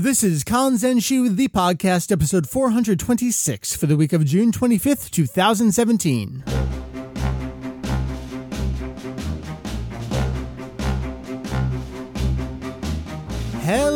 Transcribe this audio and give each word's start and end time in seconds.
This 0.00 0.22
is 0.22 0.44
Kanzenshuu, 0.44 1.34
the 1.34 1.48
podcast, 1.48 2.12
episode 2.12 2.48
426 2.48 3.74
for 3.74 3.86
the 3.86 3.96
week 3.96 4.12
of 4.12 4.24
June 4.24 4.52
25th, 4.52 5.10
2017. 5.10 6.44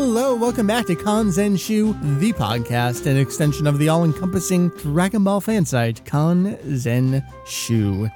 Hello, 0.05 0.35
welcome 0.35 0.67
back 0.67 0.87
to 0.87 0.97
Kanzenshuu, 0.97 2.19
the 2.19 2.33
podcast, 2.33 3.07
an 3.07 3.17
extension 3.17 3.69
of 3.69 3.79
the 3.79 3.89
all-encompassing 3.89 4.71
Dragon 4.71 5.23
Ball 5.23 5.41
fan 5.41 5.65
site, 5.65 6.05
Kanzenshuu. 6.05 7.23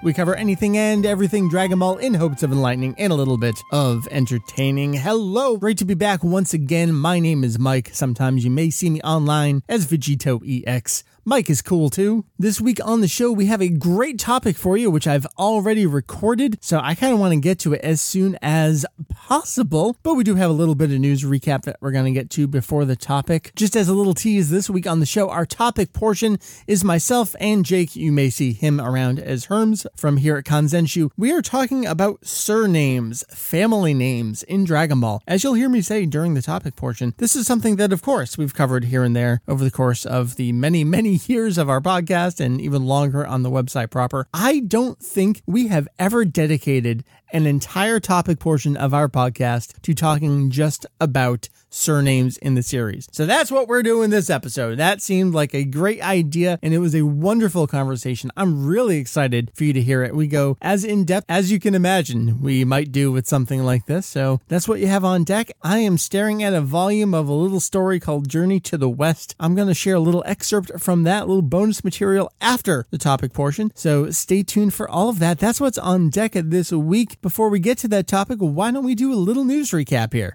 We 0.03 0.13
cover 0.13 0.35
anything 0.35 0.77
and 0.77 1.07
everything 1.07 1.49
Dragon 1.49 1.79
Ball 1.79 1.99
in 1.99 2.13
hopes 2.13 2.43
of 2.43 2.51
enlightening 2.51 2.97
and 2.99 3.13
a 3.13 3.15
little 3.17 3.39
bit 3.39 3.55
of 3.71 4.09
entertaining. 4.11 4.95
Hello, 4.95 5.57
great 5.59 5.79
to 5.79 5.85
be 5.85 5.95
back 5.95 6.25
once 6.25 6.53
again. 6.53 6.93
My 6.93 7.21
name 7.21 7.45
is 7.45 7.57
Mike. 7.57 7.91
Sometimes 7.93 8.45
you 8.45 8.51
may 8.51 8.69
see 8.69 8.91
me 8.91 9.01
online 9.03 9.63
as 9.69 9.87
Vegito 9.87 10.43
EX. 10.45 11.05
Mike 11.29 11.51
is 11.51 11.61
cool 11.61 11.91
too. 11.91 12.25
This 12.39 12.61
week 12.61 12.79
on 12.87 13.01
the 13.01 13.09
show, 13.09 13.33
we 13.33 13.47
have 13.47 13.61
a 13.61 13.69
great 13.69 14.17
topic 14.17 14.57
for 14.57 14.77
you, 14.77 14.93
which 14.93 15.09
I've 15.09 15.27
already 15.37 15.85
recorded, 15.85 16.57
so 16.61 16.79
I 16.81 16.95
kind 16.95 17.13
of 17.13 17.19
want 17.19 17.35
to 17.35 17.41
get 17.41 17.59
to 17.61 17.73
it 17.73 17.81
as 17.81 18.01
soon 18.01 18.39
as 18.41 18.87
possible. 19.11 19.97
But 20.05 20.15
we 20.15 20.23
do 20.23 20.37
have 20.37 20.51
a 20.51 20.53
little 20.53 20.77
bit 20.77 20.93
of 20.93 21.01
news 21.01 21.25
recap 21.25 21.63
that 21.63 21.79
we're 21.81 21.91
going 21.91 22.05
to 22.05 22.13
get 22.13 22.31
to 22.31 22.47
before 22.47 22.85
the 22.85 22.95
topic. 22.95 23.51
Just 23.57 23.75
as 23.75 23.89
a 23.89 23.93
little 23.93 24.15
tease 24.15 24.51
this 24.51 24.71
week 24.71 24.87
on 24.87 25.01
the 25.01 25.07
show, 25.07 25.29
our 25.29 25.45
topic 25.45 25.93
portion 25.93 26.39
is 26.69 26.85
myself 26.85 27.35
and 27.41 27.65
Jake. 27.65 27.97
You 27.97 28.13
may 28.13 28.31
see 28.31 28.53
him 28.53 28.81
around 28.81 29.19
as 29.19 29.47
Herms 29.47 29.85
from 29.97 30.19
here 30.19 30.37
at 30.37 30.45
Kanzenshuu. 30.45 31.11
We 31.17 31.33
are 31.33 31.43
talking 31.43 31.87
about 31.87 32.25
surnames, 32.25 33.25
family 33.35 33.95
names 33.95 34.45
in 34.45 34.63
Dragon 34.63 35.01
Ball. 35.01 35.21
As 35.27 35.43
you'll 35.43 35.55
hear 35.55 35.69
me 35.69 35.81
say 35.81 36.07
during 36.07 36.35
the 36.35 36.43
topic 36.43 36.77
portion, 36.77 37.15
this 37.17 37.35
is 37.35 37.49
something 37.49 37.75
that, 37.77 37.93
of 37.93 38.01
course, 38.01 38.39
we've 38.39 38.55
covered 38.55 38.85
here 38.85 39.03
and 39.03 39.17
there 39.17 39.41
over 39.49 39.65
the 39.65 39.73
course 39.73 40.07
of 40.07 40.37
the 40.37 40.53
many, 40.53 40.85
many 40.85 41.16
years 41.25 41.59
of 41.59 41.69
our 41.69 41.81
podcast 41.81 42.39
and 42.41 42.61
even 42.61 42.85
longer 42.87 43.27
on 43.27 43.43
the 43.43 43.51
website 43.51 43.91
proper. 43.91 44.27
I 44.33 44.61
don't 44.61 44.99
think 44.99 45.43
we 45.47 45.69
have 45.69 45.89
ever 45.99 46.25
dedicated 46.25 47.05
an 47.33 47.47
entire 47.47 48.01
topic 48.01 48.39
portion 48.39 48.77
of 48.77 48.95
our 48.95 49.09
podcast 49.09 49.81
to 49.83 49.95
talking 49.95 50.51
just 50.51 50.87
about 51.01 51.49
surnames 51.69 52.39
in 52.39 52.55
the 52.55 52.63
series. 52.63 53.09
So 53.13 53.27
that's 53.27 53.51
what 53.51 53.69
we're 53.69 53.83
doing 53.83 54.11
this 54.11 54.31
episode. 54.31 54.79
That 54.79 55.03
seemed 55.03 55.35
like 55.35 55.55
a 55.55 55.65
great 55.65 56.01
idea 56.03 56.59
and 56.63 56.73
it 56.73 56.79
was 56.79 56.95
a 56.95 57.03
wonderful 57.03 57.67
conversation. 57.67 58.31
I'm 58.37 58.67
really 58.67 58.99
excited 58.99 59.51
for 59.55 59.65
you 59.65 59.73
to 59.75 59.83
hear 59.83 60.03
it. 60.03 60.15
We 60.15 60.27
go 60.27 60.57
as 60.63 60.85
in 60.85 61.05
depth 61.05 61.27
as 61.29 61.53
you 61.53 61.61
can 61.61 61.75
imagine 61.75 62.41
we 62.41 62.65
might 62.65 62.93
do 62.93 63.13
with 63.13 63.27
something 63.27 63.63
like 63.63 63.87
this. 63.87 64.07
So 64.07 64.41
that's 64.49 64.69
what 64.69 64.81
you 64.81 64.87
have 64.87 65.05
on 65.05 65.25
deck. 65.25 65.51
I 65.63 65.79
am 65.79 65.99
staring 65.99 66.43
at 66.43 66.55
a 66.55 66.61
volume 66.61 67.15
of 67.15 67.29
a 67.29 67.35
little 67.35 67.61
story 67.61 68.01
called 68.01 68.29
Journey 68.29 68.61
to 68.61 68.79
the 68.79 68.89
West. 68.89 69.35
I'm 69.39 69.55
going 69.55 69.69
to 69.69 69.75
share 69.75 69.97
a 69.97 70.01
little 70.01 70.25
excerpt 70.27 70.81
from 70.81 71.03
that 71.03 71.29
little 71.29 71.43
bonus 71.43 71.85
material 71.85 72.33
after 72.41 72.87
the 72.91 72.99
topic 72.99 73.33
portion. 73.33 73.71
So 73.75 74.11
stay 74.11 74.43
tuned 74.43 74.73
for 74.73 74.89
all 74.89 75.09
of 75.09 75.19
that. 75.19 75.39
That's 75.39 75.61
what's 75.61 75.79
on 75.79 76.11
deck 76.11 76.33
this 76.33 76.73
week. 76.73 77.16
Before 77.23 77.49
we 77.49 77.61
get 77.61 77.79
to 77.79 77.89
that 77.89 78.07
topic, 78.07 78.39
why 78.41 78.71
don't 78.71 78.85
we 78.85 78.95
do 78.95 79.13
a 79.13 79.17
little 79.17 79.45
news 79.45 79.71
recap 79.71 80.13
here? 80.13 80.35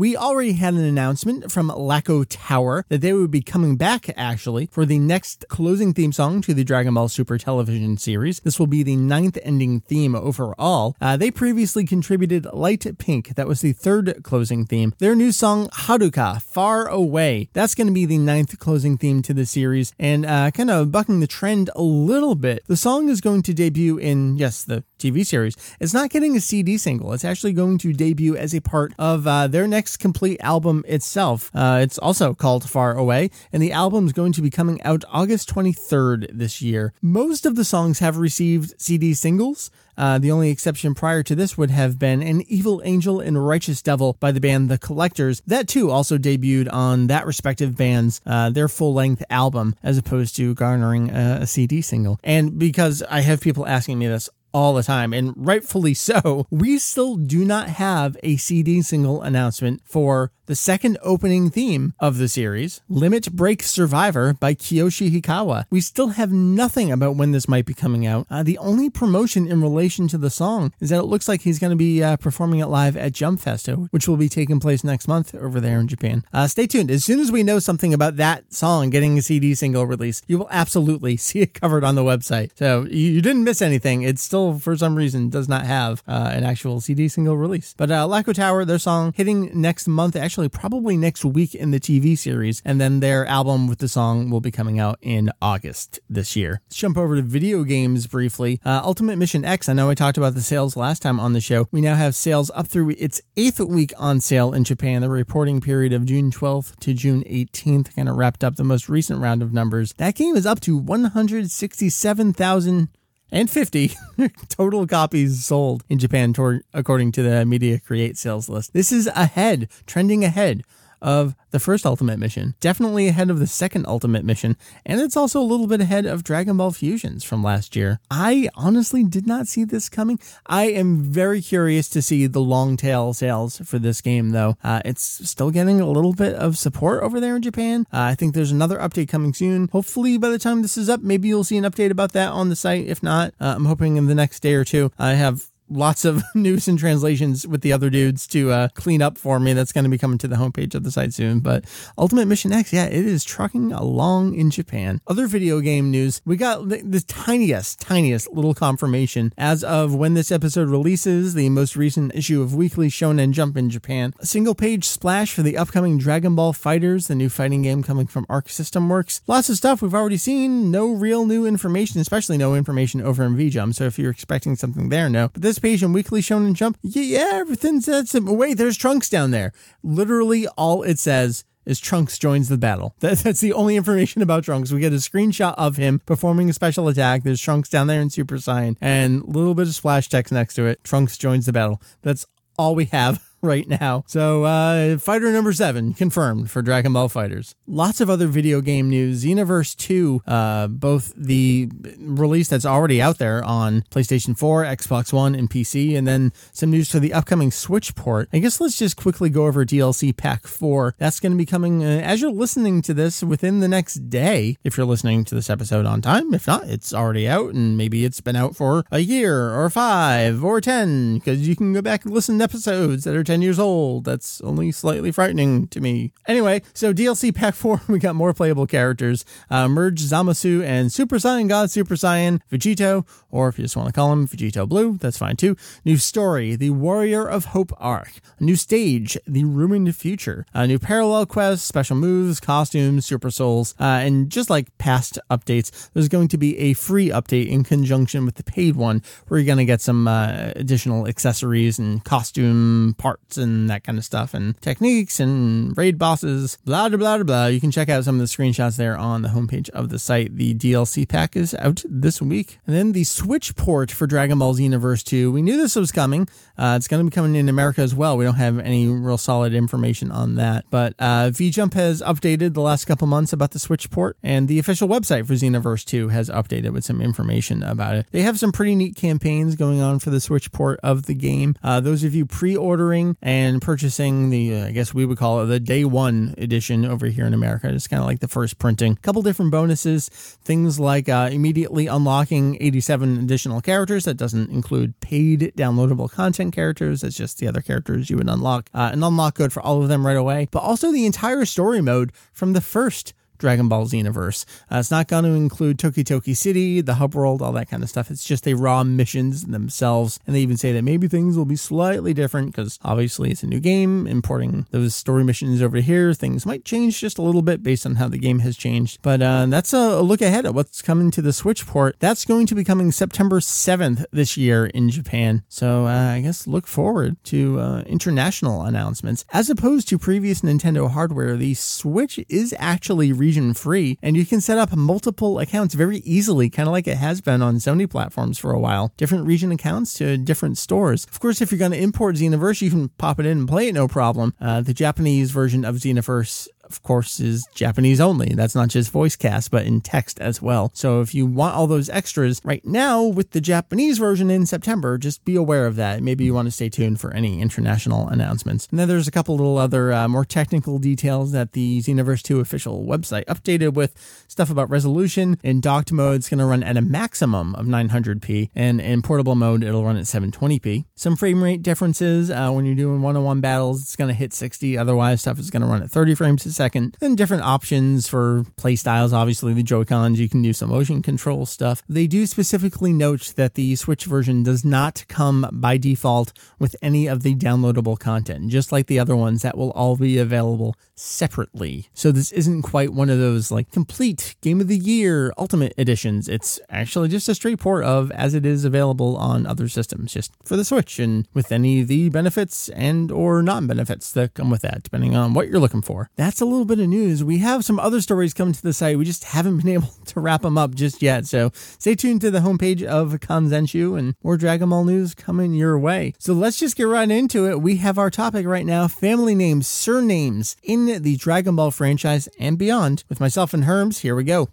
We 0.00 0.16
already 0.16 0.54
had 0.54 0.72
an 0.72 0.82
announcement 0.82 1.52
from 1.52 1.68
Lacco 1.68 2.24
Tower 2.26 2.86
that 2.88 3.02
they 3.02 3.12
would 3.12 3.30
be 3.30 3.42
coming 3.42 3.76
back 3.76 4.08
actually 4.16 4.70
for 4.72 4.86
the 4.86 4.98
next 4.98 5.44
closing 5.50 5.92
theme 5.92 6.10
song 6.10 6.40
to 6.40 6.54
the 6.54 6.64
Dragon 6.64 6.94
Ball 6.94 7.10
Super 7.10 7.36
television 7.36 7.98
series. 7.98 8.40
This 8.40 8.58
will 8.58 8.66
be 8.66 8.82
the 8.82 8.96
ninth 8.96 9.36
ending 9.42 9.80
theme 9.80 10.14
overall. 10.14 10.96
Uh, 11.02 11.18
they 11.18 11.30
previously 11.30 11.84
contributed 11.84 12.46
Light 12.46 12.86
Pink, 12.96 13.34
that 13.34 13.46
was 13.46 13.60
the 13.60 13.74
third 13.74 14.22
closing 14.22 14.64
theme. 14.64 14.94
Their 15.00 15.14
new 15.14 15.32
song 15.32 15.68
Haruka, 15.68 16.40
Far 16.40 16.86
Away, 16.86 17.50
that's 17.52 17.74
going 17.74 17.88
to 17.88 17.92
be 17.92 18.06
the 18.06 18.16
ninth 18.16 18.58
closing 18.58 18.96
theme 18.96 19.20
to 19.20 19.34
the 19.34 19.44
series 19.44 19.92
and 19.98 20.24
uh, 20.24 20.50
kind 20.52 20.70
of 20.70 20.90
bucking 20.90 21.20
the 21.20 21.26
trend 21.26 21.68
a 21.76 21.82
little 21.82 22.36
bit. 22.36 22.62
The 22.68 22.76
song 22.78 23.10
is 23.10 23.20
going 23.20 23.42
to 23.42 23.52
debut 23.52 23.98
in, 23.98 24.38
yes, 24.38 24.64
the 24.64 24.82
TV 25.00 25.26
series. 25.26 25.56
It's 25.80 25.94
not 25.94 26.10
getting 26.10 26.36
a 26.36 26.40
CD 26.40 26.78
single. 26.78 27.12
It's 27.12 27.24
actually 27.24 27.52
going 27.52 27.78
to 27.78 27.92
debut 27.92 28.36
as 28.36 28.54
a 28.54 28.60
part 28.60 28.92
of 28.98 29.26
uh, 29.26 29.46
their 29.48 29.66
next 29.66 29.96
complete 29.96 30.40
album 30.40 30.84
itself. 30.86 31.50
Uh, 31.54 31.80
it's 31.82 31.98
also 31.98 32.34
called 32.34 32.68
Far 32.68 32.94
Away, 32.96 33.30
and 33.52 33.62
the 33.62 33.72
album 33.72 34.06
is 34.06 34.12
going 34.12 34.32
to 34.32 34.42
be 34.42 34.50
coming 34.50 34.80
out 34.82 35.04
August 35.10 35.52
23rd 35.52 36.28
this 36.32 36.62
year. 36.62 36.92
Most 37.02 37.46
of 37.46 37.56
the 37.56 37.64
songs 37.64 37.98
have 37.98 38.18
received 38.18 38.74
CD 38.80 39.14
singles. 39.14 39.70
Uh, 40.00 40.18
the 40.18 40.30
only 40.30 40.48
exception 40.48 40.94
prior 40.94 41.22
to 41.22 41.34
this 41.34 41.58
would 41.58 41.70
have 41.70 41.98
been 41.98 42.22
An 42.22 42.40
Evil 42.42 42.80
Angel 42.84 43.20
and 43.20 43.46
Righteous 43.46 43.82
Devil 43.82 44.16
by 44.18 44.32
the 44.32 44.40
band 44.40 44.70
The 44.70 44.78
Collectors. 44.78 45.42
That 45.46 45.68
too 45.68 45.90
also 45.90 46.16
debuted 46.16 46.72
on 46.72 47.08
that 47.08 47.26
respective 47.26 47.76
band's 47.76 48.20
uh, 48.24 48.48
their 48.48 48.68
full 48.68 48.94
length 48.94 49.22
album 49.28 49.74
as 49.82 49.98
opposed 49.98 50.36
to 50.36 50.54
garnering 50.54 51.10
a, 51.10 51.40
a 51.42 51.46
CD 51.46 51.82
single. 51.82 52.18
And 52.24 52.58
because 52.58 53.02
I 53.10 53.20
have 53.20 53.42
people 53.42 53.66
asking 53.66 53.98
me 53.98 54.06
this 54.06 54.30
all 54.52 54.74
the 54.74 54.82
time, 54.82 55.12
and 55.12 55.32
rightfully 55.36 55.94
so. 55.94 56.46
We 56.60 56.78
still 56.78 57.16
do 57.16 57.44
not 57.44 57.68
have 57.68 58.16
a 58.22 58.36
CD 58.36 58.82
single 58.82 59.22
announcement 59.22 59.80
for 59.84 60.30
the 60.50 60.56
second 60.56 60.98
opening 61.00 61.48
theme 61.48 61.94
of 62.00 62.18
the 62.18 62.26
series, 62.26 62.80
Limit 62.88 63.30
Break 63.30 63.62
Survivor 63.62 64.34
by 64.34 64.52
Kiyoshi 64.52 65.08
Hikawa. 65.08 65.66
We 65.70 65.80
still 65.80 66.08
have 66.08 66.32
nothing 66.32 66.90
about 66.90 67.14
when 67.14 67.30
this 67.30 67.46
might 67.46 67.66
be 67.66 67.72
coming 67.72 68.04
out. 68.04 68.26
Uh, 68.28 68.42
the 68.42 68.58
only 68.58 68.90
promotion 68.90 69.46
in 69.46 69.62
relation 69.62 70.08
to 70.08 70.18
the 70.18 70.28
song 70.28 70.72
is 70.80 70.90
that 70.90 70.98
it 70.98 71.04
looks 71.04 71.28
like 71.28 71.42
he's 71.42 71.60
going 71.60 71.70
to 71.70 71.76
be 71.76 72.02
uh, 72.02 72.16
performing 72.16 72.58
it 72.58 72.66
live 72.66 72.96
at 72.96 73.12
Jump 73.12 73.38
Festa, 73.38 73.76
which 73.92 74.08
will 74.08 74.16
be 74.16 74.28
taking 74.28 74.58
place 74.58 74.82
next 74.82 75.06
month 75.06 75.36
over 75.36 75.60
there 75.60 75.78
in 75.78 75.86
Japan. 75.86 76.24
Uh, 76.32 76.48
stay 76.48 76.66
tuned. 76.66 76.90
As 76.90 77.04
soon 77.04 77.20
as 77.20 77.30
we 77.30 77.44
know 77.44 77.60
something 77.60 77.94
about 77.94 78.16
that 78.16 78.52
song 78.52 78.90
getting 78.90 79.16
a 79.16 79.22
CD 79.22 79.54
single 79.54 79.86
release, 79.86 80.20
you 80.26 80.36
will 80.36 80.48
absolutely 80.50 81.16
see 81.26 81.38
it 81.38 81.54
covered 81.54 81.84
on 81.84 81.94
the 81.94 82.02
website. 82.02 82.50
So 82.56 82.88
you, 82.90 83.12
you 83.12 83.22
didn't 83.22 83.44
miss 83.44 83.62
anything. 83.62 84.02
It's 84.02 84.20
still, 84.22 84.39
for 84.58 84.76
some 84.76 84.94
reason, 84.94 85.30
does 85.30 85.48
not 85.48 85.66
have 85.66 86.02
uh, 86.06 86.30
an 86.32 86.44
actual 86.44 86.80
CD 86.80 87.08
single 87.08 87.36
release. 87.36 87.74
But 87.76 87.90
uh, 87.90 88.06
Lacco 88.06 88.34
Tower, 88.34 88.64
their 88.64 88.78
song 88.78 89.12
hitting 89.16 89.50
next 89.58 89.86
month, 89.86 90.16
actually 90.16 90.48
probably 90.48 90.96
next 90.96 91.24
week 91.24 91.54
in 91.54 91.70
the 91.70 91.80
TV 91.80 92.16
series, 92.16 92.62
and 92.64 92.80
then 92.80 93.00
their 93.00 93.26
album 93.26 93.68
with 93.68 93.78
the 93.78 93.88
song 93.88 94.30
will 94.30 94.40
be 94.40 94.50
coming 94.50 94.78
out 94.78 94.98
in 95.02 95.30
August 95.42 96.00
this 96.08 96.36
year. 96.36 96.60
Let's 96.66 96.76
jump 96.76 96.96
over 96.96 97.16
to 97.16 97.22
video 97.22 97.64
games 97.64 98.06
briefly. 98.06 98.60
Uh, 98.64 98.80
Ultimate 98.84 99.16
Mission 99.16 99.44
X, 99.44 99.68
I 99.68 99.72
know 99.72 99.90
I 99.90 99.94
talked 99.94 100.18
about 100.18 100.34
the 100.34 100.42
sales 100.42 100.76
last 100.76 101.02
time 101.02 101.20
on 101.20 101.32
the 101.32 101.40
show. 101.40 101.68
We 101.70 101.80
now 101.80 101.94
have 101.94 102.14
sales 102.14 102.50
up 102.54 102.68
through 102.68 102.94
its 102.98 103.20
eighth 103.36 103.60
week 103.60 103.92
on 103.98 104.20
sale 104.20 104.52
in 104.52 104.64
Japan. 104.64 105.02
The 105.02 105.10
reporting 105.10 105.60
period 105.60 105.92
of 105.92 106.06
June 106.06 106.30
12th 106.30 106.78
to 106.80 106.94
June 106.94 107.22
18th 107.24 107.94
kind 107.94 108.08
of 108.08 108.16
wrapped 108.16 108.44
up 108.44 108.56
the 108.56 108.64
most 108.64 108.88
recent 108.88 109.20
round 109.20 109.42
of 109.42 109.52
numbers. 109.52 109.92
That 109.94 110.14
game 110.14 110.36
is 110.36 110.46
up 110.46 110.60
to 110.60 110.76
167,000 110.76 112.88
and 113.32 113.50
50 113.50 113.92
total 114.48 114.86
copies 114.86 115.44
sold 115.44 115.84
in 115.88 115.98
Japan, 115.98 116.34
according 116.72 117.12
to 117.12 117.22
the 117.22 117.44
Media 117.46 117.78
Create 117.78 118.16
sales 118.16 118.48
list. 118.48 118.72
This 118.72 118.92
is 118.92 119.06
ahead, 119.08 119.68
trending 119.86 120.24
ahead 120.24 120.64
of 121.02 121.34
the 121.50 121.58
first 121.58 121.86
Ultimate 121.86 122.18
Mission, 122.18 122.54
definitely 122.60 123.08
ahead 123.08 123.30
of 123.30 123.38
the 123.38 123.46
second 123.46 123.86
Ultimate 123.86 124.24
Mission, 124.24 124.56
and 124.86 125.00
it's 125.00 125.16
also 125.16 125.40
a 125.40 125.42
little 125.42 125.66
bit 125.66 125.80
ahead 125.80 126.06
of 126.06 126.24
Dragon 126.24 126.56
Ball 126.56 126.70
Fusions 126.70 127.24
from 127.24 127.42
last 127.42 127.74
year. 127.74 128.00
I 128.10 128.48
honestly 128.54 129.04
did 129.04 129.26
not 129.26 129.48
see 129.48 129.64
this 129.64 129.88
coming. 129.88 130.18
I 130.46 130.64
am 130.64 131.02
very 131.02 131.40
curious 131.40 131.88
to 131.90 132.02
see 132.02 132.26
the 132.26 132.40
long 132.40 132.76
tail 132.76 133.12
sales 133.12 133.58
for 133.64 133.78
this 133.78 134.00
game, 134.00 134.30
though. 134.30 134.56
Uh, 134.62 134.80
it's 134.84 135.28
still 135.28 135.50
getting 135.50 135.80
a 135.80 135.90
little 135.90 136.12
bit 136.12 136.34
of 136.34 136.56
support 136.56 137.02
over 137.02 137.20
there 137.20 137.36
in 137.36 137.42
Japan. 137.42 137.86
Uh, 137.92 138.00
I 138.00 138.14
think 138.14 138.34
there's 138.34 138.52
another 138.52 138.78
update 138.78 139.08
coming 139.08 139.34
soon. 139.34 139.68
Hopefully, 139.72 140.18
by 140.18 140.28
the 140.28 140.38
time 140.38 140.62
this 140.62 140.76
is 140.76 140.88
up, 140.88 141.00
maybe 141.00 141.28
you'll 141.28 141.44
see 141.44 141.56
an 141.56 141.64
update 141.64 141.90
about 141.90 142.12
that 142.12 142.30
on 142.30 142.48
the 142.48 142.56
site. 142.56 142.86
If 142.86 143.02
not, 143.02 143.34
uh, 143.40 143.54
I'm 143.56 143.64
hoping 143.64 143.96
in 143.96 144.06
the 144.06 144.14
next 144.14 144.40
day 144.40 144.54
or 144.54 144.64
two. 144.64 144.92
I 144.98 145.14
have 145.14 145.49
lots 145.70 146.04
of 146.04 146.22
news 146.34 146.68
and 146.68 146.78
translations 146.78 147.46
with 147.46 147.62
the 147.62 147.72
other 147.72 147.90
dudes 147.90 148.26
to 148.28 148.50
uh, 148.50 148.68
clean 148.74 149.00
up 149.00 149.16
for 149.16 149.38
me. 149.40 149.52
That's 149.52 149.72
going 149.72 149.84
to 149.84 149.90
be 149.90 149.98
coming 149.98 150.18
to 150.18 150.28
the 150.28 150.36
homepage 150.36 150.74
of 150.74 150.84
the 150.84 150.90
site 150.90 151.14
soon. 151.14 151.40
But 151.40 151.64
Ultimate 151.96 152.26
Mission 152.26 152.52
X, 152.52 152.72
yeah, 152.72 152.86
it 152.86 153.06
is 153.06 153.24
trucking 153.24 153.72
along 153.72 154.34
in 154.34 154.50
Japan. 154.50 155.00
Other 155.06 155.26
video 155.26 155.60
game 155.60 155.90
news, 155.90 156.20
we 156.24 156.36
got 156.36 156.68
the, 156.68 156.82
the 156.82 157.00
tiniest, 157.00 157.80
tiniest 157.80 158.30
little 158.32 158.54
confirmation 158.54 159.32
as 159.38 159.62
of 159.64 159.94
when 159.94 160.14
this 160.14 160.32
episode 160.32 160.68
releases, 160.68 161.34
the 161.34 161.48
most 161.48 161.76
recent 161.76 162.14
issue 162.14 162.42
of 162.42 162.54
Weekly 162.54 162.88
Shonen 162.88 163.32
Jump 163.32 163.56
in 163.56 163.70
Japan. 163.70 164.12
A 164.18 164.26
single 164.26 164.54
page 164.54 164.84
splash 164.84 165.32
for 165.32 165.42
the 165.42 165.56
upcoming 165.56 165.98
Dragon 165.98 166.34
Ball 166.34 166.52
Fighters, 166.52 167.06
the 167.06 167.14
new 167.14 167.28
fighting 167.28 167.62
game 167.62 167.82
coming 167.82 168.06
from 168.06 168.26
Arc 168.28 168.48
System 168.48 168.88
Works. 168.88 169.20
Lots 169.26 169.48
of 169.48 169.56
stuff 169.56 169.82
we've 169.82 169.94
already 169.94 170.16
seen, 170.16 170.70
no 170.70 170.92
real 170.92 171.26
new 171.26 171.46
information, 171.46 172.00
especially 172.00 172.36
no 172.36 172.54
information 172.54 173.00
over 173.00 173.24
in 173.24 173.36
VJump. 173.36 173.74
So 173.74 173.84
if 173.84 173.98
you're 173.98 174.10
expecting 174.10 174.56
something 174.56 174.88
there, 174.88 175.08
no. 175.08 175.28
But 175.28 175.42
this 175.42 175.59
page 175.60 175.82
in 175.82 175.92
Weekly 175.92 176.20
Shonen 176.20 176.54
Jump, 176.54 176.78
yeah, 176.82 177.30
everything's 177.34 177.86
that's 177.86 178.14
wait, 178.14 178.56
there's 178.58 178.76
Trunks 178.76 179.08
down 179.08 179.30
there. 179.30 179.52
Literally 179.82 180.46
all 180.48 180.82
it 180.82 180.98
says 180.98 181.44
is 181.66 181.80
Trunks 181.80 182.18
joins 182.18 182.48
the 182.48 182.58
battle. 182.58 182.94
that's 183.00 183.40
the 183.40 183.52
only 183.52 183.76
information 183.76 184.22
about 184.22 184.44
Trunks. 184.44 184.72
We 184.72 184.80
get 184.80 184.92
a 184.92 184.96
screenshot 184.96 185.54
of 185.56 185.76
him 185.76 186.00
performing 186.06 186.50
a 186.50 186.52
special 186.52 186.88
attack. 186.88 187.22
There's 187.22 187.40
Trunks 187.40 187.68
down 187.68 187.86
there 187.86 188.00
in 188.00 188.10
Super 188.10 188.36
Saiyan 188.36 188.76
and 188.80 189.22
a 189.22 189.26
little 189.26 189.54
bit 189.54 189.68
of 189.68 189.74
splash 189.74 190.08
text 190.08 190.32
next 190.32 190.54
to 190.54 190.64
it. 190.64 190.82
Trunks 190.84 191.16
joins 191.18 191.46
the 191.46 191.52
battle. 191.52 191.80
That's 192.02 192.26
all 192.58 192.74
we 192.74 192.86
have 192.86 193.22
right 193.42 193.68
now. 193.68 194.04
So, 194.06 194.44
uh, 194.44 194.98
fighter 194.98 195.32
number 195.32 195.52
seven 195.52 195.94
confirmed 195.94 196.50
for 196.50 196.62
Dragon 196.62 196.92
Ball 196.92 197.08
Fighters. 197.08 197.54
Lots 197.66 198.00
of 198.00 198.10
other 198.10 198.26
video 198.26 198.60
game 198.60 198.90
news. 198.90 199.24
Xenoverse 199.24 199.76
2, 199.76 200.22
uh, 200.26 200.66
both 200.68 201.12
the 201.16 201.68
release 201.98 202.48
that's 202.48 202.66
already 202.66 203.00
out 203.00 203.18
there 203.18 203.42
on 203.44 203.82
PlayStation 203.90 204.36
4, 204.36 204.64
Xbox 204.64 205.12
One, 205.12 205.34
and 205.34 205.48
PC, 205.48 205.96
and 205.96 206.06
then 206.06 206.32
some 206.52 206.70
news 206.70 206.90
for 206.90 206.98
the 206.98 207.12
upcoming 207.12 207.50
Switch 207.50 207.94
port. 207.94 208.28
I 208.32 208.38
guess 208.38 208.60
let's 208.60 208.76
just 208.78 208.96
quickly 208.96 209.30
go 209.30 209.46
over 209.46 209.64
DLC 209.64 210.16
Pack 210.16 210.46
4. 210.46 210.94
That's 210.98 211.20
going 211.20 211.32
to 211.32 211.38
be 211.38 211.46
coming 211.46 211.84
uh, 211.84 212.00
as 212.00 212.20
you're 212.20 212.30
listening 212.30 212.82
to 212.82 212.94
this 212.94 213.22
within 213.22 213.60
the 213.60 213.68
next 213.68 214.10
day, 214.10 214.56
if 214.64 214.76
you're 214.76 214.86
listening 214.86 215.24
to 215.24 215.34
this 215.34 215.50
episode 215.50 215.86
on 215.86 216.00
time. 216.00 216.34
If 216.34 216.46
not, 216.46 216.64
it's 216.64 216.92
already 216.92 217.28
out, 217.28 217.54
and 217.54 217.76
maybe 217.76 218.04
it's 218.04 218.20
been 218.20 218.36
out 218.36 218.56
for 218.56 218.84
a 218.90 219.00
year 219.00 219.50
or 219.50 219.68
five 219.70 220.44
or 220.44 220.60
10, 220.60 221.14
because 221.14 221.46
you 221.46 221.56
can 221.56 221.72
go 221.72 221.82
back 221.82 222.04
and 222.04 222.12
listen 222.12 222.38
to 222.38 222.44
episodes 222.44 223.04
that 223.04 223.14
are 223.14 223.24
10 223.30 223.42
years 223.42 223.60
old. 223.60 224.02
That's 224.02 224.40
only 224.40 224.72
slightly 224.72 225.12
frightening 225.12 225.68
to 225.68 225.80
me. 225.80 226.12
Anyway, 226.26 226.62
so 226.74 226.92
DLC 226.92 227.32
Pack 227.32 227.54
4, 227.54 227.82
we 227.88 228.00
got 228.00 228.16
more 228.16 228.34
playable 228.34 228.66
characters. 228.66 229.24
Uh, 229.48 229.68
merge 229.68 230.02
Zamasu 230.02 230.64
and 230.64 230.92
Super 230.92 231.14
Saiyan 231.14 231.48
God 231.48 231.70
Super 231.70 231.94
Saiyan 231.94 232.40
Vegito, 232.50 233.06
or 233.30 233.48
if 233.48 233.56
you 233.56 233.62
just 233.62 233.76
want 233.76 233.86
to 233.86 233.92
call 233.92 234.12
him 234.12 234.26
Vegito 234.26 234.68
Blue, 234.68 234.98
that's 234.98 235.16
fine 235.16 235.36
too. 235.36 235.56
New 235.84 235.96
story, 235.96 236.56
the 236.56 236.70
Warrior 236.70 237.24
of 237.24 237.44
Hope 237.44 237.72
arc. 237.78 238.18
New 238.40 238.56
stage, 238.56 239.16
the 239.28 239.44
Ruined 239.44 239.94
Future. 239.94 240.44
A 240.52 240.66
new 240.66 240.80
parallel 240.80 241.24
quest, 241.24 241.68
special 241.68 241.94
moves, 241.94 242.40
costumes, 242.40 243.06
super 243.06 243.30
souls, 243.30 243.76
uh, 243.78 244.00
and 244.02 244.28
just 244.28 244.50
like 244.50 244.76
past 244.78 245.20
updates, 245.30 245.88
there's 245.94 246.08
going 246.08 246.26
to 246.26 246.36
be 246.36 246.58
a 246.58 246.72
free 246.72 247.10
update 247.10 247.48
in 247.48 247.62
conjunction 247.62 248.26
with 248.26 248.34
the 248.34 248.42
paid 248.42 248.74
one 248.74 249.04
where 249.28 249.38
you're 249.38 249.46
going 249.46 249.58
to 249.58 249.64
get 249.64 249.80
some 249.80 250.08
uh, 250.08 250.50
additional 250.56 251.06
accessories 251.06 251.78
and 251.78 252.04
costume 252.04 252.96
parts 252.98 253.19
and 253.36 253.70
that 253.70 253.84
kind 253.84 253.98
of 253.98 254.04
stuff 254.04 254.34
and 254.34 254.60
techniques 254.60 255.20
and 255.20 255.76
raid 255.76 255.98
bosses, 255.98 256.58
blah, 256.64 256.88
blah, 256.88 256.98
blah, 256.98 257.22
blah. 257.22 257.46
You 257.46 257.60
can 257.60 257.70
check 257.70 257.88
out 257.88 258.04
some 258.04 258.16
of 258.16 258.20
the 258.20 258.26
screenshots 258.26 258.76
there 258.76 258.96
on 258.96 259.22
the 259.22 259.28
homepage 259.28 259.70
of 259.70 259.88
the 259.88 259.98
site. 259.98 260.36
The 260.36 260.54
DLC 260.54 261.08
pack 261.08 261.36
is 261.36 261.54
out 261.54 261.82
this 261.88 262.20
week. 262.20 262.58
And 262.66 262.74
then 262.74 262.92
the 262.92 263.04
Switch 263.04 263.56
port 263.56 263.90
for 263.90 264.06
Dragon 264.06 264.38
Ball 264.38 264.54
Xenoverse 264.54 265.04
2. 265.04 265.32
We 265.32 265.42
knew 265.42 265.56
this 265.56 265.76
was 265.76 265.92
coming. 265.92 266.28
Uh, 266.58 266.74
it's 266.76 266.88
going 266.88 267.04
to 267.04 267.10
be 267.10 267.14
coming 267.14 267.34
in 267.34 267.48
America 267.48 267.80
as 267.80 267.94
well. 267.94 268.16
We 268.16 268.24
don't 268.24 268.34
have 268.34 268.58
any 268.58 268.86
real 268.86 269.18
solid 269.18 269.54
information 269.54 270.10
on 270.10 270.34
that. 270.36 270.64
But 270.70 270.94
uh, 270.98 271.30
VJump 271.30 271.74
has 271.74 272.02
updated 272.02 272.54
the 272.54 272.60
last 272.60 272.84
couple 272.84 273.06
months 273.06 273.32
about 273.32 273.52
the 273.52 273.58
Switch 273.58 273.90
port, 273.90 274.16
and 274.22 274.48
the 274.48 274.58
official 274.58 274.88
website 274.88 275.26
for 275.26 275.34
Xenoverse 275.34 275.84
2 275.84 276.08
has 276.08 276.28
updated 276.28 276.72
with 276.72 276.84
some 276.84 277.00
information 277.00 277.62
about 277.62 277.94
it. 277.94 278.06
They 278.10 278.22
have 278.22 278.38
some 278.38 278.52
pretty 278.52 278.74
neat 278.74 278.96
campaigns 278.96 279.56
going 279.56 279.80
on 279.80 279.98
for 279.98 280.10
the 280.10 280.20
Switch 280.20 280.52
port 280.52 280.78
of 280.82 281.04
the 281.04 281.14
game. 281.14 281.56
Uh, 281.62 281.80
those 281.80 282.04
of 282.04 282.14
you 282.14 282.26
pre 282.26 282.56
ordering 282.56 283.09
and 283.22 283.60
purchasing 283.60 284.30
the, 284.30 284.54
uh, 284.54 284.66
I 284.66 284.70
guess 284.72 284.94
we 284.94 285.04
would 285.04 285.18
call 285.18 285.42
it 285.42 285.46
the 285.46 285.60
day 285.60 285.84
one 285.84 286.34
edition 286.38 286.84
over 286.84 287.06
here 287.06 287.26
in 287.26 287.34
America. 287.34 287.68
It's 287.68 287.88
kind 287.88 288.00
of 288.00 288.06
like 288.06 288.20
the 288.20 288.28
first 288.28 288.58
printing. 288.58 288.92
A 288.92 288.96
couple 288.96 289.22
different 289.22 289.50
bonuses, 289.50 290.08
things 290.08 290.78
like 290.80 291.08
uh, 291.08 291.28
immediately 291.32 291.86
unlocking 291.86 292.56
87 292.60 293.18
additional 293.18 293.60
characters. 293.60 294.04
That 294.04 294.16
doesn't 294.16 294.50
include 294.50 294.98
paid 295.00 295.52
downloadable 295.56 296.10
content 296.10 296.54
characters. 296.54 297.00
That's 297.00 297.16
just 297.16 297.38
the 297.38 297.48
other 297.48 297.60
characters 297.60 298.10
you 298.10 298.16
would 298.16 298.28
unlock. 298.28 298.70
Uh, 298.74 298.90
an 298.92 299.02
unlock 299.02 299.36
code 299.36 299.52
for 299.52 299.62
all 299.62 299.82
of 299.82 299.88
them 299.88 300.06
right 300.06 300.16
away, 300.16 300.48
but 300.50 300.60
also 300.60 300.92
the 300.92 301.06
entire 301.06 301.44
story 301.44 301.80
mode 301.80 302.12
from 302.32 302.52
the 302.52 302.60
first 302.60 303.14
Dragon 303.40 303.68
Ball 303.68 303.86
Xenoverse. 303.86 304.44
Uh, 304.70 304.78
it's 304.78 304.90
not 304.90 305.08
going 305.08 305.24
to 305.24 305.30
include 305.30 305.78
Toki 305.78 306.04
Toki 306.04 306.34
City, 306.34 306.80
the 306.80 306.94
hub 306.94 307.14
world, 307.14 307.42
all 307.42 307.52
that 307.52 307.68
kind 307.68 307.82
of 307.82 307.88
stuff. 307.88 308.10
It's 308.10 308.24
just 308.24 308.44
the 308.44 308.54
raw 308.54 308.84
missions 308.84 309.46
themselves. 309.46 310.20
And 310.26 310.36
they 310.36 310.40
even 310.40 310.56
say 310.56 310.72
that 310.72 310.82
maybe 310.82 311.08
things 311.08 311.36
will 311.36 311.46
be 311.46 311.56
slightly 311.56 312.14
different 312.14 312.54
because 312.54 312.78
obviously 312.82 313.30
it's 313.30 313.42
a 313.42 313.46
new 313.46 313.58
game. 313.58 314.06
Importing 314.06 314.66
those 314.70 314.94
story 314.94 315.24
missions 315.24 315.62
over 315.62 315.78
here, 315.78 316.12
things 316.12 316.46
might 316.46 316.64
change 316.64 317.00
just 317.00 317.18
a 317.18 317.22
little 317.22 317.42
bit 317.42 317.62
based 317.62 317.86
on 317.86 317.96
how 317.96 318.08
the 318.08 318.18
game 318.18 318.40
has 318.40 318.56
changed. 318.56 319.00
But 319.02 319.22
uh, 319.22 319.46
that's 319.46 319.72
a 319.72 320.00
look 320.00 320.20
ahead 320.20 320.46
at 320.46 320.54
what's 320.54 320.82
coming 320.82 321.10
to 321.12 321.22
the 321.22 321.32
Switch 321.32 321.66
port. 321.66 321.96
That's 321.98 322.24
going 322.24 322.46
to 322.46 322.54
be 322.54 322.62
coming 322.62 322.92
September 322.92 323.40
7th 323.40 324.04
this 324.12 324.36
year 324.36 324.66
in 324.66 324.90
Japan. 324.90 325.42
So 325.48 325.86
uh, 325.86 326.12
I 326.12 326.20
guess 326.20 326.46
look 326.46 326.66
forward 326.66 327.16
to 327.24 327.58
uh, 327.58 327.80
international 327.86 328.62
announcements. 328.62 329.24
As 329.32 329.48
opposed 329.48 329.88
to 329.88 329.98
previous 329.98 330.42
Nintendo 330.42 330.90
hardware, 330.90 331.36
the 331.36 331.54
Switch 331.54 332.20
is 332.28 332.54
actually 332.58 333.12
re 333.12 333.29
region 333.30 333.54
free, 333.54 333.96
and 334.02 334.16
you 334.16 334.26
can 334.26 334.40
set 334.40 334.58
up 334.58 334.74
multiple 334.74 335.38
accounts 335.38 335.74
very 335.74 335.98
easily, 335.98 336.50
kind 336.50 336.68
of 336.68 336.72
like 336.72 336.88
it 336.88 336.96
has 336.96 337.20
been 337.20 337.42
on 337.42 337.54
Sony 337.56 337.88
platforms 337.88 338.38
for 338.40 338.50
a 338.50 338.58
while. 338.58 338.92
Different 338.96 339.24
region 339.24 339.52
accounts 339.52 339.94
to 339.94 340.18
different 340.18 340.58
stores. 340.58 341.06
Of 341.12 341.20
course, 341.20 341.40
if 341.40 341.52
you're 341.52 341.58
going 341.60 341.70
to 341.70 341.80
import 341.80 342.16
Xenoverse, 342.16 342.60
you 342.60 342.70
can 342.70 342.88
pop 342.88 343.20
it 343.20 343.26
in 343.26 343.38
and 343.38 343.48
play 343.48 343.68
it 343.68 343.72
no 343.72 343.86
problem. 343.86 344.34
Uh, 344.40 344.62
the 344.62 344.74
Japanese 344.74 345.30
version 345.30 345.64
of 345.64 345.76
Xenoverse 345.76 346.48
of 346.70 346.82
course, 346.82 347.20
is 347.20 347.46
Japanese 347.54 348.00
only. 348.00 348.34
That's 348.34 348.54
not 348.54 348.68
just 348.68 348.90
voice 348.90 349.16
cast, 349.16 349.50
but 349.50 349.66
in 349.66 349.80
text 349.80 350.20
as 350.20 350.40
well. 350.40 350.70
So 350.74 351.00
if 351.00 351.14
you 351.14 351.26
want 351.26 351.54
all 351.54 351.66
those 351.66 351.88
extras 351.90 352.40
right 352.44 352.64
now 352.64 353.02
with 353.02 353.32
the 353.32 353.40
Japanese 353.40 353.98
version 353.98 354.30
in 354.30 354.46
September, 354.46 354.98
just 354.98 355.24
be 355.24 355.36
aware 355.36 355.66
of 355.66 355.76
that. 355.76 356.02
Maybe 356.02 356.24
you 356.24 356.34
want 356.34 356.46
to 356.46 356.52
stay 356.52 356.68
tuned 356.68 357.00
for 357.00 357.12
any 357.12 357.40
international 357.40 358.08
announcements. 358.08 358.68
And 358.70 358.78
then 358.78 358.88
there's 358.88 359.08
a 359.08 359.10
couple 359.10 359.36
little 359.36 359.58
other 359.58 359.92
uh, 359.92 360.08
more 360.08 360.24
technical 360.24 360.78
details 360.78 361.32
that 361.32 361.52
the 361.52 361.80
Xenoverse 361.80 362.22
2 362.22 362.40
official 362.40 362.84
website 362.84 363.24
updated 363.24 363.74
with 363.74 363.94
stuff 364.28 364.50
about 364.50 364.70
resolution. 364.70 365.38
In 365.42 365.60
docked 365.60 365.92
mode, 365.92 366.16
it's 366.16 366.28
going 366.28 366.38
to 366.38 366.46
run 366.46 366.62
at 366.62 366.76
a 366.76 366.82
maximum 366.82 367.54
of 367.56 367.66
900p, 367.66 368.50
and 368.54 368.80
in 368.80 369.02
portable 369.02 369.34
mode, 369.34 369.64
it'll 369.64 369.84
run 369.84 369.96
at 369.96 370.04
720p. 370.04 370.84
Some 370.94 371.16
frame 371.16 371.42
rate 371.42 371.62
differences 371.62 372.30
uh, 372.30 372.50
when 372.50 372.64
you're 372.64 372.74
doing 372.74 373.02
one-on-one 373.02 373.40
battles, 373.40 373.82
it's 373.82 373.96
going 373.96 374.08
to 374.08 374.14
hit 374.14 374.32
60. 374.32 374.78
Otherwise, 374.78 375.20
stuff 375.20 375.38
is 375.38 375.50
going 375.50 375.62
to 375.62 375.68
run 375.68 375.82
at 375.82 375.90
30 375.90 376.14
frames 376.14 376.46
a 376.46 376.52
second. 376.60 376.94
Then 377.00 377.14
different 377.14 377.42
options 377.42 378.06
for 378.06 378.44
play 378.56 378.76
styles. 378.76 379.14
Obviously, 379.14 379.54
the 379.54 379.62
Joy-Cons, 379.62 380.20
you 380.20 380.28
can 380.28 380.42
do 380.42 380.52
some 380.52 380.68
motion 380.68 381.00
control 381.00 381.46
stuff. 381.46 381.82
They 381.88 382.06
do 382.06 382.26
specifically 382.26 382.92
note 382.92 383.32
that 383.36 383.54
the 383.54 383.76
Switch 383.76 384.04
version 384.04 384.42
does 384.42 384.62
not 384.62 385.06
come 385.08 385.48
by 385.50 385.78
default 385.78 386.34
with 386.58 386.76
any 386.82 387.06
of 387.06 387.22
the 387.22 387.34
downloadable 387.34 387.98
content, 387.98 388.50
just 388.50 388.72
like 388.72 388.88
the 388.88 388.98
other 388.98 389.16
ones 389.16 389.40
that 389.40 389.56
will 389.56 389.70
all 389.70 389.96
be 389.96 390.18
available 390.18 390.76
separately. 390.94 391.88
So 391.94 392.12
this 392.12 392.30
isn't 392.32 392.60
quite 392.60 392.92
one 392.92 393.08
of 393.08 393.18
those 393.18 393.50
like 393.50 393.70
complete 393.70 394.36
game 394.42 394.60
of 394.60 394.68
the 394.68 394.76
year 394.76 395.32
ultimate 395.38 395.72
editions. 395.78 396.28
It's 396.28 396.60
actually 396.68 397.08
just 397.08 397.26
a 397.30 397.34
straight 397.34 397.58
port 397.58 397.84
of 397.84 398.10
as 398.10 398.34
it 398.34 398.44
is 398.44 398.66
available 398.66 399.16
on 399.16 399.46
other 399.46 399.66
systems, 399.66 400.12
just 400.12 400.32
for 400.44 400.56
the 400.56 400.64
Switch 400.66 400.98
and 400.98 401.26
with 401.32 401.52
any 401.52 401.80
of 401.80 401.88
the 401.88 402.10
benefits 402.10 402.68
and 402.68 403.10
or 403.10 403.42
non-benefits 403.42 404.12
that 404.12 404.34
come 404.34 404.50
with 404.50 404.60
that, 404.60 404.82
depending 404.82 405.16
on 405.16 405.32
what 405.32 405.48
you're 405.48 405.58
looking 405.58 405.80
for. 405.80 406.10
That's 406.16 406.42
a 406.42 406.49
little 406.50 406.64
bit 406.64 406.80
of 406.80 406.88
news. 406.88 407.22
We 407.24 407.38
have 407.38 407.64
some 407.64 407.78
other 407.78 408.00
stories 408.00 408.34
coming 408.34 408.52
to 408.54 408.62
the 408.62 408.72
site. 408.72 408.98
We 408.98 409.04
just 409.04 409.24
haven't 409.24 409.58
been 409.62 409.68
able 409.68 409.88
to 410.06 410.20
wrap 410.20 410.42
them 410.42 410.58
up 410.58 410.74
just 410.74 411.02
yet. 411.02 411.26
So 411.26 411.50
stay 411.54 411.94
tuned 411.94 412.20
to 412.22 412.30
the 412.30 412.40
homepage 412.40 412.82
of 412.82 413.12
Kanzenshuu 413.20 413.98
and 413.98 414.14
more 414.22 414.36
Dragon 414.36 414.70
Ball 414.70 414.84
news 414.84 415.14
coming 415.14 415.54
your 415.54 415.78
way. 415.78 416.14
So 416.18 416.32
let's 416.32 416.58
just 416.58 416.76
get 416.76 416.84
right 416.84 417.10
into 417.10 417.48
it. 417.48 417.60
We 417.60 417.76
have 417.76 417.98
our 417.98 418.10
topic 418.10 418.46
right 418.46 418.66
now, 418.66 418.88
family 418.88 419.34
names, 419.34 419.66
surnames 419.66 420.56
in 420.62 421.02
the 421.02 421.16
Dragon 421.16 421.56
Ball 421.56 421.70
franchise 421.70 422.28
and 422.38 422.58
beyond. 422.58 423.04
With 423.08 423.20
myself 423.20 423.54
and 423.54 423.64
Herms, 423.64 424.00
here 424.00 424.16
we 424.16 424.24
go. 424.24 424.48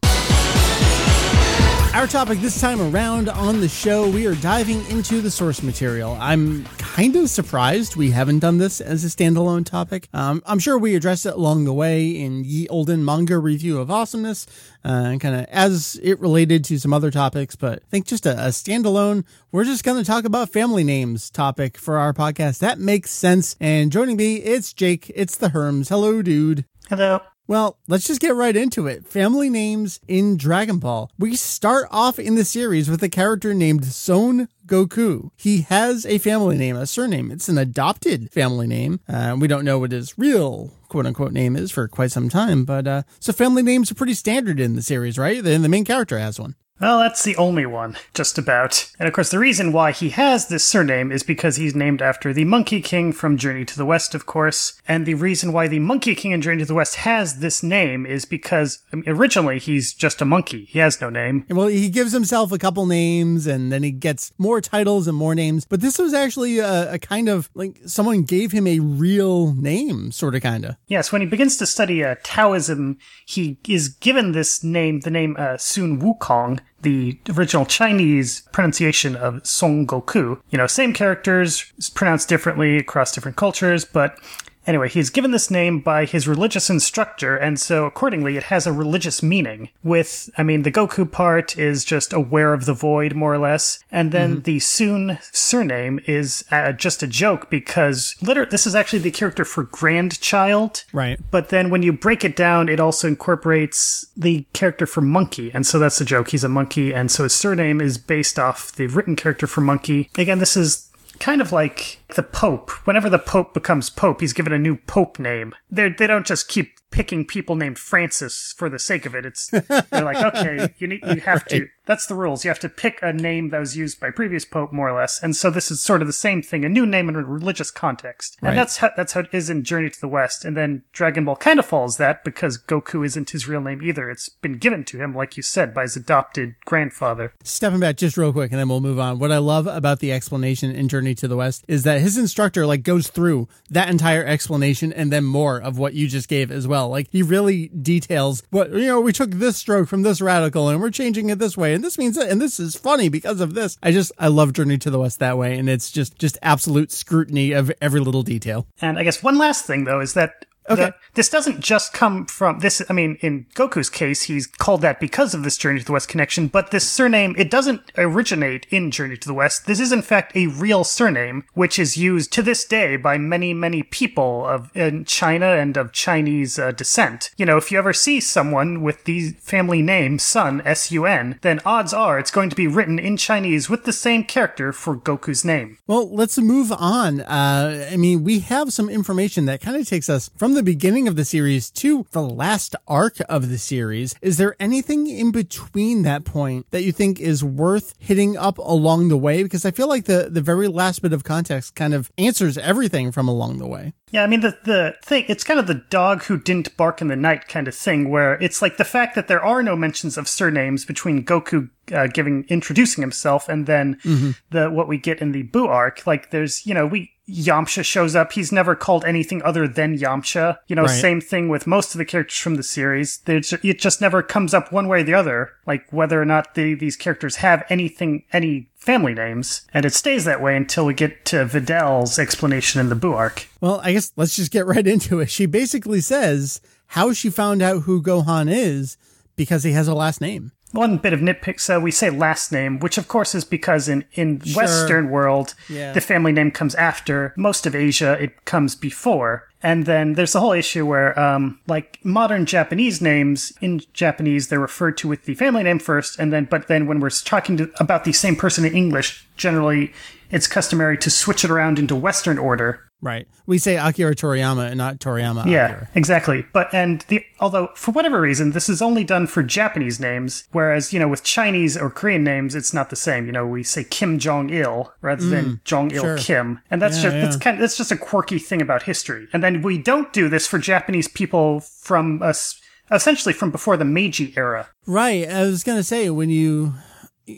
Our 1.97 2.05
topic 2.05 2.37
this 2.41 2.61
time 2.61 2.79
around 2.79 3.27
on 3.27 3.59
the 3.59 3.67
show, 3.67 4.07
we 4.07 4.27
are 4.27 4.35
diving 4.35 4.85
into 4.85 5.19
the 5.19 5.31
source 5.31 5.63
material. 5.63 6.15
I'm 6.19 6.63
kind 6.77 7.15
of 7.15 7.27
surprised 7.27 7.95
we 7.95 8.11
haven't 8.11 8.37
done 8.37 8.59
this 8.59 8.79
as 8.81 9.03
a 9.03 9.07
standalone 9.07 9.65
topic. 9.65 10.07
Um, 10.13 10.43
I'm 10.45 10.59
sure 10.59 10.77
we 10.77 10.93
addressed 10.93 11.25
it 11.25 11.33
along 11.33 11.65
the 11.65 11.73
way 11.73 12.11
in 12.11 12.43
Ye 12.45 12.67
Olden 12.67 13.03
Manga 13.03 13.39
Review 13.39 13.79
of 13.79 13.89
Awesomeness, 13.89 14.45
uh, 14.85 15.17
kind 15.19 15.37
of 15.37 15.45
as 15.45 15.99
it 16.03 16.19
related 16.19 16.63
to 16.65 16.77
some 16.77 16.93
other 16.93 17.09
topics, 17.09 17.55
but 17.55 17.79
I 17.79 17.89
think 17.89 18.05
just 18.05 18.27
a, 18.27 18.33
a 18.33 18.49
standalone, 18.49 19.25
we're 19.51 19.65
just 19.65 19.83
going 19.83 19.97
to 19.97 20.05
talk 20.05 20.23
about 20.23 20.49
family 20.49 20.83
names 20.83 21.31
topic 21.31 21.79
for 21.79 21.97
our 21.97 22.13
podcast. 22.13 22.59
That 22.59 22.77
makes 22.77 23.09
sense. 23.09 23.55
And 23.59 23.91
joining 23.91 24.17
me, 24.17 24.35
it's 24.35 24.71
Jake. 24.71 25.11
It's 25.15 25.35
the 25.35 25.49
Herms. 25.49 25.89
Hello, 25.89 26.21
dude. 26.21 26.63
Hello. 26.89 27.21
Well, 27.47 27.77
let's 27.87 28.05
just 28.05 28.19
get 28.19 28.35
right 28.35 28.55
into 28.55 28.87
it. 28.87 29.07
Family 29.07 29.49
names 29.49 30.01
in 30.05 30.35
Dragon 30.35 30.79
Ball. 30.79 31.09
We 31.17 31.37
start 31.37 31.87
off 31.91 32.19
in 32.19 32.35
the 32.35 32.43
series 32.43 32.89
with 32.89 33.01
a 33.01 33.07
character 33.07 33.53
named 33.53 33.85
Son 33.85 34.49
Goku. 34.65 35.29
He 35.37 35.61
has 35.61 36.05
a 36.05 36.17
family 36.17 36.57
name, 36.57 36.75
a 36.75 36.85
surname. 36.85 37.31
It's 37.31 37.47
an 37.47 37.57
adopted 37.57 38.29
family 38.33 38.67
name. 38.67 38.99
Uh, 39.07 39.37
we 39.39 39.47
don't 39.47 39.63
know 39.63 39.79
what 39.79 39.93
his 39.93 40.17
real 40.17 40.73
quote 40.89 41.05
unquote 41.05 41.31
name 41.31 41.55
is 41.55 41.71
for 41.71 41.87
quite 41.87 42.11
some 42.11 42.27
time, 42.27 42.65
but 42.65 42.85
uh, 42.85 43.03
so 43.21 43.31
family 43.31 43.63
names 43.63 43.89
are 43.91 43.95
pretty 43.95 44.13
standard 44.13 44.59
in 44.59 44.75
the 44.75 44.81
series, 44.81 45.17
right? 45.17 45.41
Then 45.41 45.61
the 45.61 45.69
main 45.69 45.85
character 45.85 46.19
has 46.19 46.37
one. 46.37 46.55
Well, 46.79 46.99
that's 46.99 47.23
the 47.23 47.35
only 47.37 47.65
one, 47.65 47.97
just 48.13 48.37
about. 48.37 48.91
And 48.99 49.07
of 49.07 49.13
course, 49.13 49.31
the 49.31 49.39
reason 49.39 49.71
why 49.71 49.91
he 49.91 50.09
has 50.09 50.47
this 50.47 50.63
surname 50.63 51.11
is 51.11 51.23
because 51.23 51.55
he's 51.55 51.75
named 51.75 52.03
after 52.03 52.33
the 52.33 52.45
Monkey 52.45 52.81
King 52.81 53.11
from 53.11 53.37
Journey 53.37 53.65
to 53.65 53.77
the 53.77 53.85
West, 53.85 54.13
of 54.13 54.27
course. 54.27 54.79
And 54.87 55.05
the 55.05 55.15
reason 55.15 55.51
why 55.51 55.67
the 55.67 55.79
Monkey 55.79 56.13
King 56.13 56.31
in 56.33 56.41
Journey 56.41 56.59
to 56.59 56.67
the 56.67 56.75
West 56.75 56.95
has 56.97 57.39
this 57.39 57.63
name 57.63 58.05
is 58.05 58.25
because 58.25 58.79
I 58.93 58.97
mean, 58.97 59.09
originally 59.09 59.57
he's 59.57 59.91
just 59.93 60.21
a 60.21 60.25
monkey. 60.25 60.65
He 60.65 60.77
has 60.77 61.01
no 61.01 61.09
name. 61.09 61.45
Well, 61.49 61.67
he 61.67 61.89
gives 61.89 62.11
himself 62.11 62.51
a 62.51 62.59
couple 62.59 62.85
names 62.85 63.47
and 63.47 63.71
then 63.71 63.81
he 63.81 63.91
gets 63.91 64.31
more 64.37 64.61
titles 64.61 65.07
and 65.07 65.17
more 65.17 65.33
names. 65.33 65.65
But 65.65 65.81
this 65.81 65.97
was 65.97 66.13
actually 66.13 66.59
a, 66.59 66.93
a 66.93 66.99
kind 66.99 67.27
of 67.27 67.49
like 67.55 67.81
someone 67.87 68.21
gave 68.21 68.51
him 68.51 68.67
a 68.67 68.79
real 68.79 69.53
name, 69.55 70.11
sort 70.11 70.35
of, 70.35 70.43
kind 70.43 70.63
of. 70.63 70.75
Yes, 70.87 71.11
when 71.11 71.21
he 71.21 71.27
begins 71.27 71.57
to 71.57 71.65
study 71.65 72.03
uh, 72.03 72.15
Taoism, 72.23 72.99
he 73.25 73.57
is 73.67 73.89
given 73.89 74.33
this 74.33 74.63
name, 74.63 74.99
the 74.99 75.09
name 75.09 75.35
uh, 75.39 75.57
Sun 75.57 76.01
Wukong, 76.01 76.59
the 76.81 77.17
original 77.29 77.65
Chinese 77.65 78.41
pronunciation 78.51 79.15
of 79.15 79.45
Son 79.45 79.85
Goku. 79.87 80.39
You 80.49 80.57
know, 80.57 80.67
same 80.67 80.93
characters, 80.93 81.71
pronounced 81.95 82.29
differently 82.29 82.77
across 82.77 83.11
different 83.11 83.37
cultures, 83.37 83.85
but 83.85 84.19
Anyway, 84.67 84.89
he's 84.89 85.09
given 85.09 85.31
this 85.31 85.49
name 85.49 85.79
by 85.79 86.03
his 86.03 86.27
religious 86.27 86.69
instructor, 86.69 87.37
and 87.37 87.57
so 87.57 87.85
accordingly 87.85 88.35
it 88.35 88.43
has 88.43 88.67
a 88.67 88.73
religious 88.73 89.23
meaning. 89.23 89.69
With, 89.81 90.29
I 90.37 90.43
mean, 90.43 90.63
the 90.63 90.71
Goku 90.71 91.09
part 91.09 91.57
is 91.57 91.85
just 91.85 92.11
aware 92.11 92.53
of 92.53 92.65
the 92.65 92.73
void, 92.73 93.15
more 93.15 93.33
or 93.33 93.37
less, 93.37 93.79
and 93.91 94.11
then 94.11 94.33
mm-hmm. 94.33 94.41
the 94.41 94.59
Sun 94.59 95.19
surname 95.31 96.01
is 96.05 96.43
uh, 96.51 96.73
just 96.73 97.01
a 97.01 97.07
joke 97.07 97.49
because 97.49 98.15
literally 98.21 98.49
this 98.49 98.67
is 98.67 98.75
actually 98.75 98.99
the 98.99 99.11
character 99.11 99.45
for 99.45 99.63
grandchild. 99.63 100.83
Right. 100.91 101.17
But 101.31 101.47
then 101.49 101.69
when 101.69 101.81
you 101.81 101.93
break 101.93 102.25
it 102.25 102.35
down, 102.35 102.67
it 102.67 102.81
also 102.81 103.07
incorporates 103.07 104.07
the 104.17 104.45
character 104.51 104.85
for 104.85 105.01
monkey, 105.01 105.49
and 105.53 105.65
so 105.65 105.79
that's 105.79 105.99
the 105.99 106.05
joke. 106.05 106.29
He's 106.29 106.43
a 106.43 106.49
monkey, 106.49 106.93
and 106.93 107.09
so 107.09 107.23
his 107.23 107.33
surname 107.33 107.79
is 107.79 107.97
based 107.97 108.37
off 108.37 108.73
the 108.73 108.87
written 108.87 109.15
character 109.15 109.47
for 109.47 109.61
monkey. 109.61 110.09
Again, 110.17 110.39
this 110.39 110.57
is 110.57 110.86
kind 111.19 111.41
of 111.41 111.51
like 111.51 111.99
the 112.15 112.23
Pope. 112.23 112.71
Whenever 112.85 113.09
the 113.09 113.19
Pope 113.19 113.53
becomes 113.53 113.89
Pope, 113.89 114.21
he's 114.21 114.33
given 114.33 114.53
a 114.53 114.59
new 114.59 114.77
Pope 114.77 115.19
name. 115.19 115.53
They 115.69 115.89
they 115.89 116.07
don't 116.07 116.25
just 116.25 116.47
keep 116.47 116.77
picking 116.91 117.25
people 117.25 117.55
named 117.55 117.77
Francis 117.79 118.53
for 118.57 118.69
the 118.69 118.79
sake 118.79 119.05
of 119.05 119.15
it. 119.15 119.25
It's 119.25 119.49
they're 119.49 120.03
like, 120.03 120.35
okay, 120.35 120.73
you 120.77 120.87
need 120.87 121.01
you 121.05 121.21
have 121.21 121.45
to. 121.45 121.67
That's 121.87 122.05
the 122.05 122.15
rules. 122.15 122.45
You 122.45 122.49
have 122.49 122.59
to 122.59 122.69
pick 122.69 122.99
a 123.01 123.11
name 123.11 123.49
that 123.49 123.59
was 123.59 123.75
used 123.75 123.99
by 123.99 124.11
previous 124.11 124.45
pope, 124.45 124.71
more 124.71 124.89
or 124.89 124.97
less. 124.97 125.21
And 125.21 125.35
so 125.35 125.49
this 125.49 125.69
is 125.69 125.81
sort 125.81 126.01
of 126.01 126.07
the 126.07 126.13
same 126.13 126.41
thing, 126.41 126.63
a 126.63 126.69
new 126.69 126.85
name 126.85 127.09
in 127.09 127.15
a 127.15 127.23
religious 127.23 127.71
context. 127.71 128.37
And 128.41 128.49
right. 128.49 128.55
that's 128.55 128.77
how 128.77 128.91
that's 128.95 129.13
how 129.13 129.21
it 129.21 129.29
is 129.31 129.49
in 129.49 129.63
Journey 129.63 129.89
to 129.89 129.99
the 129.99 130.07
West. 130.07 130.45
And 130.45 130.55
then 130.55 130.83
Dragon 130.93 131.25
Ball 131.25 131.35
kind 131.35 131.59
of 131.59 131.65
follows 131.65 131.97
that 131.97 132.23
because 132.23 132.57
Goku 132.57 133.05
isn't 133.05 133.31
his 133.31 133.47
real 133.47 133.61
name 133.61 133.81
either. 133.81 134.09
It's 134.09 134.29
been 134.29 134.57
given 134.57 134.85
to 134.85 134.97
him, 134.97 135.13
like 135.13 135.35
you 135.35 135.43
said, 135.43 135.73
by 135.73 135.83
his 135.83 135.95
adopted 135.95 136.55
grandfather. 136.65 137.33
Stepping 137.43 137.79
back 137.79 137.97
just 137.97 138.17
real 138.17 138.33
quick, 138.33 138.51
and 138.51 138.59
then 138.59 138.69
we'll 138.69 138.81
move 138.81 138.99
on. 138.99 139.19
What 139.19 139.31
I 139.31 139.39
love 139.39 139.67
about 139.67 139.99
the 139.99 140.11
explanation 140.11 140.71
in 140.71 140.87
Journey 140.87 141.15
to 141.15 141.27
the 141.27 141.37
West 141.37 141.65
is 141.67 141.83
that 141.83 142.01
his 142.01 142.17
instructor 142.17 142.65
like 142.65 142.83
goes 142.83 143.09
through 143.09 143.47
that 143.69 143.89
entire 143.89 144.25
explanation 144.25 144.93
and 144.93 145.11
then 145.11 145.25
more 145.25 145.57
of 145.57 145.77
what 145.77 145.93
you 145.93 146.07
just 146.07 146.29
gave 146.29 146.49
as 146.49 146.67
well 146.67 146.77
well. 146.77 146.89
Like 146.89 147.07
he 147.11 147.23
really 147.23 147.67
details 147.69 148.43
what, 148.49 148.71
you 148.71 148.85
know, 148.85 149.01
we 149.01 149.11
took 149.11 149.31
this 149.31 149.57
stroke 149.57 149.87
from 149.87 150.03
this 150.03 150.21
radical 150.21 150.69
and 150.69 150.79
we're 150.79 150.91
changing 150.91 151.29
it 151.29 151.39
this 151.39 151.57
way. 151.57 151.73
And 151.77 151.83
this 151.83 151.99
means 151.99 152.15
that, 152.15 152.27
and 152.27 152.41
this 152.41 152.59
is 152.59 152.75
funny 152.75 153.07
because 153.07 153.39
of 153.39 153.53
this. 153.53 153.77
I 153.83 153.91
just, 153.91 154.11
I 154.17 154.29
love 154.29 154.51
Journey 154.51 154.79
to 154.79 154.89
the 154.89 154.97
West 154.97 155.19
that 155.19 155.37
way. 155.37 155.59
And 155.59 155.69
it's 155.69 155.91
just, 155.91 156.17
just 156.17 156.35
absolute 156.41 156.91
scrutiny 156.91 157.51
of 157.51 157.71
every 157.79 157.99
little 157.99 158.23
detail. 158.23 158.65
And 158.81 158.97
I 158.97 159.03
guess 159.03 159.21
one 159.21 159.37
last 159.37 159.67
thing 159.67 159.83
though 159.83 159.99
is 159.99 160.15
that 160.15 160.47
Okay. 160.69 160.91
This 161.13 161.29
doesn't 161.29 161.61
just 161.61 161.93
come 161.93 162.25
from 162.25 162.59
this. 162.59 162.81
I 162.89 162.93
mean, 162.93 163.17
in 163.21 163.45
Goku's 163.55 163.89
case, 163.89 164.23
he's 164.23 164.47
called 164.47 164.81
that 164.81 164.99
because 164.99 165.33
of 165.33 165.43
this 165.43 165.57
Journey 165.57 165.79
to 165.79 165.85
the 165.85 165.91
West 165.91 166.09
connection, 166.09 166.47
but 166.47 166.71
this 166.71 166.89
surname, 166.89 167.35
it 167.37 167.49
doesn't 167.49 167.91
originate 167.97 168.67
in 168.69 168.91
Journey 168.91 169.17
to 169.17 169.27
the 169.27 169.33
West. 169.33 169.65
This 169.65 169.79
is, 169.79 169.91
in 169.91 170.01
fact, 170.01 170.35
a 170.35 170.47
real 170.47 170.83
surname, 170.83 171.45
which 171.53 171.79
is 171.79 171.97
used 171.97 172.31
to 172.33 172.41
this 172.41 172.65
day 172.65 172.97
by 172.97 173.17
many, 173.17 173.53
many 173.53 173.83
people 173.83 174.45
of 174.45 174.75
in 174.75 175.05
China 175.05 175.47
and 175.47 175.77
of 175.77 175.93
Chinese 175.93 176.59
uh, 176.59 176.71
descent. 176.71 177.31
You 177.37 177.45
know, 177.45 177.57
if 177.57 177.71
you 177.71 177.77
ever 177.77 177.93
see 177.93 178.19
someone 178.19 178.81
with 178.81 179.05
the 179.05 179.31
family 179.31 179.81
name 179.81 180.19
Sun, 180.19 180.61
S-U-N, 180.65 181.39
then 181.41 181.61
odds 181.65 181.93
are 181.93 182.19
it's 182.19 182.31
going 182.31 182.49
to 182.49 182.55
be 182.55 182.67
written 182.67 182.99
in 182.99 183.17
Chinese 183.17 183.69
with 183.69 183.85
the 183.85 183.93
same 183.93 184.23
character 184.23 184.73
for 184.73 184.95
Goku's 184.95 185.45
name. 185.45 185.77
Well, 185.87 186.09
let's 186.13 186.37
move 186.37 186.71
on. 186.71 187.21
Uh, 187.21 187.87
I 187.91 187.97
mean, 187.97 188.23
we 188.23 188.39
have 188.39 188.73
some 188.73 188.89
information 188.89 189.45
that 189.45 189.61
kind 189.61 189.77
of 189.77 189.87
takes 189.87 190.09
us 190.09 190.29
from 190.35 190.56
the 190.57 190.63
beginning 190.63 191.07
of 191.07 191.15
the 191.15 191.23
series 191.23 191.69
to 191.69 192.07
the 192.13 192.21
last 192.21 192.75
arc 192.87 193.17
of 193.29 193.49
the 193.49 193.59
series. 193.59 194.15
Is 194.23 194.37
there 194.37 194.55
anything 194.59 195.05
in 195.05 195.31
between 195.31 196.01
that 196.01 196.25
point 196.25 196.65
that 196.71 196.81
you 196.81 196.91
think 196.91 197.19
is 197.19 197.43
worth 197.43 197.93
hitting 197.99 198.35
up 198.35 198.57
along 198.57 199.09
the 199.09 199.17
way? 199.17 199.43
Because 199.43 199.65
I 199.65 199.71
feel 199.71 199.87
like 199.87 200.05
the, 200.05 200.29
the 200.31 200.41
very 200.41 200.67
last 200.67 201.03
bit 201.03 201.13
of 201.13 201.23
context 201.23 201.75
kind 201.75 201.93
of 201.93 202.11
answers 202.17 202.57
everything 202.57 203.11
from 203.11 203.27
along 203.27 203.59
the 203.59 203.67
way. 203.67 203.93
Yeah, 204.09 204.23
I 204.23 204.27
mean 204.27 204.39
the 204.39 204.57
the 204.63 204.95
thing 205.03 205.25
it's 205.27 205.43
kind 205.43 205.59
of 205.59 205.67
the 205.67 205.83
dog 205.89 206.23
who 206.23 206.39
didn't 206.39 206.75
bark 206.77 207.01
in 207.01 207.07
the 207.09 207.15
night 207.15 207.49
kind 207.49 207.67
of 207.67 207.75
thing 207.75 208.09
where 208.09 208.41
it's 208.41 208.61
like 208.61 208.77
the 208.77 208.85
fact 208.85 209.15
that 209.15 209.27
there 209.27 209.43
are 209.43 209.61
no 209.61 209.75
mentions 209.75 210.17
of 210.17 210.29
surnames 210.29 210.85
between 210.85 211.25
Goku 211.25 211.69
uh, 211.91 212.07
giving 212.07 212.45
introducing 212.47 213.01
himself 213.01 213.49
and 213.49 213.65
then 213.65 213.95
mm-hmm. 214.05 214.31
the 214.49 214.69
what 214.69 214.87
we 214.87 214.97
get 214.97 215.21
in 215.21 215.33
the 215.33 215.43
Buu 215.43 215.67
arc 215.67 216.07
like 216.07 216.31
there's 216.31 216.65
you 216.65 216.73
know 216.73 216.87
we 216.87 217.11
Yamcha 217.29 217.83
shows 217.83 218.15
up. 218.15 218.31
He's 218.31 218.51
never 218.51 218.75
called 218.75 219.03
anything 219.05 219.41
other 219.43 219.67
than 219.67 219.97
Yamcha. 219.97 220.57
You 220.67 220.75
know, 220.75 220.83
right. 220.83 220.89
same 220.89 221.21
thing 221.21 221.49
with 221.49 221.67
most 221.67 221.93
of 221.93 221.97
the 221.97 222.05
characters 222.05 222.37
from 222.37 222.55
the 222.55 222.63
series. 222.63 223.19
There's, 223.19 223.53
it 223.53 223.79
just 223.79 224.01
never 224.01 224.23
comes 224.23 224.53
up 224.53 224.71
one 224.71 224.87
way 224.87 225.01
or 225.01 225.03
the 225.03 225.13
other, 225.13 225.51
like 225.65 225.91
whether 225.91 226.21
or 226.21 226.25
not 226.25 226.55
the, 226.55 226.73
these 226.73 226.95
characters 226.95 227.37
have 227.37 227.65
anything, 227.69 228.23
any 228.31 228.69
family 228.75 229.13
names. 229.13 229.67
And 229.73 229.85
it 229.85 229.93
stays 229.93 230.25
that 230.25 230.41
way 230.41 230.55
until 230.55 230.85
we 230.85 230.93
get 230.93 231.25
to 231.25 231.45
Videl's 231.45 232.17
explanation 232.17 232.79
in 232.79 232.89
the 232.89 232.95
Buu 232.95 233.15
arc. 233.15 233.47
Well, 233.59 233.81
I 233.83 233.93
guess 233.93 234.11
let's 234.15 234.35
just 234.35 234.51
get 234.51 234.65
right 234.65 234.87
into 234.87 235.19
it. 235.19 235.29
She 235.29 235.45
basically 235.45 236.01
says 236.01 236.61
how 236.87 237.11
she 237.11 237.29
found 237.29 237.61
out 237.61 237.83
who 237.83 238.01
Gohan 238.01 238.49
is 238.49 238.97
because 239.35 239.63
he 239.63 239.73
has 239.73 239.87
a 239.87 239.93
last 239.93 240.21
name 240.21 240.51
one 240.77 240.97
bit 240.97 241.11
of 241.11 241.19
nitpick 241.19 241.59
so 241.59 241.79
we 241.79 241.89
say 241.89 242.09
last 242.11 242.51
name 242.51 242.77
which 242.79 242.99
of 242.99 243.07
course 243.07 243.33
is 243.33 243.43
because 243.43 243.89
in 243.89 244.05
in 244.13 244.39
sure. 244.41 244.61
western 244.61 245.09
world 245.09 245.55
yeah. 245.67 245.91
the 245.91 245.99
family 245.99 246.31
name 246.31 246.51
comes 246.51 246.75
after 246.75 247.33
most 247.35 247.65
of 247.65 247.75
asia 247.75 248.15
it 248.21 248.45
comes 248.45 248.75
before 248.75 249.47
and 249.63 249.87
then 249.87 250.13
there's 250.13 250.33
the 250.33 250.39
whole 250.39 250.51
issue 250.51 250.85
where 250.85 251.17
um 251.19 251.59
like 251.65 251.99
modern 252.03 252.45
japanese 252.45 253.01
names 253.01 253.51
in 253.59 253.81
japanese 253.93 254.49
they're 254.49 254.59
referred 254.59 254.95
to 254.95 255.07
with 255.07 255.23
the 255.25 255.33
family 255.33 255.63
name 255.63 255.79
first 255.79 256.19
and 256.19 256.31
then 256.31 256.45
but 256.45 256.67
then 256.67 256.85
when 256.85 256.99
we're 256.99 257.09
talking 257.09 257.57
to, 257.57 257.69
about 257.79 258.03
the 258.03 258.13
same 258.13 258.35
person 258.35 258.63
in 258.63 258.75
english 258.75 259.27
generally 259.35 259.91
it's 260.29 260.45
customary 260.45 260.97
to 260.97 261.09
switch 261.09 261.43
it 261.43 261.49
around 261.49 261.79
into 261.79 261.95
western 261.95 262.37
order 262.37 262.86
Right. 263.01 263.27
We 263.45 263.59
say 263.59 263.77
Akira 263.77 264.15
Toriyama 264.15 264.67
and 264.69 264.77
not 264.77 264.99
Toriyama. 264.99 265.45
Yeah, 265.45 265.65
Akira. 265.65 265.89
exactly. 265.93 266.45
But 266.51 266.73
and 266.73 267.01
the 267.09 267.23
although 267.39 267.69
for 267.75 267.91
whatever 267.91 268.19
reason 268.19 268.51
this 268.51 268.69
is 268.69 268.81
only 268.81 269.03
done 269.03 269.27
for 269.27 269.43
Japanese 269.43 269.99
names, 269.99 270.47
whereas 270.51 270.93
you 270.93 270.99
know 270.99 271.07
with 271.07 271.23
Chinese 271.23 271.77
or 271.77 271.91
Korean 271.91 272.23
names 272.23 272.55
it's 272.55 272.73
not 272.73 272.89
the 272.89 272.95
same. 272.95 273.27
You 273.27 273.31
know 273.31 273.45
we 273.45 273.61
say 273.63 273.83
Kim 273.83 274.17
Jong 274.17 274.49
Il 274.49 274.91
rather 275.01 275.23
mm, 275.23 275.29
than 275.29 275.61
Jong 275.63 275.91
Il 275.91 276.01
sure. 276.01 276.17
Kim, 276.17 276.59
and 276.71 276.81
that's 276.81 276.97
yeah, 276.97 277.03
just 277.03 277.15
yeah. 277.15 277.21
that's 277.21 277.37
kind 277.37 277.57
of, 277.57 277.61
that's 277.61 277.77
just 277.77 277.91
a 277.91 277.97
quirky 277.97 278.39
thing 278.39 278.61
about 278.61 278.83
history. 278.83 279.27
And 279.31 279.43
then 279.43 279.61
we 279.61 279.77
don't 279.77 280.11
do 280.11 280.27
this 280.27 280.47
for 280.47 280.57
Japanese 280.57 281.07
people 281.07 281.59
from 281.59 282.23
us 282.23 282.59
essentially 282.89 283.33
from 283.33 283.51
before 283.51 283.77
the 283.77 283.85
Meiji 283.85 284.33
era. 284.35 284.69
Right. 284.87 285.29
I 285.29 285.43
was 285.43 285.63
gonna 285.63 285.83
say 285.83 286.09
when 286.09 286.31
you 286.31 286.73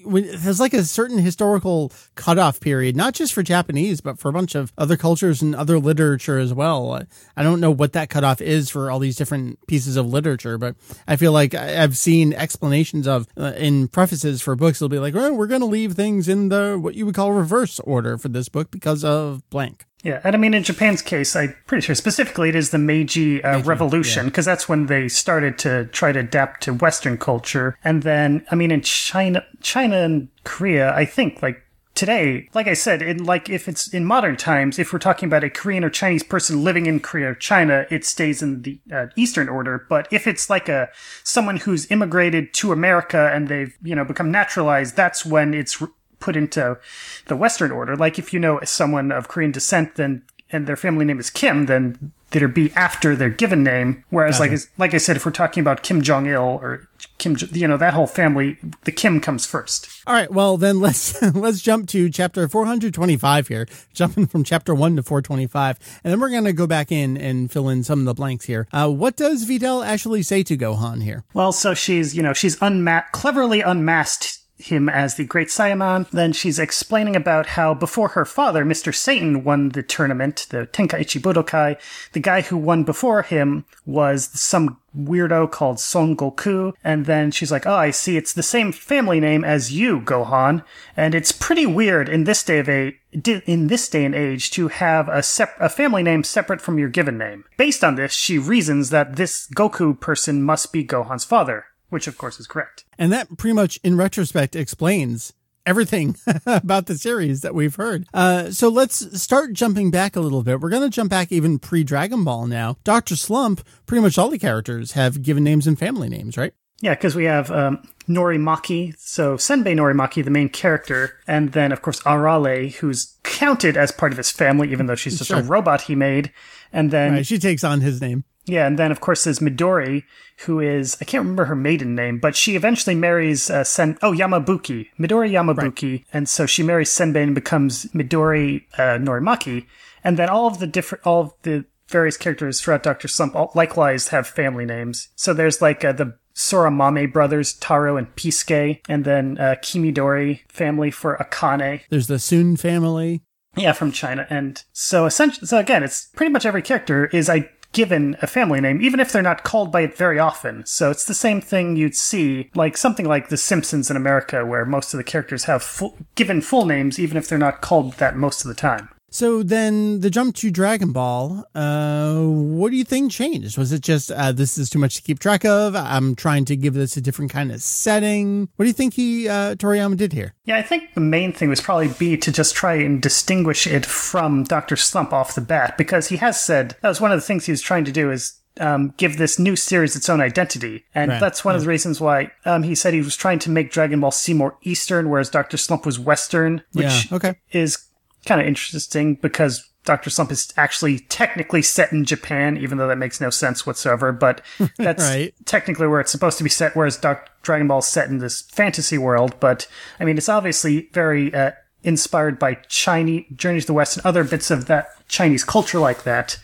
when 0.03 0.25
there's 0.37 0.59
like 0.59 0.73
a 0.73 0.83
certain 0.83 1.17
historical 1.17 1.91
cutoff 2.15 2.59
period, 2.59 2.95
not 2.95 3.13
just 3.13 3.33
for 3.33 3.43
Japanese, 3.43 4.01
but 4.01 4.19
for 4.19 4.29
a 4.29 4.33
bunch 4.33 4.55
of 4.55 4.71
other 4.77 4.97
cultures 4.97 5.41
and 5.41 5.55
other 5.55 5.79
literature 5.79 6.37
as 6.37 6.53
well. 6.53 7.01
I 7.35 7.43
don't 7.43 7.59
know 7.59 7.71
what 7.71 7.93
that 7.93 8.09
cutoff 8.09 8.41
is 8.41 8.69
for 8.69 8.91
all 8.91 8.99
these 8.99 9.15
different 9.15 9.65
pieces 9.67 9.97
of 9.97 10.07
literature, 10.07 10.57
but 10.57 10.75
I 11.07 11.15
feel 11.15 11.31
like 11.31 11.53
I've 11.53 11.97
seen 11.97 12.33
explanations 12.33 13.07
of 13.07 13.27
uh, 13.37 13.53
in 13.57 13.87
prefaces 13.87 14.41
for 14.41 14.55
books. 14.55 14.77
It'll 14.77 14.89
be 14.89 14.99
like, 14.99 15.15
oh, 15.15 15.33
we're 15.33 15.47
going 15.47 15.61
to 15.61 15.67
leave 15.67 15.93
things 15.93 16.27
in 16.27 16.49
the 16.49 16.77
what 16.79 16.95
you 16.95 17.05
would 17.05 17.15
call 17.15 17.31
reverse 17.31 17.79
order 17.81 18.17
for 18.17 18.29
this 18.29 18.49
book 18.49 18.71
because 18.71 19.03
of 19.03 19.47
blank. 19.49 19.85
Yeah, 20.03 20.21
and 20.23 20.33
I 20.33 20.39
mean, 20.39 20.53
in 20.53 20.63
Japan's 20.63 21.01
case, 21.01 21.35
I'm 21.35 21.55
pretty 21.67 21.85
sure 21.85 21.95
specifically 21.95 22.49
it 22.49 22.55
is 22.55 22.69
the 22.69 22.77
Meiji, 22.77 23.43
uh, 23.43 23.57
Meiji 23.57 23.67
Revolution, 23.67 24.25
because 24.25 24.47
yeah. 24.47 24.53
that's 24.53 24.69
when 24.69 24.85
they 24.85 25.09
started 25.09 25.57
to 25.59 25.85
try 25.87 26.13
to 26.13 26.19
adapt 26.19 26.63
to 26.63 26.73
Western 26.73 27.17
culture. 27.17 27.77
And 27.83 28.03
then, 28.03 28.45
I 28.49 28.55
mean, 28.55 28.71
in 28.71 28.81
China, 28.81 29.45
China 29.61 29.97
and 29.97 30.29
Korea, 30.45 30.93
I 30.93 31.03
think 31.03 31.41
like 31.41 31.61
today, 31.99 32.47
like 32.53 32.67
I 32.67 32.75
said, 32.75 33.01
in 33.01 33.25
like 33.25 33.49
if 33.49 33.67
it's 33.67 33.93
in 33.93 34.05
modern 34.05 34.37
times, 34.37 34.79
if 34.79 34.93
we're 34.93 34.99
talking 34.99 35.27
about 35.27 35.43
a 35.43 35.49
Korean 35.49 35.83
or 35.83 35.89
Chinese 35.89 36.23
person 36.23 36.63
living 36.63 36.85
in 36.85 37.01
Korea 37.01 37.31
or 37.31 37.35
China, 37.35 37.85
it 37.89 38.05
stays 38.05 38.41
in 38.41 38.61
the 38.61 38.79
uh, 38.89 39.07
Eastern 39.17 39.49
order. 39.49 39.85
But 39.89 40.07
if 40.09 40.25
it's 40.25 40.49
like 40.49 40.69
a 40.69 40.87
someone 41.25 41.57
who's 41.57 41.91
immigrated 41.91 42.53
to 42.53 42.71
America 42.71 43.29
and 43.33 43.49
they've 43.49 43.77
you 43.83 43.95
know 43.95 44.05
become 44.05 44.31
naturalized, 44.31 44.95
that's 44.95 45.25
when 45.25 45.53
it's 45.53 45.83
put 46.19 46.35
into 46.35 46.77
the 47.25 47.35
Western 47.35 47.71
order. 47.71 47.95
Like 47.95 48.19
if 48.19 48.33
you 48.33 48.39
know 48.39 48.59
someone 48.63 49.11
of 49.11 49.27
Korean 49.27 49.51
descent, 49.51 49.95
then 49.95 50.23
and 50.51 50.67
their 50.67 50.75
family 50.75 51.05
name 51.05 51.19
is 51.19 51.29
Kim, 51.29 51.67
then 51.67 52.11
there'd 52.31 52.53
be 52.53 52.71
after 52.73 53.15
their 53.15 53.29
given 53.29 53.63
name. 53.63 54.03
Whereas, 54.09 54.39
like 54.39 54.51
like 54.77 54.93
I 54.93 54.97
said, 54.97 55.15
if 55.15 55.25
we're 55.25 55.31
talking 55.31 55.61
about 55.61 55.83
Kim 55.83 56.01
Jong 56.01 56.27
Il 56.27 56.41
or 56.41 56.87
Kim, 57.17 57.37
you 57.51 57.67
know, 57.67 57.77
that 57.77 57.93
whole 57.93 58.07
family, 58.07 58.57
the 58.83 58.91
Kim 58.91 59.19
comes 59.19 59.45
first. 59.45 59.87
All 60.07 60.13
right, 60.13 60.31
well 60.31 60.57
then 60.57 60.79
let's 60.79 61.21
let's 61.35 61.61
jump 61.61 61.87
to 61.89 62.09
chapter 62.09 62.47
425 62.47 63.47
here, 63.47 63.67
jumping 63.93 64.27
from 64.27 64.43
chapter 64.43 64.73
1 64.73 64.95
to 64.97 65.03
425, 65.03 66.01
and 66.03 66.11
then 66.11 66.19
we're 66.19 66.29
going 66.29 66.45
to 66.45 66.53
go 66.53 66.67
back 66.67 66.91
in 66.91 67.17
and 67.17 67.51
fill 67.51 67.69
in 67.69 67.83
some 67.83 67.99
of 67.99 68.05
the 68.05 68.13
blanks 68.13 68.45
here. 68.45 68.67
Uh, 68.71 68.89
what 68.89 69.15
does 69.15 69.47
Videl 69.47 69.85
actually 69.85 70.23
say 70.23 70.43
to 70.43 70.57
Gohan 70.57 71.03
here? 71.03 71.23
Well, 71.33 71.51
so 71.51 71.73
she's, 71.73 72.15
you 72.15 72.23
know, 72.23 72.33
she's 72.33 72.55
unma- 72.57 73.09
cleverly 73.11 73.61
unmasked 73.61 74.38
him 74.59 74.89
as 74.89 75.15
the 75.15 75.23
Great 75.23 75.47
Saiyaman. 75.47 76.09
Then 76.09 76.33
she's 76.33 76.59
explaining 76.59 77.15
about 77.15 77.47
how 77.47 77.73
before 77.73 78.09
her 78.09 78.25
father, 78.25 78.65
Mr. 78.65 78.93
Satan, 78.93 79.43
won 79.43 79.69
the 79.69 79.81
tournament, 79.81 80.47
the 80.49 80.67
Tenkaichi 80.67 81.21
Budokai, 81.21 81.79
the 82.11 82.19
guy 82.19 82.41
who 82.41 82.57
won 82.57 82.83
before 82.83 83.23
him 83.23 83.65
was 83.85 84.29
some 84.39 84.77
weirdo 84.95 85.49
called 85.49 85.79
Son 85.79 86.15
Goku. 86.15 86.73
And 86.83 87.05
then 87.05 87.31
she's 87.31 87.51
like, 87.51 87.65
oh, 87.65 87.75
I 87.75 87.91
see 87.91 88.17
it's 88.17 88.33
the 88.33 88.43
same 88.43 88.71
family 88.71 89.19
name 89.19 89.43
as 89.43 89.71
you, 89.71 90.01
Gohan. 90.01 90.63
And 90.97 91.15
it's 91.15 91.31
pretty 91.31 91.65
weird 91.65 92.09
in 92.09 92.25
this 92.25 92.43
day 92.43 92.59
of 92.59 92.69
a 92.69 92.95
in 93.11 93.67
this 93.67 93.89
day 93.89 94.05
and 94.05 94.13
age 94.13 94.51
to 94.51 94.67
have 94.67 95.09
a 95.09 95.23
sep- 95.23 95.59
a 95.59 95.67
family 95.67 96.03
name 96.03 96.23
separate 96.23 96.61
from 96.61 96.77
your 96.77 96.89
given 96.89 97.17
name. 97.17 97.43
Based 97.57 97.83
on 97.83 97.95
this, 97.95 98.13
she 98.13 98.37
reasons 98.37 98.91
that 98.91 99.15
this 99.15 99.47
Goku 99.47 99.99
person 99.99 100.43
must 100.43 100.71
be 100.71 100.85
Gohan's 100.85 101.23
father 101.23 101.65
which 101.89 102.07
of 102.07 102.17
course 102.17 102.39
is 102.39 102.47
correct. 102.47 102.85
And 102.97 103.11
that 103.11 103.37
pretty 103.37 103.53
much, 103.53 103.79
in 103.83 103.97
retrospect, 103.97 104.55
explains 104.55 105.33
everything 105.65 106.15
about 106.45 106.87
the 106.87 106.97
series 106.97 107.41
that 107.41 107.53
we've 107.53 107.75
heard. 107.75 108.07
Uh, 108.13 108.51
so 108.51 108.69
let's 108.69 109.21
start 109.21 109.53
jumping 109.53 109.91
back 109.91 110.15
a 110.15 110.19
little 110.19 110.43
bit. 110.43 110.59
We're 110.59 110.69
going 110.69 110.83
to 110.83 110.89
jump 110.89 111.09
back 111.09 111.31
even 111.31 111.59
pre 111.59 111.83
Dragon 111.83 112.23
Ball 112.23 112.47
now. 112.47 112.77
Dr. 112.83 113.15
Slump, 113.15 113.65
pretty 113.85 114.01
much 114.01 114.17
all 114.17 114.29
the 114.29 114.39
characters 114.39 114.93
have 114.93 115.21
given 115.21 115.43
names 115.43 115.67
and 115.67 115.77
family 115.77 116.09
names, 116.09 116.37
right? 116.37 116.53
Yeah, 116.81 116.95
because 116.95 117.15
we 117.15 117.25
have 117.25 117.51
um, 117.51 117.83
Norimaki, 118.07 118.97
so 118.97 119.35
Senbei 119.35 119.75
Norimaki, 119.75 120.23
the 120.23 120.31
main 120.31 120.49
character, 120.49 121.19
and 121.27 121.51
then, 121.51 121.71
of 121.71 121.81
course, 121.81 122.01
Arale, 122.03 122.73
who's 122.75 123.17
counted 123.23 123.75
as 123.75 123.91
part 123.91 124.11
of 124.11 124.17
his 124.17 124.31
family, 124.31 124.71
even 124.71 124.85
though 124.85 124.95
she's 124.95 125.17
just 125.17 125.29
sure. 125.29 125.39
a 125.39 125.43
robot 125.43 125.81
he 125.81 125.95
made. 125.95 126.31
And 126.71 126.91
then. 126.91 127.13
Right, 127.13 127.25
she 127.25 127.37
takes 127.37 127.63
on 127.63 127.81
his 127.81 127.99
name. 127.99 128.23
Yeah, 128.45 128.65
and 128.65 128.79
then 128.79 128.91
of 128.91 128.99
course 128.99 129.25
there's 129.25 129.39
Midori, 129.39 130.03
who 130.45 130.59
is 130.59 130.97
I 130.99 131.05
can't 131.05 131.21
remember 131.21 131.45
her 131.45 131.55
maiden 131.55 131.93
name, 131.93 132.17
but 132.19 132.35
she 132.35 132.55
eventually 132.55 132.95
marries 132.95 133.49
uh, 133.49 133.63
Sen. 133.63 133.97
Oh, 134.01 134.11
Yamabuki, 134.11 134.87
Midori 134.99 135.29
Yamabuki, 135.31 135.91
right. 135.91 136.05
and 136.11 136.27
so 136.27 136.47
she 136.47 136.63
marries 136.63 136.89
Senbei 136.89 137.23
and 137.23 137.35
becomes 137.35 137.85
Midori 137.87 138.63
uh, 138.73 138.97
Norimaki, 138.97 139.67
and 140.03 140.17
then 140.17 140.29
all 140.29 140.47
of 140.47 140.57
the 140.57 140.65
different 140.65 141.05
all 141.05 141.21
of 141.21 141.33
the 141.43 141.65
various 141.89 142.17
characters 142.17 142.59
throughout 142.59 142.83
Doctor 142.83 143.07
Slump 143.07 143.35
all, 143.35 143.51
likewise 143.53 144.09
have 144.09 144.27
family 144.27 144.65
names. 144.65 145.09
So 145.15 145.33
there's 145.33 145.61
like 145.61 145.83
uh, 145.85 145.91
the 145.91 146.17
Soramame 146.39 147.11
brothers, 147.11 147.53
Taro 147.53 147.97
and 147.97 148.15
Pisuke, 148.15 148.79
and 148.87 149.03
then 149.03 149.37
uh, 149.37 149.55
Kimidori 149.61 150.39
family 150.47 150.89
for 150.89 151.17
Akane. 151.17 151.81
There's 151.89 152.07
the 152.07 152.17
Sun 152.17 152.55
family. 152.55 153.21
Yeah, 153.57 153.73
from 153.73 153.91
China. 153.91 154.25
And 154.29 154.63
so 154.71 155.05
essentially, 155.05 155.47
so 155.47 155.57
again, 155.57 155.83
it's 155.83 156.07
pretty 156.15 156.31
much 156.31 156.45
every 156.45 156.61
character 156.61 157.07
is 157.07 157.29
I 157.29 157.49
given 157.73 158.15
a 158.21 158.27
family 158.27 158.61
name, 158.61 158.81
even 158.81 159.01
if 159.01 159.11
they're 159.11 159.21
not 159.21 159.43
called 159.43 159.71
by 159.71 159.81
it 159.81 159.97
very 159.97 160.17
often. 160.17 160.65
So 160.65 160.89
it's 160.89 161.05
the 161.05 161.13
same 161.13 161.41
thing 161.41 161.75
you'd 161.75 161.95
see, 161.95 162.49
like 162.55 162.77
something 162.77 163.05
like 163.05 163.27
The 163.27 163.37
Simpsons 163.37 163.91
in 163.91 163.97
America, 163.97 164.45
where 164.45 164.65
most 164.65 164.93
of 164.93 164.97
the 164.97 165.03
characters 165.03 165.43
have 165.43 165.61
full, 165.61 165.97
given 166.15 166.41
full 166.41 166.65
names, 166.65 166.99
even 166.99 167.17
if 167.17 167.27
they're 167.27 167.37
not 167.37 167.61
called 167.61 167.93
that 167.95 168.15
most 168.15 168.43
of 168.43 168.47
the 168.47 168.55
time. 168.55 168.89
So 169.11 169.43
then 169.43 170.01
the 170.01 170.09
jump 170.09 170.35
to 170.37 170.51
Dragon 170.51 170.91
Ball, 170.91 171.45
uh, 171.55 172.21
what 172.21 172.71
do 172.71 172.77
you 172.77 172.83
think 172.83 173.11
changed? 173.11 173.57
Was 173.57 173.71
it 173.71 173.81
just 173.81 174.11
uh, 174.11 174.31
this 174.31 174.57
is 174.57 174.69
too 174.69 174.79
much 174.79 174.95
to 174.95 175.01
keep 175.01 175.19
track 175.19 175.45
of? 175.45 175.75
I'm 175.75 176.15
trying 176.15 176.45
to 176.45 176.55
give 176.55 176.73
this 176.73 176.97
a 176.97 177.01
different 177.01 177.31
kind 177.31 177.51
of 177.51 177.61
setting. 177.61 178.49
What 178.55 178.65
do 178.65 178.67
you 178.67 178.73
think 178.73 178.93
he 178.93 179.27
uh, 179.27 179.55
Toriyama 179.55 179.97
did 179.97 180.13
here? 180.13 180.33
Yeah, 180.45 180.57
I 180.57 180.61
think 180.61 180.93
the 180.93 181.01
main 181.01 181.33
thing 181.33 181.49
was 181.49 181.61
probably 181.61 181.87
be 181.87 182.17
to 182.17 182.31
just 182.31 182.55
try 182.55 182.75
and 182.75 183.01
distinguish 183.01 183.65
it 183.67 183.85
from 183.85 184.43
Doctor 184.43 184.75
Slump 184.75 185.13
off 185.13 185.35
the 185.35 185.41
bat 185.41 185.77
because 185.77 186.09
he 186.09 186.17
has 186.17 186.39
said 186.39 186.75
that 186.81 186.89
was 186.89 187.01
one 187.01 187.11
of 187.11 187.17
the 187.17 187.25
things 187.25 187.45
he 187.45 187.51
was 187.51 187.61
trying 187.61 187.85
to 187.85 187.91
do 187.91 188.11
is 188.11 188.39
um, 188.59 188.93
give 188.97 189.17
this 189.17 189.39
new 189.39 189.55
series 189.55 189.95
its 189.95 190.09
own 190.09 190.21
identity. 190.21 190.85
And 190.93 191.11
right. 191.11 191.19
that's 191.19 191.45
one 191.45 191.55
of 191.55 191.61
the 191.61 191.67
reasons 191.67 192.01
why 192.01 192.31
um, 192.45 192.63
he 192.63 192.75
said 192.75 192.93
he 192.93 193.01
was 193.01 193.15
trying 193.15 193.39
to 193.39 193.49
make 193.49 193.71
Dragon 193.71 193.99
Ball 194.01 194.11
C 194.11 194.33
more 194.33 194.57
Eastern, 194.63 195.09
whereas 195.09 195.29
Dr. 195.29 195.57
Slump 195.57 195.85
was 195.85 195.99
Western, 195.99 196.63
which 196.73 197.09
yeah, 197.09 197.15
okay. 197.15 197.35
is 197.51 197.88
kind 198.25 198.41
of 198.41 198.47
interesting 198.47 199.15
because 199.15 199.69
Dr. 199.85 200.09
Slump 200.09 200.31
is 200.31 200.53
actually 200.57 200.99
technically 200.99 201.61
set 201.61 201.91
in 201.91 202.05
Japan, 202.05 202.57
even 202.57 202.77
though 202.77 202.87
that 202.87 202.97
makes 202.97 203.19
no 203.19 203.29
sense 203.29 203.65
whatsoever. 203.65 204.11
But 204.11 204.41
that's 204.77 205.03
right. 205.03 205.33
technically 205.45 205.87
where 205.87 205.99
it's 205.99 206.11
supposed 206.11 206.37
to 206.37 206.43
be 206.43 206.49
set, 206.49 206.75
whereas 206.75 206.97
Doc- 206.97 207.29
Dragon 207.41 207.67
Ball 207.67 207.79
is 207.79 207.87
set 207.87 208.09
in 208.09 208.19
this 208.19 208.41
fantasy 208.41 208.97
world. 208.97 209.39
But 209.39 209.67
I 209.99 210.05
mean, 210.05 210.17
it's 210.17 210.29
obviously 210.29 210.89
very 210.93 211.33
uh, 211.33 211.51
inspired 211.83 212.37
by 212.37 212.55
Chinese 212.67 213.25
Journey 213.35 213.61
to 213.61 213.67
the 213.67 213.73
West 213.73 213.97
and 213.97 214.05
other 214.05 214.23
bits 214.23 214.51
of 214.51 214.65
that 214.65 214.89
Chinese 215.07 215.43
culture 215.43 215.79
like 215.79 216.03
that. 216.03 216.39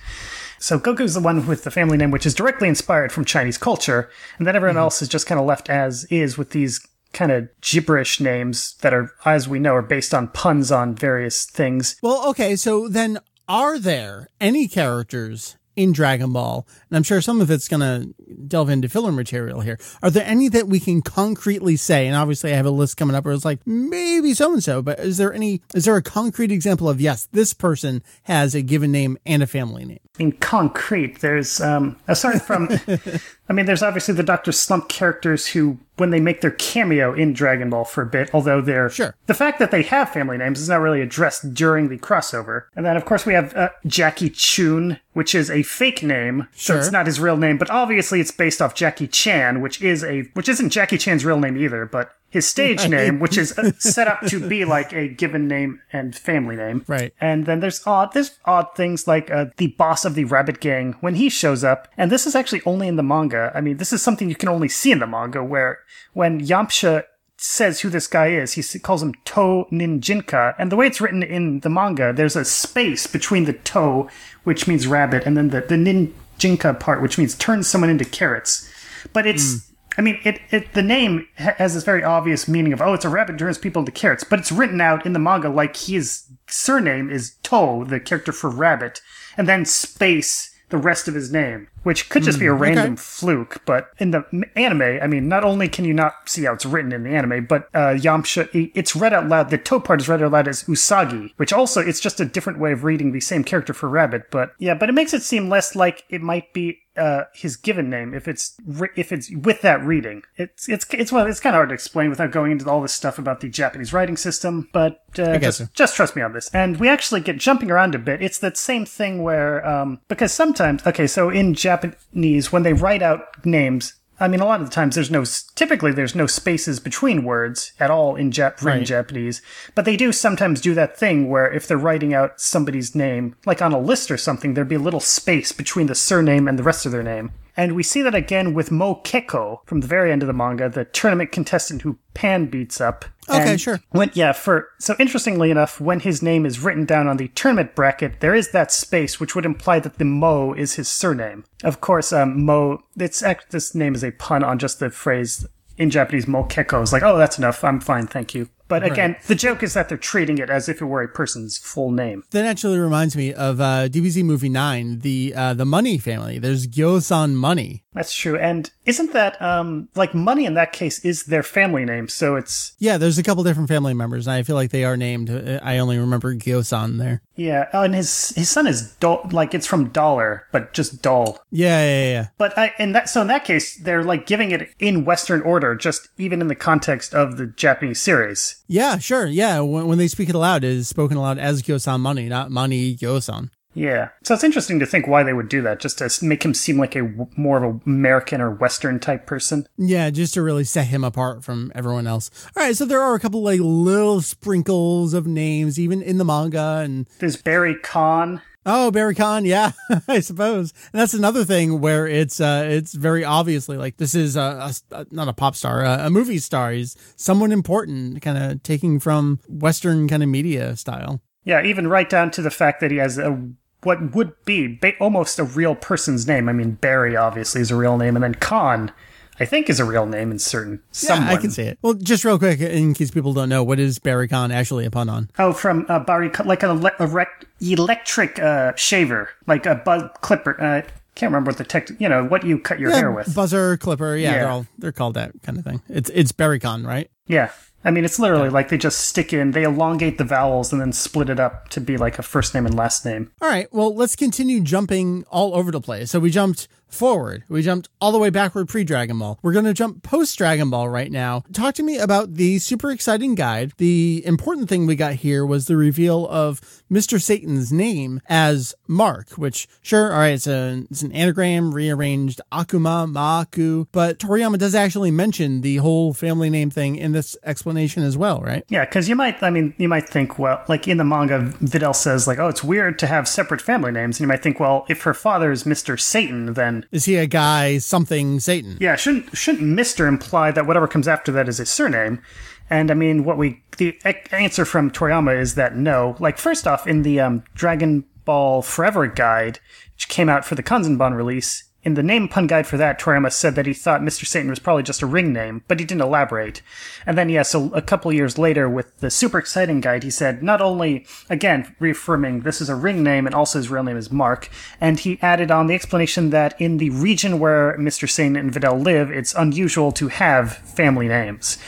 So 0.58 0.80
Goku's 0.80 1.14
the 1.14 1.20
one 1.20 1.46
with 1.46 1.64
the 1.64 1.72
family 1.72 1.98
name, 1.98 2.12
which 2.12 2.26
is 2.26 2.34
directly 2.34 2.68
inspired 2.68 3.12
from 3.12 3.26
Chinese 3.26 3.58
culture, 3.58 4.10
and 4.38 4.48
then 4.48 4.56
everyone 4.56 4.76
mm-hmm. 4.76 4.84
else 4.84 5.02
is 5.02 5.10
just 5.10 5.28
kind 5.28 5.40
of 5.40 5.46
left 5.46 5.70
as 5.70 6.06
is 6.06 6.38
with 6.38 6.52
these 6.52 6.80
kind 7.16 7.32
of 7.32 7.50
gibberish 7.62 8.20
names 8.20 8.76
that 8.82 8.94
are, 8.94 9.12
as 9.26 9.48
we 9.48 9.58
know, 9.58 9.74
are 9.74 9.82
based 9.82 10.14
on 10.14 10.28
puns 10.28 10.72
on 10.72 10.94
various 10.94 11.46
things. 11.46 11.96
Well, 12.04 12.30
okay, 12.30 12.56
so 12.56 12.88
then 12.88 13.20
are 13.48 13.80
there 13.80 14.30
any 14.40 14.68
characters 14.68 15.58
in 15.76 15.92
Dragon 15.92 16.32
Ball, 16.32 16.66
and 16.90 16.98
I'm 16.98 17.04
sure 17.04 17.22
some 17.22 17.42
of 17.42 17.52
it's 17.52 17.68
going 17.68 17.82
to 17.82 18.14
delve 18.48 18.70
into 18.70 18.88
filler 18.88 19.12
material 19.12 19.62
here. 19.62 19.78
Are 20.02 20.10
there 20.10 20.26
any 20.26 20.48
that 20.50 20.68
we 20.68 20.80
can 20.80 21.02
concretely 21.02 21.76
say? 21.76 22.08
And 22.08 22.16
obviously, 22.16 22.54
I 22.54 22.56
have 22.56 22.66
a 22.66 22.72
list 22.72 22.98
coming 22.98 23.16
up 23.16 23.26
where 23.26 23.34
it's 23.34 23.46
like 23.46 23.60
maybe 23.66 24.34
so 24.34 24.54
and 24.54 24.64
so, 24.64 24.82
but 24.82 25.00
is 25.00 25.18
there 25.18 25.34
any? 25.34 25.62
Is 25.74 25.86
there 25.86 25.96
a 25.96 26.02
concrete 26.02 26.52
example 26.52 26.90
of 26.90 27.02
yes, 27.02 27.28
this 27.32 27.54
person 27.54 28.04
has 28.24 28.56
a 28.56 28.62
given 28.62 28.92
name 28.92 29.18
and 29.26 29.44
a 29.44 29.48
family 29.48 29.86
name? 29.86 30.00
In 30.18 30.32
concrete, 30.32 31.20
there's 31.20 31.60
um, 31.60 31.98
aside 32.08 32.42
from, 32.42 32.70
I 33.48 33.54
mean, 33.54 33.66
there's 33.66 33.84
obviously 33.84 34.16
the 34.16 34.24
Doctor 34.24 34.52
Slump 34.52 34.90
characters 34.90 35.48
who 35.48 35.78
when 35.98 36.10
they 36.10 36.20
make 36.20 36.42
their 36.42 36.52
cameo 36.52 37.14
in 37.14 37.32
Dragon 37.32 37.70
Ball 37.70 37.86
for 37.86 38.02
a 38.02 38.06
bit, 38.06 38.30
although 38.34 38.60
they're 38.60 38.90
sure 38.90 39.16
the 39.28 39.34
fact 39.34 39.60
that 39.60 39.72
they 39.72 39.84
have 39.84 40.10
family 40.10 40.38
names 40.38 40.60
is 40.60 40.70
not 40.70 40.82
really 40.82 41.02
addressed 41.02 41.54
during 41.54 41.90
the 41.90 41.98
crossover. 41.98 42.64
And 42.76 42.86
then 42.86 42.98
of 42.98 43.06
course 43.06 43.26
we 43.26 43.34
have 43.34 43.56
uh, 43.56 43.70
Jackie 43.86 44.30
Chun, 44.30 45.00
which 45.14 45.36
is 45.36 45.50
a 45.50 45.64
fake 45.64 46.04
name, 46.04 46.48
sure. 46.56 46.76
so 46.76 46.80
it's 46.80 46.92
not 46.92 47.06
his 47.06 47.20
real 47.20 47.38
name, 47.38 47.58
but 47.58 47.70
obviously 47.70 48.20
it's 48.20 48.32
based 48.32 48.62
off 48.62 48.76
Jackie 48.76 49.08
Chan, 49.08 49.62
which 49.62 49.82
is 49.82 50.04
a 50.04 50.24
which 50.34 50.50
isn't 50.50 50.70
Jackie 50.70 50.98
Chan's 50.98 51.24
real 51.24 51.40
name 51.40 51.58
either, 51.58 51.86
but 51.86 52.16
his 52.36 52.46
stage 52.46 52.82
right. 52.82 52.90
name, 52.90 53.20
which 53.22 53.38
is 53.38 53.58
uh, 53.58 53.72
set 53.80 54.10
up 54.10 54.20
to 54.28 54.46
be 54.46 54.66
like 54.66 54.92
a 54.92 55.08
given 55.08 55.48
name 55.48 55.80
and 55.94 56.14
family 56.14 56.58
name. 56.58 56.84
Right. 56.86 57.14
And 57.22 57.46
then 57.46 57.62
there's 57.62 57.82
odd 57.88 58.12
there's 58.12 58.38
odd 58.44 58.76
things 58.76 59.08
like 59.08 59.32
uh, 59.32 59.46
the 59.56 59.68
boss 59.68 60.04
of 60.04 60.16
the 60.16 60.26
Rabbit 60.26 60.60
Gang 60.60 60.98
when 61.00 61.16
he 61.16 61.30
shows 61.30 61.64
up, 61.64 61.88
and 61.98 62.12
this 62.12 62.28
is 62.28 62.36
actually 62.36 62.62
only 62.66 62.90
in 62.90 62.98
the 62.98 63.04
manga. 63.04 63.54
I 63.56 63.62
mean, 63.62 63.78
this 63.78 63.94
is 63.94 64.02
something 64.02 64.28
you 64.28 64.36
can 64.36 64.50
only 64.50 64.68
see 64.68 64.92
in 64.92 65.00
the 65.00 65.08
manga, 65.08 65.42
where 65.42 65.80
when 66.12 66.42
Yamcha 66.42 67.06
says 67.38 67.82
who 67.82 67.90
this 67.90 68.08
guy 68.08 68.28
is. 68.28 68.54
He 68.54 68.80
calls 68.80 69.04
him 69.04 69.14
To 69.14 69.66
Ninjinka. 69.72 70.56
And 70.58 70.72
the 70.72 70.78
way 70.78 70.88
it's 70.88 71.02
written 71.02 71.22
in 71.22 71.60
the 71.62 71.70
manga, 71.70 72.14
there's 72.14 72.38
a 72.38 72.46
space 72.46 73.08
between 73.08 73.44
the 73.44 73.54
To, 73.54 74.08
which 74.46 74.68
means 74.70 74.88
rabbit, 74.88 75.26
and 75.26 75.36
then 75.36 75.50
the, 75.50 75.60
the 75.60 75.76
Ninjinka 75.76 76.80
part, 76.80 77.02
which 77.02 77.18
means 77.18 77.36
turn 77.36 77.64
someone 77.64 77.90
into 77.90 78.06
carrots. 78.06 78.72
But 79.12 79.28
it's, 79.28 79.56
mm. 79.56 79.75
I 79.98 80.02
mean, 80.02 80.20
it, 80.24 80.42
it 80.52 80.74
the 80.74 80.84
name 80.84 81.28
has 81.36 81.74
this 81.74 81.84
very 81.84 82.04
obvious 82.04 82.48
meaning 82.48 82.74
of, 82.74 82.82
oh, 82.82 82.94
it's 82.94 83.06
a 83.06 83.10
rabbit 83.10 83.38
turns 83.38 83.58
people 83.58 83.82
into 83.82 83.92
carrots. 83.92 84.24
But 84.24 84.40
it's 84.40 84.52
written 84.52 84.82
out 84.82 85.06
in 85.06 85.14
the 85.14 85.20
manga 85.20 85.50
like 85.50 85.78
his 85.78 86.26
surname 86.48 87.10
is 87.10 87.36
To, 87.44 87.86
the 87.86 88.00
character 88.00 88.32
for 88.32 88.50
rabbit, 88.50 89.02
and 89.38 89.48
then 89.48 89.66
space 89.66 90.54
the 90.70 90.78
rest 90.78 91.08
of 91.08 91.14
his 91.14 91.32
name, 91.32 91.68
which 91.86 92.10
could 92.10 92.24
just 92.24 92.38
mm, 92.38 92.42
be 92.42 92.48
a 92.48 92.54
hmm, 92.54 92.62
random 92.62 92.94
okay. 92.94 92.96
fluke. 92.96 93.62
But 93.66 93.92
in 94.00 94.10
the 94.10 94.26
anime, 94.56 95.00
I 95.02 95.06
mean, 95.06 95.28
not 95.28 95.44
only 95.44 95.70
can 95.70 95.86
you 95.86 95.94
not 95.94 96.28
see 96.28 96.46
how 96.46 96.54
it's 96.54 96.66
written 96.66 96.92
in 96.92 97.04
the 97.04 97.12
anime, 97.12 97.46
but 97.46 97.70
uh, 97.76 97.94
Yamcha, 97.94 98.72
it's 98.74 98.96
read 98.96 99.14
out 99.14 99.28
loud. 99.28 99.52
The 99.52 99.60
To 99.60 99.80
part 99.80 100.02
is 100.02 100.10
read 100.10 100.24
out 100.24 100.32
loud 100.32 100.48
as 100.48 100.64
Usagi, 100.64 101.34
which 101.38 101.54
also 101.54 101.82
it's 101.82 102.00
just 102.00 102.20
a 102.20 102.26
different 102.26 102.58
way 102.58 102.72
of 102.72 102.84
reading 102.84 103.12
the 103.12 103.20
same 103.20 103.44
character 103.44 103.72
for 103.72 103.88
rabbit. 103.88 104.32
But 104.32 104.54
yeah, 104.58 104.74
but 104.74 104.90
it 104.90 104.94
makes 104.94 105.14
it 105.14 105.22
seem 105.22 105.48
less 105.48 105.76
like 105.76 106.04
it 106.10 106.24
might 106.24 106.54
be 106.54 106.80
uh, 106.98 107.24
his 107.34 107.58
given 107.58 107.90
name 107.90 108.14
if 108.14 108.28
it's 108.28 108.58
if 108.96 109.12
it's 109.12 109.30
with 109.32 109.62
that 109.62 109.84
reading. 109.84 110.24
It's 110.38 110.70
it's 110.70 110.86
it's 110.92 111.12
well, 111.12 111.26
it's 111.26 111.40
kind 111.40 111.56
of 111.56 111.58
hard 111.58 111.70
to 111.70 111.74
explain 111.76 112.10
without 112.10 112.32
going 112.32 112.52
into 112.52 112.70
all 112.70 112.82
this 112.82 112.94
stuff 112.94 113.20
about 113.20 113.42
the 113.42 113.50
Japanese 113.50 113.94
writing 113.94 114.18
system. 114.18 114.70
But 114.72 115.04
uh, 115.18 115.38
just, 115.38 115.58
so. 115.58 115.68
just 115.74 115.96
trust 115.96 116.16
me 116.16 116.22
on 116.22 116.34
this. 116.34 116.50
And 116.54 116.78
we 116.80 116.88
actually 116.88 117.22
get 117.22 117.38
jumping 117.38 117.72
around 117.72 117.96
a 117.96 118.00
bit. 118.00 118.22
It's 118.22 118.40
that 118.40 118.58
same 118.58 118.86
thing 118.86 119.24
where 119.24 119.66
um, 119.68 120.00
because 120.08 120.32
sometimes 120.32 120.86
okay, 120.88 121.08
so 121.08 121.30
in 121.30 121.54
Japanese 121.82 122.52
when 122.52 122.64
they 122.64 122.74
write 122.74 123.02
out 123.02 123.46
names, 123.46 123.94
I 124.20 124.30
mean, 124.30 124.40
a 124.40 124.46
lot 124.46 124.62
of 124.62 124.68
the 124.68 124.74
times 124.74 124.96
there's 124.96 125.12
no, 125.12 125.26
typically 125.56 125.92
there's 125.92 126.16
no 126.16 126.26
spaces 126.26 126.80
between 126.80 127.26
words 127.26 127.74
at 127.80 127.92
all 127.92 128.16
in 128.16 128.32
Jap- 128.32 128.62
Right. 128.64 128.86
Japanese, 128.86 129.42
but 129.76 129.84
they 129.84 129.98
do 129.98 130.12
sometimes 130.14 130.62
do 130.62 130.74
that 130.74 130.98
thing 130.98 131.30
where 131.30 131.52
if 131.52 131.68
they're 131.68 131.78
writing 131.78 132.14
out 132.14 132.40
somebody's 132.40 132.96
name, 132.96 133.36
like 133.46 133.62
on 133.62 133.74
a 133.74 133.80
list 133.80 134.10
or 134.10 134.18
something, 134.18 134.54
there'd 134.54 134.70
be 134.70 134.76
a 134.76 134.80
little 134.80 135.02
space 135.02 135.52
between 135.52 135.88
the 135.88 135.96
surname 135.96 136.48
and 136.48 136.58
the 136.58 136.64
rest 136.64 136.86
of 136.86 136.94
their 136.94 137.04
name. 137.04 137.32
And 137.58 137.76
we 137.76 137.84
see 137.84 138.02
that 138.02 138.16
again 138.16 138.54
with 138.54 138.72
Mo 138.72 138.96
Keko 139.04 139.60
from 139.66 139.82
the 139.82 139.88
very 139.88 140.12
end 140.12 140.24
of 140.24 140.28
the 140.28 140.34
manga, 140.34 140.70
the 140.70 140.86
tournament 140.86 141.32
contestant 141.32 141.84
who 141.84 141.98
Pan 142.14 142.48
beats 142.48 142.82
up. 142.82 143.06
Okay, 143.30 143.52
And 143.52 143.62
sure. 143.62 143.80
When, 143.92 144.12
yeah, 144.14 144.34
for 144.34 144.70
so 144.80 144.96
interestingly 145.00 145.52
enough, 145.52 145.80
when 145.80 146.02
his 146.02 146.22
name 146.22 146.46
is 146.46 146.60
written 146.60 146.86
down 146.86 147.08
on 147.08 147.18
the 147.18 147.30
tournament 147.30 147.74
bracket, 147.74 148.20
there 148.20 148.36
is 148.36 148.52
that 148.52 148.72
space 148.72 149.20
which 149.20 149.36
would 149.36 149.46
imply 149.46 149.80
that 149.80 149.98
the 149.98 150.06
Mo 150.06 150.54
is 150.54 150.76
his 150.76 150.88
surname. 150.88 151.46
Of 151.64 151.82
course, 151.82 152.14
um, 152.14 152.46
Mo. 152.46 152.84
It's 152.98 153.24
this 153.50 153.74
name 153.74 153.96
is 153.96 154.04
a 154.04 154.12
pun 154.12 154.44
on 154.44 154.60
just 154.60 154.80
the 154.80 154.90
phrase 154.90 155.48
in 155.78 155.90
Japanese 155.90 156.28
Mo 156.28 156.44
Keko. 156.44 156.84
Is 156.84 156.94
like, 156.94 157.04
oh, 157.04 157.18
that's 157.18 157.38
enough. 157.38 157.64
I'm 157.64 157.80
fine, 157.80 158.08
thank 158.08 158.36
you. 158.36 158.50
But 158.68 158.84
again, 158.84 159.16
the 159.28 159.36
joke 159.36 159.62
is 159.62 159.74
that 159.76 159.90
they're 159.90 159.98
treating 159.98 160.40
it 160.40 160.50
as 160.50 160.68
if 160.68 160.82
it 160.82 160.86
were 160.86 161.04
a 161.04 161.08
person's 161.08 161.58
full 161.58 161.92
name. 161.92 162.24
That 162.32 162.46
actually 162.46 162.80
reminds 162.80 163.16
me 163.16 163.34
of 163.34 163.62
uh, 163.62 163.88
DBZ 163.90 164.24
movie 164.24 164.50
nine, 164.50 165.00
the 165.00 165.34
uh, 165.36 165.54
the 165.54 165.66
Money 165.66 165.98
family. 165.98 166.40
There's 166.40 166.68
Gyosan 166.68 167.34
Money. 167.34 167.85
That's 167.96 168.14
true. 168.14 168.38
And 168.38 168.70
isn't 168.86 169.14
that 169.14 169.42
um 169.42 169.90
like 169.96 170.14
money 170.14 170.46
in 170.46 170.54
that 170.54 170.74
case 170.74 171.04
is 171.04 171.24
their 171.24 171.42
family 171.44 171.86
name? 171.86 172.08
So 172.10 172.36
it's 172.36 172.76
Yeah, 172.78 172.98
there's 173.00 173.18
a 173.18 173.24
couple 173.24 173.44
different 173.44 173.70
family 173.70 173.94
members, 173.96 174.28
and 174.28 174.36
I 174.36 174.44
feel 174.44 174.56
like 174.56 174.70
they 174.72 174.84
are 174.84 174.98
named. 174.98 175.30
Uh, 175.32 175.60
I 175.64 175.78
only 175.80 175.98
remember 175.98 176.36
Gyosan 176.36 176.98
there. 177.00 177.22
yeah. 177.36 177.70
Oh, 177.74 177.82
and 177.84 177.96
his 177.96 178.30
his 178.36 178.50
son 178.50 178.68
is 178.68 178.92
Dol- 179.00 179.28
like 179.32 179.54
it's 179.56 179.66
from 179.66 179.90
dollar, 179.90 180.46
but 180.52 180.74
just 180.74 181.02
doll. 181.02 181.40
Yeah, 181.52 181.80
yeah, 181.84 182.10
yeah. 182.12 182.28
But 182.38 182.58
I, 182.58 182.74
in 182.78 182.92
that, 182.92 183.08
so 183.10 183.22
in 183.22 183.28
that 183.28 183.46
case, 183.46 183.78
they're 183.78 184.04
like 184.04 184.26
giving 184.28 184.52
it 184.52 184.70
in 184.80 185.06
Western 185.06 185.42
order, 185.42 185.74
just 185.76 186.10
even 186.18 186.42
in 186.42 186.48
the 186.48 186.56
context 186.56 187.14
of 187.16 187.38
the 187.38 187.48
Japanese 187.48 188.02
series. 188.02 188.62
Yeah, 188.68 188.98
sure. 188.98 189.26
Yeah, 189.26 189.62
when, 189.62 189.88
when 189.88 189.98
they 189.98 190.08
speak 190.10 190.28
it 190.30 190.36
aloud, 190.36 190.64
it 190.66 190.72
is 190.72 190.90
spoken 190.90 191.16
aloud 191.18 191.38
as 191.40 191.62
Gyosan 191.64 192.02
Money, 192.02 192.28
not 192.28 192.52
Money 192.52 192.96
Gyosan. 192.96 193.50
Yeah. 193.76 194.10
So 194.24 194.34
it's 194.34 194.44
interesting 194.44 194.80
to 194.80 194.86
think 194.86 195.06
why 195.08 195.22
they 195.24 195.34
would 195.34 195.50
do 195.50 195.62
that, 195.64 195.80
just 195.80 195.98
to 196.00 196.10
make 196.26 196.44
him 196.44 196.54
seem 196.54 196.78
like 196.80 196.96
a 196.96 197.04
more 197.36 197.64
of 197.64 197.76
a 197.76 197.80
American 197.86 198.42
or 198.42 198.50
Western 198.52 199.00
type 199.00 199.28
person. 199.28 199.68
Yeah, 199.78 200.10
just 200.10 200.34
to 200.36 200.42
really 200.42 200.64
set 200.64 200.88
him 200.88 201.04
apart 201.04 201.44
from 201.44 201.72
everyone 201.76 202.08
else. 202.08 202.32
All 202.58 202.64
right, 202.64 202.76
so 202.76 202.86
there 202.86 203.02
are 203.02 203.14
a 203.16 203.20
couple 203.20 203.44
like 203.44 203.60
little 203.60 204.22
sprinkles 204.22 205.14
of 205.14 205.28
names, 205.28 205.78
even 205.80 206.02
in 206.02 206.18
the 206.18 206.26
manga, 206.26 206.82
and 206.84 207.08
There's 207.20 207.38
Barry 207.38 207.76
Khan. 207.76 208.42
Oh, 208.68 208.90
Barry 208.90 209.14
Khan, 209.14 209.46
yeah, 209.46 209.74
I 210.08 210.22
suppose. 210.22 210.74
And 210.92 211.00
that's 211.02 211.14
another 211.14 211.44
thing 211.46 211.82
where 211.82 212.08
it's 212.08 212.40
uh 212.40 212.66
it's 212.68 212.94
very 212.94 213.24
obviously 213.24 213.78
like 213.78 213.98
this 213.98 214.16
is 214.16 214.36
a, 214.36 214.72
a- 214.92 215.06
not 215.12 215.28
a 215.28 215.34
pop 215.34 215.56
star, 215.56 215.84
a, 215.84 216.08
a 216.08 216.10
movie 216.10 216.40
star. 216.40 216.72
He's 216.72 216.96
someone 217.16 217.52
important, 217.52 218.22
kind 218.24 218.38
of 218.38 218.64
taking 218.64 219.00
from 219.00 219.40
Western 219.48 220.08
kind 220.08 220.24
of 220.24 220.30
media 220.30 220.76
style. 220.78 221.22
Yeah, 221.44 221.62
even 221.64 221.88
right 221.88 222.10
down 222.10 222.32
to 222.32 222.42
the 222.42 222.50
fact 222.50 222.80
that 222.80 222.90
he 222.90 222.98
has 222.98 223.20
a 223.20 223.40
what 223.86 224.16
would 224.16 224.34
be 224.46 224.68
ba- 224.68 224.98
almost 225.00 225.40
a 225.40 225.44
real 225.44 225.76
person's 225.76 226.28
name. 226.28 226.50
I 226.50 226.54
mean, 226.54 226.72
Barry 226.72 227.16
obviously 227.16 227.62
is 227.62 227.72
a 227.72 227.76
real 227.76 227.98
name, 227.98 228.16
and 228.16 228.24
then 228.24 228.36
Khan, 228.36 228.92
I 229.40 229.46
think, 229.46 229.70
is 229.70 229.80
a 229.80 229.86
real 229.86 230.06
name 230.06 230.32
in 230.32 230.40
certain. 230.40 230.74
Yeah, 230.74 230.80
someone. 230.92 231.28
I 231.30 231.38
can 231.38 231.52
see 231.52 231.64
it. 231.64 231.78
Well, 231.82 231.94
just 231.94 232.26
real 232.26 232.40
quick, 232.40 232.60
in 232.60 232.94
case 232.94 233.12
people 233.12 233.34
don't 233.34 233.50
know, 233.50 233.64
what 233.64 233.80
is 233.80 234.00
Barry 234.00 234.28
Khan 234.28 234.52
actually 234.52 234.86
a 234.86 234.92
pun 234.92 235.10
on? 235.10 235.30
Oh, 235.38 235.54
from 235.54 235.86
uh, 235.90 236.00
Barry, 236.00 236.32
like 236.44 236.64
an 236.64 236.70
ele- 236.70 236.92
erect, 237.00 237.46
electric 237.62 238.40
uh, 238.40 238.74
shaver, 238.76 239.30
like 239.48 239.66
a 239.66 239.76
buzz 239.76 240.04
clipper. 240.22 240.62
Uh, 240.62 240.82
can't 241.16 241.32
remember 241.32 241.50
what 241.50 241.58
the 241.58 241.64
tech. 241.64 241.90
You 242.00 242.10
know 242.10 242.24
what 242.26 242.44
you 242.44 242.60
cut 242.60 242.80
your 242.80 242.92
hair 242.92 243.12
with. 243.12 243.34
Buzzer, 243.34 243.78
clipper, 243.78 244.16
yeah, 244.16 244.32
Yeah. 244.32 244.38
they're 244.40 244.48
all 244.50 244.66
they're 244.78 244.92
called 244.92 245.14
that 245.16 245.32
kind 245.44 245.58
of 245.58 245.64
thing. 245.64 245.82
It's 245.90 246.10
it's 246.14 246.32
Barry 246.32 246.60
Khan, 246.60 246.86
right? 246.86 247.10
Yeah. 247.28 247.52
I 247.84 247.92
mean, 247.92 248.04
it's 248.04 248.18
literally 248.18 248.50
like 248.50 248.70
they 248.70 248.80
just 248.80 248.98
stick 249.02 249.32
in, 249.32 249.52
they 249.52 249.62
elongate 249.62 250.18
the 250.18 250.24
vowels 250.24 250.72
and 250.74 250.82
then 250.82 250.92
split 250.92 251.30
it 251.30 251.40
up 251.40 251.70
to 251.70 251.80
be 251.80 251.98
like 251.98 252.18
a 252.18 252.24
first 252.24 252.56
name 252.56 252.66
and 252.66 252.74
last 252.76 253.06
name. 253.06 253.32
All 253.44 253.48
right, 253.48 253.68
well, 253.72 253.94
let's 253.94 254.16
continue 254.16 254.60
jumping 254.60 255.24
all 255.30 255.56
over 255.56 255.72
the 255.72 255.80
place. 255.80 256.10
So 256.10 256.20
we 256.20 256.32
jumped 256.32 256.68
forward, 256.96 257.44
we 257.50 257.62
jumped 257.62 257.90
all 258.02 258.12
the 258.12 258.20
way 258.20 258.30
backward 258.30 258.68
pre 258.68 258.84
Dragon 258.84 259.20
Ball. 259.20 259.40
We're 259.42 259.54
going 259.54 259.66
to 259.66 259.74
jump 259.74 260.04
post 260.04 260.38
Dragon 260.38 260.70
Ball 260.70 260.90
right 260.90 261.12
now. 261.12 261.44
Talk 261.54 261.76
to 261.76 261.84
me 261.84 261.98
about 261.98 262.36
the 262.36 262.60
super 262.60 262.92
exciting 262.92 263.36
guide. 263.36 263.74
The 263.78 264.24
important 264.26 264.70
thing 264.70 264.86
we 264.86 264.96
got 264.96 265.16
here 265.16 265.46
was 265.46 265.68
the 265.68 265.78
reveal 265.78 266.28
of 266.28 266.62
Mr. 266.92 267.22
Satan's 267.22 267.72
name 267.72 268.22
as 268.28 268.76
Mark, 268.88 269.32
which, 269.32 269.68
sure, 269.82 270.14
all 270.14 270.20
right, 270.20 270.34
it's, 270.34 270.48
a, 270.48 270.84
it's 270.90 271.02
an 271.02 271.12
anagram 271.12 271.74
rearranged 271.74 272.42
Akuma, 272.52 273.12
Maaku, 273.12 273.88
but 273.92 274.20
Toriyama 274.20 274.58
does 274.58 274.76
actually 274.76 275.12
mention 275.12 275.62
the 275.62 275.78
whole 275.78 276.14
family 276.14 276.50
name 276.50 276.70
thing 276.70 276.96
in 276.96 277.12
this 277.12 277.36
explanation 277.44 278.04
as 278.04 278.18
well, 278.18 278.42
right? 278.42 278.64
Yeah, 278.70 278.86
because 278.86 279.10
you 279.10 279.16
might, 279.16 279.42
I 279.42 279.50
mean, 279.50 279.74
you 279.78 279.90
might 279.90 280.08
think, 280.08 280.38
well, 280.38 280.64
like 280.68 280.88
in 280.88 280.98
the 280.98 281.04
manga, 281.04 281.40
Videl 281.62 281.96
says, 281.96 282.28
like, 282.28 282.40
oh, 282.40 282.48
it's 282.48 282.64
weird 282.64 283.00
to 283.00 283.08
have 283.08 283.28
separate 283.28 283.62
family 283.62 283.92
names. 283.92 284.18
And 284.18 284.22
you 284.22 284.28
might 284.28 284.44
think, 284.44 284.60
well, 284.60 284.86
if 284.88 285.04
her 285.04 285.14
father 285.14 285.52
is 285.52 285.64
Mr. 285.64 286.00
Satan, 286.00 286.54
then 286.54 286.85
Is 286.92 287.06
he 287.06 287.16
a 287.18 287.28
guy, 287.28 287.78
something 287.78 288.40
Satan? 288.40 288.78
yeah, 288.80 288.96
shouldn't 288.96 289.36
shouldn't 289.36 289.64
Mr. 289.78 290.08
imply 290.08 290.52
that 290.52 290.66
whatever 290.66 290.88
comes 290.88 291.08
after 291.08 291.32
that 291.34 291.48
is 291.50 291.58
his 291.58 291.70
surname? 291.70 292.22
And 292.70 292.90
I 292.90 292.94
mean, 292.94 293.24
what 293.24 293.38
we 293.38 293.62
the 293.78 293.98
answer 294.32 294.66
from 294.66 294.90
Toriyama 294.90 295.40
is 295.40 295.56
that 295.56 295.76
no. 295.76 296.16
Like, 296.20 296.38
first 296.38 296.68
off, 296.68 296.88
in 296.88 297.04
the 297.04 297.20
um, 297.20 297.44
Dragon 297.54 298.06
Ball 298.26 298.62
Forever 298.62 299.08
guide, 299.08 299.60
which 299.94 300.10
came 300.10 300.30
out 300.30 300.46
for 300.46 300.56
the 300.56 300.64
Kanzenban 300.64 301.16
release, 301.16 301.65
in 301.86 301.94
the 301.94 302.04
name 302.04 302.28
pun 302.28 302.48
guide 302.48 302.66
for 302.66 302.78
that, 302.78 303.00
Toriyama 303.00 303.32
said 303.32 303.54
that 303.56 303.68
he 303.68 303.74
thought 303.74 304.02
Mr. 304.02 304.26
Satan 304.26 304.50
was 304.50 304.58
probably 304.58 304.82
just 304.82 305.04
a 305.04 305.06
ring 305.06 305.32
name, 305.32 305.64
but 305.68 305.80
he 305.80 305.86
didn't 305.86 306.02
elaborate. 306.02 306.64
And 307.06 307.16
then, 307.16 307.30
yeah, 307.30 307.44
so 307.44 307.72
a 307.74 307.82
couple 307.82 308.12
years 308.12 308.40
later, 308.40 308.68
with 308.68 308.98
the 308.98 309.12
super 309.12 309.38
exciting 309.38 309.82
guide, 309.82 310.02
he 310.02 310.10
said 310.10 310.42
not 310.42 310.62
only, 310.62 311.06
again, 311.30 311.76
reaffirming 311.80 312.42
this 312.42 312.60
is 312.60 312.70
a 312.70 312.76
ring 312.76 313.04
name 313.04 313.28
and 313.28 313.36
also 313.36 313.60
his 313.60 313.70
real 313.70 313.84
name 313.84 313.98
is 313.98 314.12
Mark, 314.12 314.50
and 314.82 315.00
he 315.00 315.20
added 315.22 315.52
on 315.52 315.68
the 315.68 315.76
explanation 315.76 316.32
that 316.32 316.60
in 316.60 316.78
the 316.78 316.90
region 316.90 317.38
where 317.38 317.78
Mr. 317.78 318.10
Satan 318.10 318.36
and 318.36 318.52
Videl 318.52 318.84
live, 318.84 319.12
it's 319.12 319.36
unusual 319.36 319.92
to 319.92 320.08
have 320.08 320.58
family 320.58 321.08
names. 321.08 321.60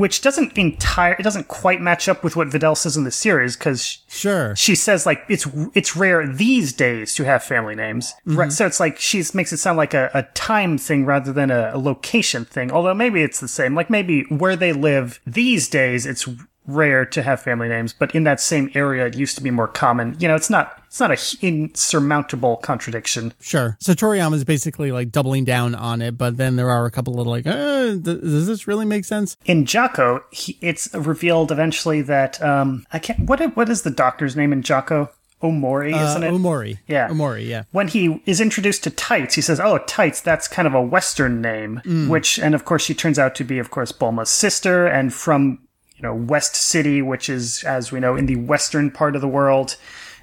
Which 0.00 0.22
doesn't 0.22 0.56
entire, 0.56 1.12
it 1.12 1.22
doesn't 1.22 1.48
quite 1.48 1.80
match 1.80 2.08
up 2.08 2.24
with 2.24 2.34
what 2.34 2.48
Videl 2.48 2.76
says 2.76 2.96
in 2.96 3.04
the 3.04 3.10
series, 3.10 3.56
because 3.56 3.98
Sure. 4.08 4.56
she 4.56 4.74
says 4.74 5.04
like 5.06 5.22
it's 5.28 5.46
it's 5.74 5.94
rare 5.94 6.26
these 6.26 6.72
days 6.72 7.14
to 7.14 7.24
have 7.24 7.42
family 7.42 7.74
names. 7.74 8.14
Mm-hmm. 8.26 8.38
Right 8.38 8.52
so 8.52 8.66
it's 8.66 8.80
like 8.80 8.98
she 8.98 9.22
makes 9.34 9.52
it 9.52 9.58
sound 9.58 9.76
like 9.76 9.94
a, 9.94 10.10
a 10.14 10.22
time 10.34 10.78
thing 10.78 11.04
rather 11.04 11.32
than 11.32 11.50
a, 11.50 11.70
a 11.74 11.78
location 11.78 12.44
thing 12.44 12.72
although 12.72 12.94
maybe 12.94 13.22
it's 13.22 13.40
the 13.40 13.48
same. 13.48 13.74
Like 13.74 13.90
maybe 13.90 14.22
where 14.30 14.56
they 14.56 14.72
live 14.72 15.20
these 15.26 15.68
days 15.68 16.06
it's 16.06 16.26
rare 16.74 17.04
to 17.04 17.22
have 17.22 17.40
family 17.40 17.68
names 17.68 17.92
but 17.92 18.14
in 18.14 18.24
that 18.24 18.40
same 18.40 18.70
area 18.74 19.06
it 19.06 19.16
used 19.16 19.36
to 19.36 19.42
be 19.42 19.50
more 19.50 19.68
common 19.68 20.16
you 20.18 20.28
know 20.28 20.34
it's 20.34 20.50
not 20.50 20.82
it's 20.86 20.98
not 21.00 21.10
a 21.10 21.36
insurmountable 21.46 22.56
contradiction 22.56 23.32
Sure. 23.40 23.76
So 23.80 23.92
Toriyama 23.92 24.34
is 24.34 24.44
basically 24.44 24.90
like 24.92 25.10
doubling 25.12 25.44
down 25.44 25.74
on 25.74 26.02
it, 26.02 26.18
but 26.18 26.36
then 26.36 26.56
there 26.56 26.68
are 26.70 26.84
a 26.86 26.90
couple 26.90 27.14
little 27.14 27.32
like, 27.32 27.46
uh, 27.46 27.92
th- 27.92 28.02
does 28.02 28.46
this 28.46 28.66
really 28.66 28.84
make 28.84 29.04
sense? 29.04 29.36
in 29.44 29.64
Jaco, 29.64 30.22
he, 30.30 30.58
it's 30.60 30.92
revealed 30.94 31.52
eventually 31.52 32.02
that 32.02 32.42
um 32.42 32.86
I 32.92 32.98
can't 32.98 33.20
what 33.20 33.40
what 33.56 33.68
is 33.68 33.82
the 33.82 33.90
doctor's 33.90 34.36
name 34.36 34.52
in 34.52 34.62
Jaco 34.62 35.10
Omori 35.42 35.88
isn't 35.88 36.22
uh, 36.22 36.26
it 36.26 36.32
Omori. 36.32 36.78
Yeah. 36.86 37.08
Omori, 37.08 37.46
yeah. 37.46 37.62
when 37.72 37.88
he 37.88 38.22
is 38.26 38.40
introduced 38.40 38.84
to 38.84 38.90
Tights, 38.90 39.34
he 39.34 39.40
says, 39.40 39.58
"Oh, 39.58 39.78
Tights, 39.78 40.20
that's 40.20 40.46
kind 40.46 40.68
of 40.68 40.74
a 40.74 40.82
Western 40.82 41.40
name." 41.40 41.80
Which, 42.08 42.38
and 42.38 42.54
of 42.54 42.64
course, 42.66 42.84
she 42.84 42.92
turns 42.94 43.18
out 43.18 43.34
to 43.36 43.44
be, 43.44 43.58
of 43.58 43.70
course, 43.70 43.90
Bulma's 43.90 44.28
sister, 44.28 44.86
and 44.86 45.14
from 45.14 45.60
you 46.00 46.08
know 46.08 46.14
West 46.14 46.56
City, 46.56 47.02
which 47.02 47.28
is, 47.28 47.62
as 47.64 47.92
we 47.92 48.00
know, 48.00 48.16
in 48.16 48.24
the 48.24 48.36
western 48.36 48.90
part 48.90 49.14
of 49.14 49.20
the 49.20 49.28
world. 49.28 49.76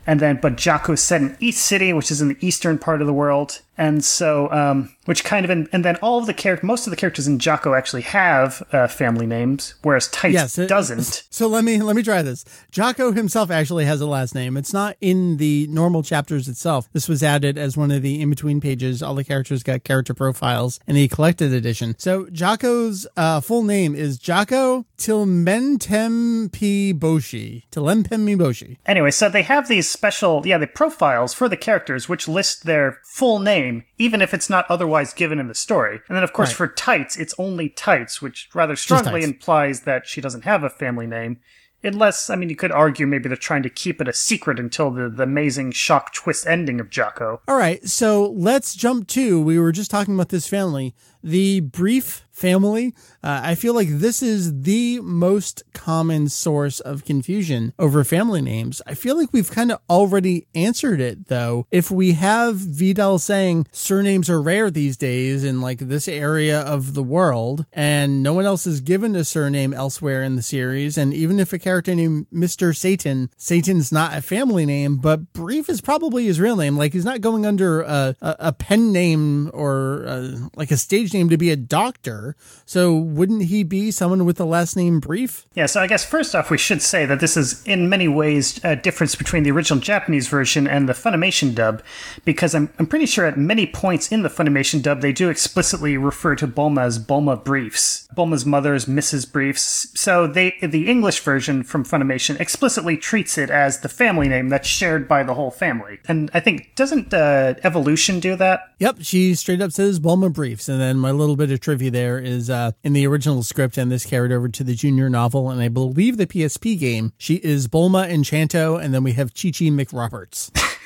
And 0.07 0.19
then, 0.19 0.39
but 0.41 0.55
is 0.89 1.01
set 1.01 1.21
in 1.21 1.37
East 1.39 1.63
City, 1.63 1.93
which 1.93 2.09
is 2.09 2.21
in 2.21 2.29
the 2.29 2.37
eastern 2.39 2.79
part 2.79 3.01
of 3.01 3.07
the 3.07 3.13
world. 3.13 3.61
And 3.77 4.03
so, 4.03 4.51
um, 4.51 4.91
which 5.05 5.23
kind 5.23 5.45
of, 5.45 5.51
and 5.71 5.85
then 5.85 5.95
all 5.97 6.17
of 6.19 6.25
the 6.25 6.33
character 6.33 6.65
most 6.65 6.87
of 6.87 6.91
the 6.91 6.97
characters 6.97 7.27
in 7.27 7.37
Jaco 7.37 7.77
actually 7.77 8.01
have 8.01 8.63
uh, 8.71 8.87
family 8.87 9.27
names, 9.27 9.75
whereas 9.83 10.07
Tights 10.07 10.33
Yes, 10.33 10.57
it- 10.57 10.67
doesn't. 10.67 11.23
So 11.37 11.47
let 11.47 11.63
me 11.63 11.79
let 11.83 11.95
me 11.95 12.01
try 12.01 12.23
this. 12.23 12.43
Jaco 12.71 13.15
himself 13.15 13.51
actually 13.51 13.85
has 13.85 14.01
a 14.01 14.07
last 14.07 14.33
name. 14.33 14.57
It's 14.57 14.73
not 14.73 14.97
in 15.01 15.37
the 15.37 15.67
normal 15.69 16.01
chapters 16.01 16.47
itself. 16.47 16.89
This 16.93 17.07
was 17.07 17.21
added 17.21 17.59
as 17.59 17.77
one 17.77 17.91
of 17.91 18.01
the 18.01 18.19
in 18.19 18.31
between 18.31 18.59
pages. 18.59 19.03
All 19.03 19.13
the 19.13 19.23
characters 19.23 19.61
got 19.61 19.83
character 19.83 20.15
profiles 20.15 20.79
in 20.87 20.95
the 20.95 21.07
collected 21.09 21.53
edition. 21.53 21.93
So 21.99 22.25
Jaco's 22.25 23.05
uh, 23.15 23.41
full 23.41 23.61
name 23.61 23.93
is 23.93 24.17
Jaco 24.17 24.85
Tilmentempi 24.97 26.93
Boshi. 26.97 27.63
Tilempemi 27.71 28.35
Boshi. 28.37 28.77
Anyway, 28.85 29.11
so 29.11 29.29
they 29.29 29.43
have 29.43 29.67
these 29.67 29.89
special, 29.89 30.41
yeah, 30.45 30.57
the 30.57 30.67
profiles 30.67 31.33
for 31.33 31.47
the 31.47 31.57
characters, 31.57 32.09
which 32.09 32.27
list 32.27 32.65
their 32.65 32.99
full 33.03 33.39
name, 33.39 33.66
even 33.97 34.21
if 34.21 34.33
it's 34.33 34.49
not 34.49 34.65
otherwise 34.69 35.13
given 35.13 35.39
in 35.39 35.47
the 35.47 35.55
story. 35.55 36.01
And 36.07 36.15
then, 36.15 36.23
of 36.23 36.33
course, 36.33 36.49
Right. 36.49 36.57
for 36.57 36.67
Tights, 36.67 37.17
it's 37.17 37.33
only 37.37 37.69
Tights, 37.69 38.21
which 38.21 38.49
rather 38.53 38.75
strongly 38.75 39.23
implies 39.23 39.81
that 39.81 40.07
she 40.07 40.21
doesn't 40.21 40.43
have 40.43 40.63
a 40.63 40.69
family 40.69 41.07
name. 41.07 41.37
Unless, 41.83 42.31
I 42.31 42.35
mean, 42.35 42.49
you 42.49 42.55
could 42.55 42.71
argue 42.71 43.05
maybe 43.05 43.29
they're 43.29 43.37
trying 43.37 43.61
to 43.63 43.69
keep 43.69 44.01
it 44.01 44.07
a 44.07 44.13
secret 44.13 44.59
until 44.59 44.89
the, 44.89 45.09
the 45.09 45.23
amazing 45.23 45.71
shock 45.71 46.11
twist 46.11 46.47
ending 46.47 46.79
of 46.79 46.89
Jaco. 46.89 47.39
All 47.47 47.55
right, 47.55 47.87
so 47.87 48.31
let's 48.31 48.75
jump 48.75 49.07
to. 49.09 49.39
We 49.39 49.59
were 49.59 49.71
just 49.71 49.91
talking 49.91 50.15
about 50.15 50.29
this 50.29 50.47
family, 50.47 50.95
the 51.23 51.61
brief 51.61 52.27
family. 52.37 52.93
Uh, 53.23 53.41
I 53.43 53.55
feel 53.55 53.73
like 53.73 53.87
this 53.89 54.21
is 54.21 54.61
the 54.61 54.99
most 55.01 55.63
common 55.73 56.29
source 56.29 56.79
of 56.79 57.03
confusion 57.03 57.73
over 57.79 58.03
family 58.03 58.41
names. 58.41 58.81
I 58.85 58.93
feel 58.93 59.17
like 59.17 59.33
we've 59.33 59.49
kind 59.49 59.71
of 59.71 59.81
already 59.89 60.47
answered 60.53 61.01
it 61.01 61.27
though. 61.27 61.65
If 61.71 61.89
we 61.89 62.13
have 62.13 62.57
Videl 62.57 63.19
saying 63.19 63.67
surnames 63.71 64.29
are 64.29 64.41
rare 64.41 64.69
these 64.69 64.97
days 64.97 65.43
in 65.43 65.61
like 65.61 65.79
this 65.79 66.07
area 66.07 66.61
of 66.61 66.93
the 66.93 67.03
world, 67.03 67.65
and 67.73 68.21
no 68.21 68.33
one 68.33 68.45
else 68.45 68.67
is 68.67 68.81
given 68.81 69.15
a 69.15 69.23
surname 69.23 69.73
elsewhere 69.73 70.21
in 70.21 70.35
the 70.35 70.43
series, 70.43 70.97
and 70.97 71.13
even 71.13 71.39
if 71.39 71.51
a 71.53 71.59
character 71.59 71.95
named 71.95 72.27
Mr. 72.31 72.75
Satan, 72.75 73.31
Satan's 73.35 73.91
not 73.91 74.15
a 74.15 74.21
family 74.21 74.65
name, 74.65 74.97
but 74.97 75.33
Brief 75.33 75.69
is 75.69 75.81
probably 75.81 76.25
his 76.25 76.39
real 76.39 76.55
name. 76.55 76.77
Like 76.77 76.93
he's 76.93 77.05
not 77.05 77.21
going 77.21 77.47
under 77.47 77.81
a, 77.81 78.15
a, 78.21 78.35
a 78.39 78.53
pen 78.53 78.91
name 78.91 79.49
or 79.53 80.03
a, 80.03 80.49
like 80.55 80.69
a 80.69 80.77
stage 80.77 81.06
name 81.13 81.29
to 81.29 81.37
be 81.37 81.49
a 81.49 81.55
doctor. 81.55 82.35
So 82.65 82.95
wouldn't 82.95 83.43
he 83.43 83.63
be 83.63 83.91
someone 83.91 84.25
with 84.25 84.37
the 84.37 84.45
last 84.45 84.75
name 84.75 84.99
Brief? 84.99 85.45
Yeah, 85.53 85.65
so 85.65 85.81
I 85.81 85.87
guess 85.87 86.05
first 86.05 86.35
off, 86.35 86.49
we 86.49 86.57
should 86.57 86.81
say 86.81 87.05
that 87.05 87.19
this 87.19 87.37
is 87.37 87.65
in 87.65 87.89
many 87.89 88.07
ways 88.07 88.59
a 88.63 88.75
difference 88.75 89.15
between 89.15 89.43
the 89.43 89.51
original 89.51 89.79
Japanese 89.79 90.27
version 90.27 90.67
and 90.67 90.87
the 90.87 90.93
Funimation 90.93 91.53
dub, 91.53 91.81
because 92.25 92.53
I'm, 92.53 92.71
I'm 92.79 92.87
pretty 92.87 93.05
sure 93.05 93.25
at 93.25 93.37
many 93.37 93.67
points 93.67 94.11
in 94.11 94.23
the 94.23 94.29
Funimation 94.29 94.81
dub, 94.81 95.01
they 95.01 95.13
do 95.13 95.29
explicitly 95.29 95.97
refer 95.97 96.35
to 96.35 96.47
Bulma 96.47 96.83
as 96.83 96.99
Bulma 96.99 97.43
Briefs. 97.43 98.07
Bulma's 98.15 98.45
mother 98.45 98.73
is 98.73 98.85
Mrs. 98.85 99.31
Briefs. 99.31 99.87
So 99.99 100.27
they 100.27 100.55
the 100.61 100.89
English 100.89 101.19
version 101.19 101.63
from 101.63 101.83
Funimation 101.83 102.39
explicitly 102.39 102.97
treats 102.97 103.37
it 103.37 103.49
as 103.49 103.79
the 103.79 103.89
family 103.89 104.27
name 104.27 104.49
that's 104.49 104.67
shared 104.67 105.07
by 105.07 105.23
the 105.23 105.33
whole 105.33 105.51
family. 105.51 105.99
And 106.07 106.29
I 106.33 106.39
think, 106.39 106.75
doesn't 106.75 107.13
uh, 107.13 107.55
Evolution 107.63 108.19
do 108.19 108.35
that? 108.35 108.73
Yep, 108.79 108.97
she 109.01 109.35
straight 109.35 109.61
up 109.61 109.71
says 109.71 109.99
Bulma 109.99 110.31
Briefs. 110.31 110.69
And 110.69 110.79
then 110.79 110.96
my 110.99 111.11
little 111.11 111.35
bit 111.35 111.51
of 111.51 111.59
trivia 111.59 111.91
there 111.91 112.19
is 112.19 112.49
uh, 112.49 112.71
in 112.83 112.93
the 112.93 113.05
original 113.07 113.43
script, 113.43 113.77
and 113.77 113.91
this 113.91 114.05
carried 114.05 114.31
over 114.31 114.49
to 114.49 114.63
the 114.63 114.75
junior 114.75 115.09
novel, 115.09 115.49
and 115.49 115.61
I 115.61 115.67
believe 115.67 116.17
the 116.17 116.27
PSP 116.27 116.79
game, 116.79 117.13
she 117.17 117.35
is 117.35 117.67
Bulma 117.67 118.09
Enchanto, 118.09 118.81
and 118.81 118.93
then 118.93 119.03
we 119.03 119.13
have 119.13 119.33
Chi 119.33 119.49
Chi 119.49 119.65
McRoberts. 119.65 120.51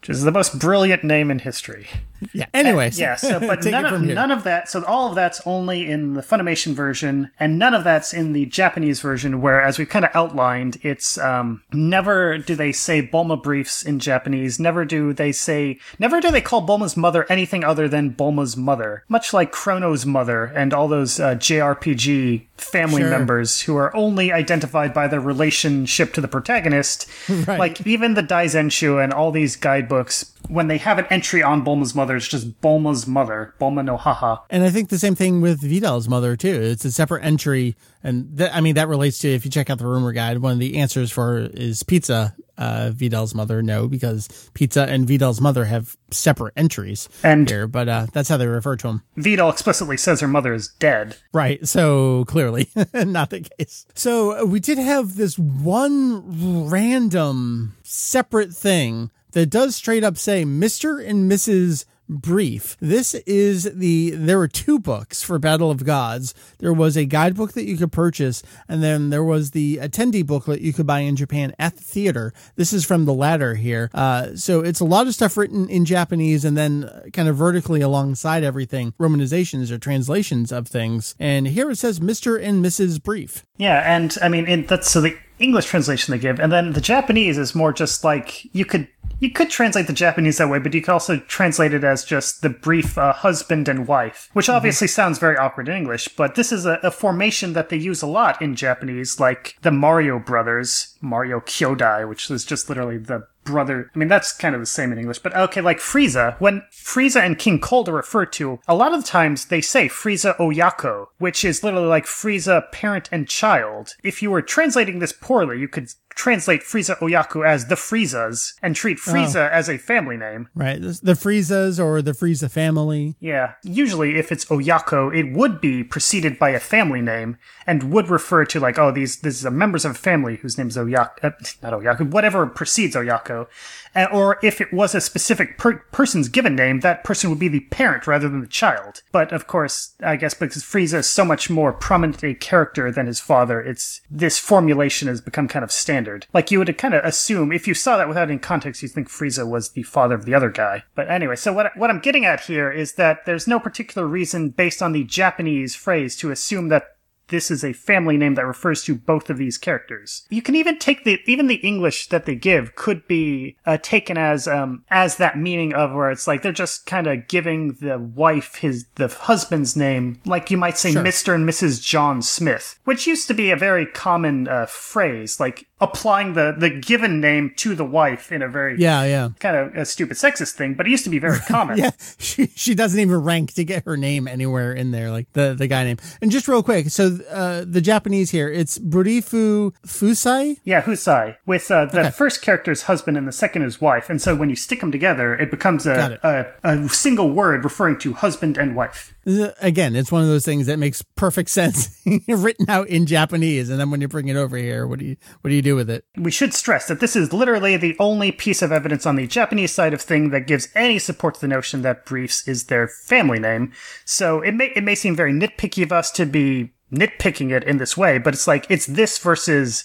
Which 0.00 0.10
is 0.10 0.22
the 0.22 0.32
most 0.32 0.58
brilliant 0.58 1.04
name 1.04 1.30
in 1.30 1.40
history. 1.40 1.86
Yeah. 2.32 2.46
Anyways. 2.54 2.98
yeah. 2.98 3.16
So, 3.16 3.40
but 3.40 3.64
none 3.64 3.86
of, 3.86 4.02
none 4.02 4.30
of 4.30 4.44
that. 4.44 4.68
So 4.68 4.84
all 4.84 5.08
of 5.08 5.14
that's 5.14 5.40
only 5.46 5.90
in 5.90 6.14
the 6.14 6.20
Funimation 6.22 6.74
version, 6.74 7.30
and 7.40 7.58
none 7.58 7.74
of 7.74 7.84
that's 7.84 8.12
in 8.12 8.32
the 8.32 8.46
Japanese 8.46 9.00
version. 9.00 9.40
Where, 9.40 9.60
as 9.60 9.78
we've 9.78 9.88
kind 9.88 10.04
of 10.04 10.10
outlined, 10.14 10.78
it's 10.82 11.18
um, 11.18 11.62
never 11.72 12.38
do 12.38 12.54
they 12.54 12.72
say 12.72 13.02
Bulma 13.06 13.42
briefs 13.42 13.82
in 13.82 13.98
Japanese. 13.98 14.58
Never 14.60 14.84
do 14.84 15.12
they 15.12 15.32
say. 15.32 15.78
Never 15.98 16.20
do 16.20 16.30
they 16.30 16.40
call 16.40 16.66
Bulma's 16.66 16.96
mother 16.96 17.26
anything 17.30 17.64
other 17.64 17.88
than 17.88 18.14
Bulma's 18.14 18.56
mother. 18.56 19.04
Much 19.08 19.32
like 19.32 19.52
Chrono's 19.52 20.04
mother 20.06 20.44
and 20.44 20.72
all 20.74 20.88
those 20.88 21.18
uh, 21.20 21.34
JRPG 21.36 22.46
family 22.56 23.00
Sure. 23.02 23.10
members 23.10 23.62
who 23.62 23.76
are 23.76 23.94
only 23.96 24.32
identified 24.32 24.92
by 24.92 25.08
their 25.08 25.20
relationship 25.20 26.12
to 26.14 26.20
the 26.20 26.28
protagonist. 26.28 27.08
Right. 27.46 27.58
Like 27.58 27.86
even 27.86 28.14
the 28.14 28.22
Daizenshu 28.22 29.02
and 29.02 29.12
all 29.14 29.30
these 29.30 29.56
guidebooks, 29.56 30.32
when 30.48 30.68
they 30.68 30.78
have 30.78 30.98
an 30.98 31.06
entry 31.10 31.42
on 31.42 31.64
Bulma's 31.64 31.94
mother, 31.94 32.16
it's 32.16 32.28
just 32.28 32.60
Bulma's 32.60 33.06
mother, 33.06 33.54
Bulma 33.60 33.84
no 33.84 33.96
Haha. 33.96 34.38
And 34.50 34.64
I 34.64 34.70
think 34.70 34.88
the 34.88 34.98
same 34.98 35.14
thing 35.14 35.40
with 35.40 35.60
Videl's 35.62 36.08
mother 36.08 36.36
too. 36.36 36.60
It's 36.62 36.84
a 36.84 36.90
separate 36.92 37.24
entry, 37.24 37.76
and 38.02 38.36
that, 38.36 38.54
I 38.54 38.60
mean 38.60 38.74
that 38.74 38.88
relates 38.88 39.18
to 39.20 39.28
if 39.28 39.44
you 39.44 39.50
check 39.50 39.70
out 39.70 39.78
the 39.78 39.86
rumor 39.86 40.12
guide. 40.12 40.38
One 40.38 40.52
of 40.52 40.58
the 40.58 40.78
answers 40.78 41.10
for 41.10 41.38
is 41.38 41.82
pizza. 41.82 42.34
Uh, 42.58 42.90
Videl's 42.94 43.34
mother, 43.34 43.62
no, 43.62 43.88
because 43.88 44.28
pizza 44.52 44.82
and 44.82 45.08
Videl's 45.08 45.40
mother 45.40 45.64
have 45.64 45.96
separate 46.10 46.52
entries 46.58 47.08
And- 47.22 47.48
here, 47.48 47.66
but 47.66 47.88
uh, 47.88 48.06
that's 48.12 48.28
how 48.28 48.36
they 48.36 48.46
refer 48.46 48.76
to 48.76 48.86
them. 48.86 49.02
Videl 49.16 49.50
explicitly 49.50 49.96
says 49.96 50.20
her 50.20 50.28
mother 50.28 50.52
is 50.52 50.68
dead. 50.68 51.16
Right. 51.32 51.66
So 51.66 52.26
clearly 52.26 52.68
not 52.92 53.30
the 53.30 53.40
case. 53.58 53.86
So 53.94 54.44
we 54.44 54.60
did 54.60 54.76
have 54.76 55.16
this 55.16 55.38
one 55.38 56.68
random 56.68 57.76
separate 57.82 58.52
thing 58.52 59.10
that 59.32 59.46
does 59.50 59.76
straight 59.76 60.04
up 60.04 60.16
say 60.16 60.44
Mr. 60.44 61.04
and 61.06 61.30
Mrs. 61.30 61.84
Brief. 62.10 62.76
This 62.80 63.14
is 63.14 63.70
the, 63.72 64.10
there 64.10 64.38
were 64.38 64.48
two 64.48 64.80
books 64.80 65.22
for 65.22 65.38
Battle 65.38 65.70
of 65.70 65.84
Gods. 65.84 66.34
There 66.58 66.72
was 66.72 66.96
a 66.96 67.04
guidebook 67.04 67.52
that 67.52 67.66
you 67.66 67.76
could 67.76 67.92
purchase, 67.92 68.42
and 68.68 68.82
then 68.82 69.10
there 69.10 69.22
was 69.22 69.52
the 69.52 69.76
attendee 69.76 70.26
booklet 70.26 70.60
you 70.60 70.72
could 70.72 70.88
buy 70.88 71.00
in 71.00 71.14
Japan 71.14 71.54
at 71.56 71.76
the 71.76 71.84
theater. 71.84 72.32
This 72.56 72.72
is 72.72 72.84
from 72.84 73.04
the 73.04 73.14
latter 73.14 73.54
here. 73.54 73.90
Uh, 73.94 74.34
so 74.34 74.60
it's 74.60 74.80
a 74.80 74.84
lot 74.84 75.06
of 75.06 75.14
stuff 75.14 75.36
written 75.36 75.68
in 75.68 75.84
Japanese 75.84 76.44
and 76.44 76.56
then 76.56 76.90
kind 77.12 77.28
of 77.28 77.36
vertically 77.36 77.80
alongside 77.80 78.42
everything, 78.42 78.92
romanizations 78.98 79.70
or 79.70 79.78
translations 79.78 80.50
of 80.50 80.66
things. 80.66 81.14
And 81.20 81.46
here 81.46 81.70
it 81.70 81.76
says 81.76 82.00
Mr. 82.00 82.42
and 82.42 82.64
Mrs. 82.64 83.00
Brief. 83.00 83.46
Yeah, 83.56 83.82
and 83.86 84.18
I 84.20 84.28
mean, 84.28 84.66
that's 84.66 84.90
so 84.90 85.00
the 85.00 85.16
English 85.38 85.66
translation 85.66 86.10
they 86.12 86.18
give, 86.18 86.40
and 86.40 86.50
then 86.50 86.72
the 86.72 86.80
Japanese 86.80 87.38
is 87.38 87.54
more 87.54 87.72
just 87.72 88.02
like 88.02 88.52
you 88.52 88.64
could 88.64 88.88
you 89.20 89.30
could 89.30 89.50
translate 89.50 89.86
the 89.86 89.92
Japanese 89.92 90.38
that 90.38 90.48
way, 90.48 90.58
but 90.58 90.74
you 90.74 90.80
could 90.80 90.92
also 90.92 91.18
translate 91.18 91.74
it 91.74 91.84
as 91.84 92.04
just 92.04 92.42
the 92.42 92.48
brief 92.48 92.98
uh, 92.98 93.12
husband 93.12 93.68
and 93.68 93.86
wife, 93.86 94.30
which 94.32 94.48
obviously 94.48 94.88
sounds 94.88 95.18
very 95.18 95.36
awkward 95.36 95.68
in 95.68 95.76
English. 95.76 96.08
But 96.08 96.34
this 96.34 96.50
is 96.50 96.66
a, 96.66 96.80
a 96.82 96.90
formation 96.90 97.52
that 97.52 97.68
they 97.68 97.76
use 97.76 98.02
a 98.02 98.06
lot 98.06 98.40
in 98.40 98.56
Japanese, 98.56 99.20
like 99.20 99.56
the 99.62 99.70
Mario 99.70 100.18
brothers, 100.18 100.96
Mario 101.00 101.40
Kyodai, 101.40 102.08
which 102.08 102.30
is 102.30 102.44
just 102.44 102.68
literally 102.68 102.98
the 102.98 103.26
brother. 103.44 103.90
I 103.94 103.98
mean, 103.98 104.08
that's 104.08 104.32
kind 104.32 104.54
of 104.54 104.60
the 104.60 104.66
same 104.66 104.92
in 104.92 104.98
English, 104.98 105.18
but 105.20 105.34
okay, 105.34 105.60
like 105.60 105.78
Frieza. 105.78 106.40
When 106.40 106.62
Frieza 106.72 107.20
and 107.20 107.38
King 107.38 107.58
Cold 107.58 107.88
are 107.88 107.94
referred 107.94 108.32
to, 108.34 108.60
a 108.68 108.74
lot 108.74 108.92
of 108.92 109.02
the 109.02 109.06
times 109.08 109.46
they 109.46 109.60
say 109.60 109.88
Frieza 109.88 110.36
Oyako, 110.36 111.06
which 111.18 111.44
is 111.44 111.62
literally 111.62 111.88
like 111.88 112.06
Frieza 112.06 112.70
parent 112.72 113.08
and 113.12 113.28
child. 113.28 113.94
If 114.02 114.22
you 114.22 114.30
were 114.30 114.42
translating 114.42 114.98
this 114.98 115.12
poorly, 115.12 115.58
you 115.58 115.68
could 115.68 115.90
translate 116.20 116.60
Frieza 116.60 116.98
Oyako 116.98 117.46
as 117.46 117.68
the 117.68 117.76
Friezas 117.76 118.52
and 118.60 118.76
treat 118.76 118.98
Frieza 118.98 119.50
as 119.50 119.70
a 119.70 119.78
family 119.78 120.18
name. 120.18 120.50
Right. 120.54 120.78
The 120.78 121.14
Friezas 121.14 121.82
or 121.82 122.02
the 122.02 122.12
Frieza 122.12 122.50
family. 122.50 123.16
Yeah. 123.20 123.54
Usually, 123.64 124.16
if 124.16 124.30
it's 124.30 124.44
Oyako, 124.44 125.16
it 125.16 125.32
would 125.32 125.62
be 125.62 125.82
preceded 125.82 126.38
by 126.38 126.50
a 126.50 126.60
family 126.60 127.00
name 127.00 127.38
and 127.66 127.90
would 127.90 128.10
refer 128.10 128.44
to 128.44 128.60
like, 128.60 128.78
oh, 128.78 128.92
these 128.92 129.20
these 129.20 129.46
are 129.46 129.50
members 129.50 129.86
of 129.86 129.92
a 129.92 129.94
family 129.94 130.36
whose 130.36 130.58
name's 130.58 130.76
Oyako, 130.76 131.24
uh, 131.24 131.30
not 131.62 131.72
Oyako, 131.72 132.10
whatever 132.10 132.46
precedes 132.46 132.94
Oyako. 132.94 133.46
Uh, 133.94 134.06
or 134.12 134.38
if 134.42 134.60
it 134.60 134.72
was 134.72 134.94
a 134.94 135.00
specific 135.00 135.58
per- 135.58 135.84
person's 135.92 136.28
given 136.28 136.54
name, 136.54 136.80
that 136.80 137.04
person 137.04 137.30
would 137.30 137.38
be 137.38 137.48
the 137.48 137.60
parent 137.60 138.06
rather 138.06 138.28
than 138.28 138.40
the 138.40 138.46
child. 138.46 139.02
But 139.12 139.32
of 139.32 139.46
course, 139.46 139.94
I 140.02 140.16
guess 140.16 140.34
because 140.34 140.62
Frieza 140.62 140.98
is 140.98 141.10
so 141.10 141.24
much 141.24 141.50
more 141.50 141.72
prominent 141.72 142.22
a 142.22 142.34
character 142.34 142.90
than 142.90 143.06
his 143.06 143.20
father, 143.20 143.60
it's 143.60 144.00
this 144.10 144.38
formulation 144.38 145.08
has 145.08 145.20
become 145.20 145.48
kind 145.48 145.64
of 145.64 145.72
standard. 145.72 146.26
Like 146.32 146.50
you 146.50 146.58
would 146.58 146.78
kind 146.78 146.94
of 146.94 147.04
assume 147.04 147.52
if 147.52 147.66
you 147.66 147.74
saw 147.74 147.96
that 147.96 148.08
without 148.08 148.28
any 148.30 148.38
context, 148.38 148.82
you'd 148.82 148.92
think 148.92 149.08
Frieza 149.08 149.48
was 149.48 149.70
the 149.70 149.82
father 149.82 150.14
of 150.14 150.24
the 150.24 150.34
other 150.34 150.50
guy. 150.50 150.84
But 150.94 151.10
anyway, 151.10 151.36
so 151.36 151.52
what 151.52 151.76
what 151.76 151.90
I'm 151.90 152.00
getting 152.00 152.24
at 152.24 152.40
here 152.40 152.70
is 152.70 152.94
that 152.94 153.24
there's 153.26 153.48
no 153.48 153.58
particular 153.58 154.06
reason 154.06 154.50
based 154.50 154.82
on 154.82 154.92
the 154.92 155.04
Japanese 155.04 155.74
phrase 155.74 156.16
to 156.16 156.30
assume 156.30 156.68
that 156.68 156.96
this 157.30 157.50
is 157.50 157.64
a 157.64 157.72
family 157.72 158.16
name 158.16 158.34
that 158.34 158.46
refers 158.46 158.84
to 158.84 158.94
both 158.94 159.30
of 159.30 159.38
these 159.38 159.56
characters. 159.58 160.26
You 160.30 160.42
can 160.42 160.54
even 160.54 160.78
take 160.78 161.04
the 161.04 161.18
even 161.26 161.46
the 161.46 161.56
English 161.56 162.08
that 162.08 162.26
they 162.26 162.34
give 162.34 162.74
could 162.74 163.06
be 163.08 163.56
uh, 163.66 163.78
taken 163.82 164.18
as 164.18 164.46
um 164.46 164.84
as 164.90 165.16
that 165.16 165.38
meaning 165.38 165.72
of 165.74 165.92
where 165.92 166.10
it's 166.10 166.26
like 166.26 166.42
they're 166.42 166.52
just 166.52 166.86
kind 166.86 167.06
of 167.06 167.26
giving 167.28 167.72
the 167.80 167.98
wife 167.98 168.56
his 168.56 168.86
the 168.96 169.08
husband's 169.08 169.76
name, 169.76 170.20
like 170.26 170.50
you 170.50 170.56
might 170.58 170.76
say 170.78 170.92
Sure. 170.92 171.02
Mr. 171.02 171.34
and 171.34 171.48
Mrs. 171.48 171.82
John 171.82 172.20
Smith, 172.22 172.78
which 172.84 173.06
used 173.06 173.28
to 173.28 173.34
be 173.34 173.50
a 173.50 173.56
very 173.56 173.86
common 173.86 174.48
uh, 174.48 174.66
phrase, 174.66 175.38
like 175.40 175.66
applying 175.80 176.34
the 176.34 176.54
the 176.58 176.68
given 176.68 177.20
name 177.20 177.52
to 177.56 177.74
the 177.74 177.84
wife 177.84 178.30
in 178.32 178.42
a 178.42 178.48
very 178.48 178.78
Yeah, 178.78 179.04
yeah. 179.04 179.28
kind 179.38 179.56
of 179.56 179.74
a 179.76 179.84
stupid 179.86 180.16
sexist 180.16 180.52
thing, 180.52 180.74
but 180.74 180.86
it 180.86 180.90
used 180.90 181.04
to 181.04 181.10
be 181.10 181.18
very 181.18 181.38
common. 181.48 181.78
Yeah, 181.78 181.90
she 182.18 182.46
she 182.54 182.74
doesn't 182.74 182.98
even 183.00 183.16
rank 183.22 183.54
to 183.54 183.64
get 183.64 183.84
her 183.84 183.96
name 183.96 184.26
anywhere 184.28 184.72
in 184.72 184.90
there, 184.90 185.10
like 185.10 185.32
the 185.32 185.54
the 185.54 185.66
guy 185.68 185.84
name. 185.84 185.96
And 186.20 186.30
just 186.30 186.48
real 186.48 186.62
quick, 186.62 186.90
so 186.90 187.18
uh, 187.30 187.64
the 187.66 187.80
Japanese 187.80 188.30
here, 188.30 188.48
it's 188.48 188.78
Burifu 188.78 189.72
Fusai. 189.86 190.58
Yeah, 190.64 190.82
Husai, 190.82 191.36
with 191.46 191.70
uh, 191.70 191.86
the 191.86 192.10
first 192.10 192.42
character's 192.42 192.82
husband 192.82 193.16
and 193.16 193.26
the 193.26 193.32
second 193.32 193.62
is 193.62 193.80
wife. 193.80 194.10
And 194.10 194.20
so 194.20 194.34
when 194.34 194.50
you 194.50 194.56
stick 194.56 194.80
them 194.80 194.92
together, 194.92 195.34
it 195.34 195.50
becomes 195.50 195.84
Got 195.84 196.12
it. 196.12 196.20
a, 196.22 196.46
a, 196.62 196.78
a 196.84 196.88
single 196.88 197.30
word 197.30 197.64
referring 197.64 197.98
to 197.98 198.14
husband 198.14 198.56
and 198.56 198.74
wife. 198.74 199.14
Again, 199.60 199.94
it's 199.96 200.10
one 200.10 200.22
of 200.22 200.28
those 200.28 200.44
things 200.44 200.66
that 200.66 200.78
makes 200.78 201.02
perfect 201.02 201.50
sense 201.50 202.00
written 202.28 202.68
out 202.68 202.88
in 202.88 203.06
Japanese, 203.06 203.70
and 203.70 203.78
then 203.78 203.90
when 203.90 204.00
you 204.00 204.08
bring 204.08 204.28
it 204.28 204.36
over 204.36 204.56
here, 204.56 204.86
what 204.86 204.98
do 204.98 205.04
you 205.04 205.16
what 205.40 205.50
do 205.50 205.54
you 205.54 205.62
do 205.62 205.76
with 205.76 205.90
it? 205.90 206.04
We 206.16 206.30
should 206.30 206.54
stress 206.54 206.88
that 206.88 207.00
this 207.00 207.16
is 207.16 207.32
literally 207.32 207.76
the 207.76 207.96
only 207.98 208.32
piece 208.32 208.62
of 208.62 208.72
evidence 208.72 209.06
on 209.06 209.16
the 209.16 209.26
Japanese 209.26 209.72
side 209.72 209.94
of 209.94 210.00
thing 210.00 210.30
that 210.30 210.46
gives 210.46 210.68
any 210.74 210.98
support 210.98 211.34
to 211.34 211.40
the 211.40 211.48
notion 211.48 211.82
that 211.82 212.06
Briefs 212.06 212.46
is 212.48 212.64
their 212.64 212.88
family 212.88 213.38
name. 213.38 213.72
So 214.04 214.40
it 214.40 214.52
may 214.52 214.72
it 214.74 214.84
may 214.84 214.94
seem 214.94 215.16
very 215.16 215.32
nitpicky 215.32 215.82
of 215.82 215.92
us 215.92 216.10
to 216.12 216.26
be 216.26 216.70
nitpicking 216.92 217.52
it 217.52 217.64
in 217.64 217.78
this 217.78 217.96
way, 217.96 218.18
but 218.18 218.34
it's 218.34 218.46
like 218.46 218.66
it's 218.68 218.86
this 218.86 219.18
versus 219.18 219.84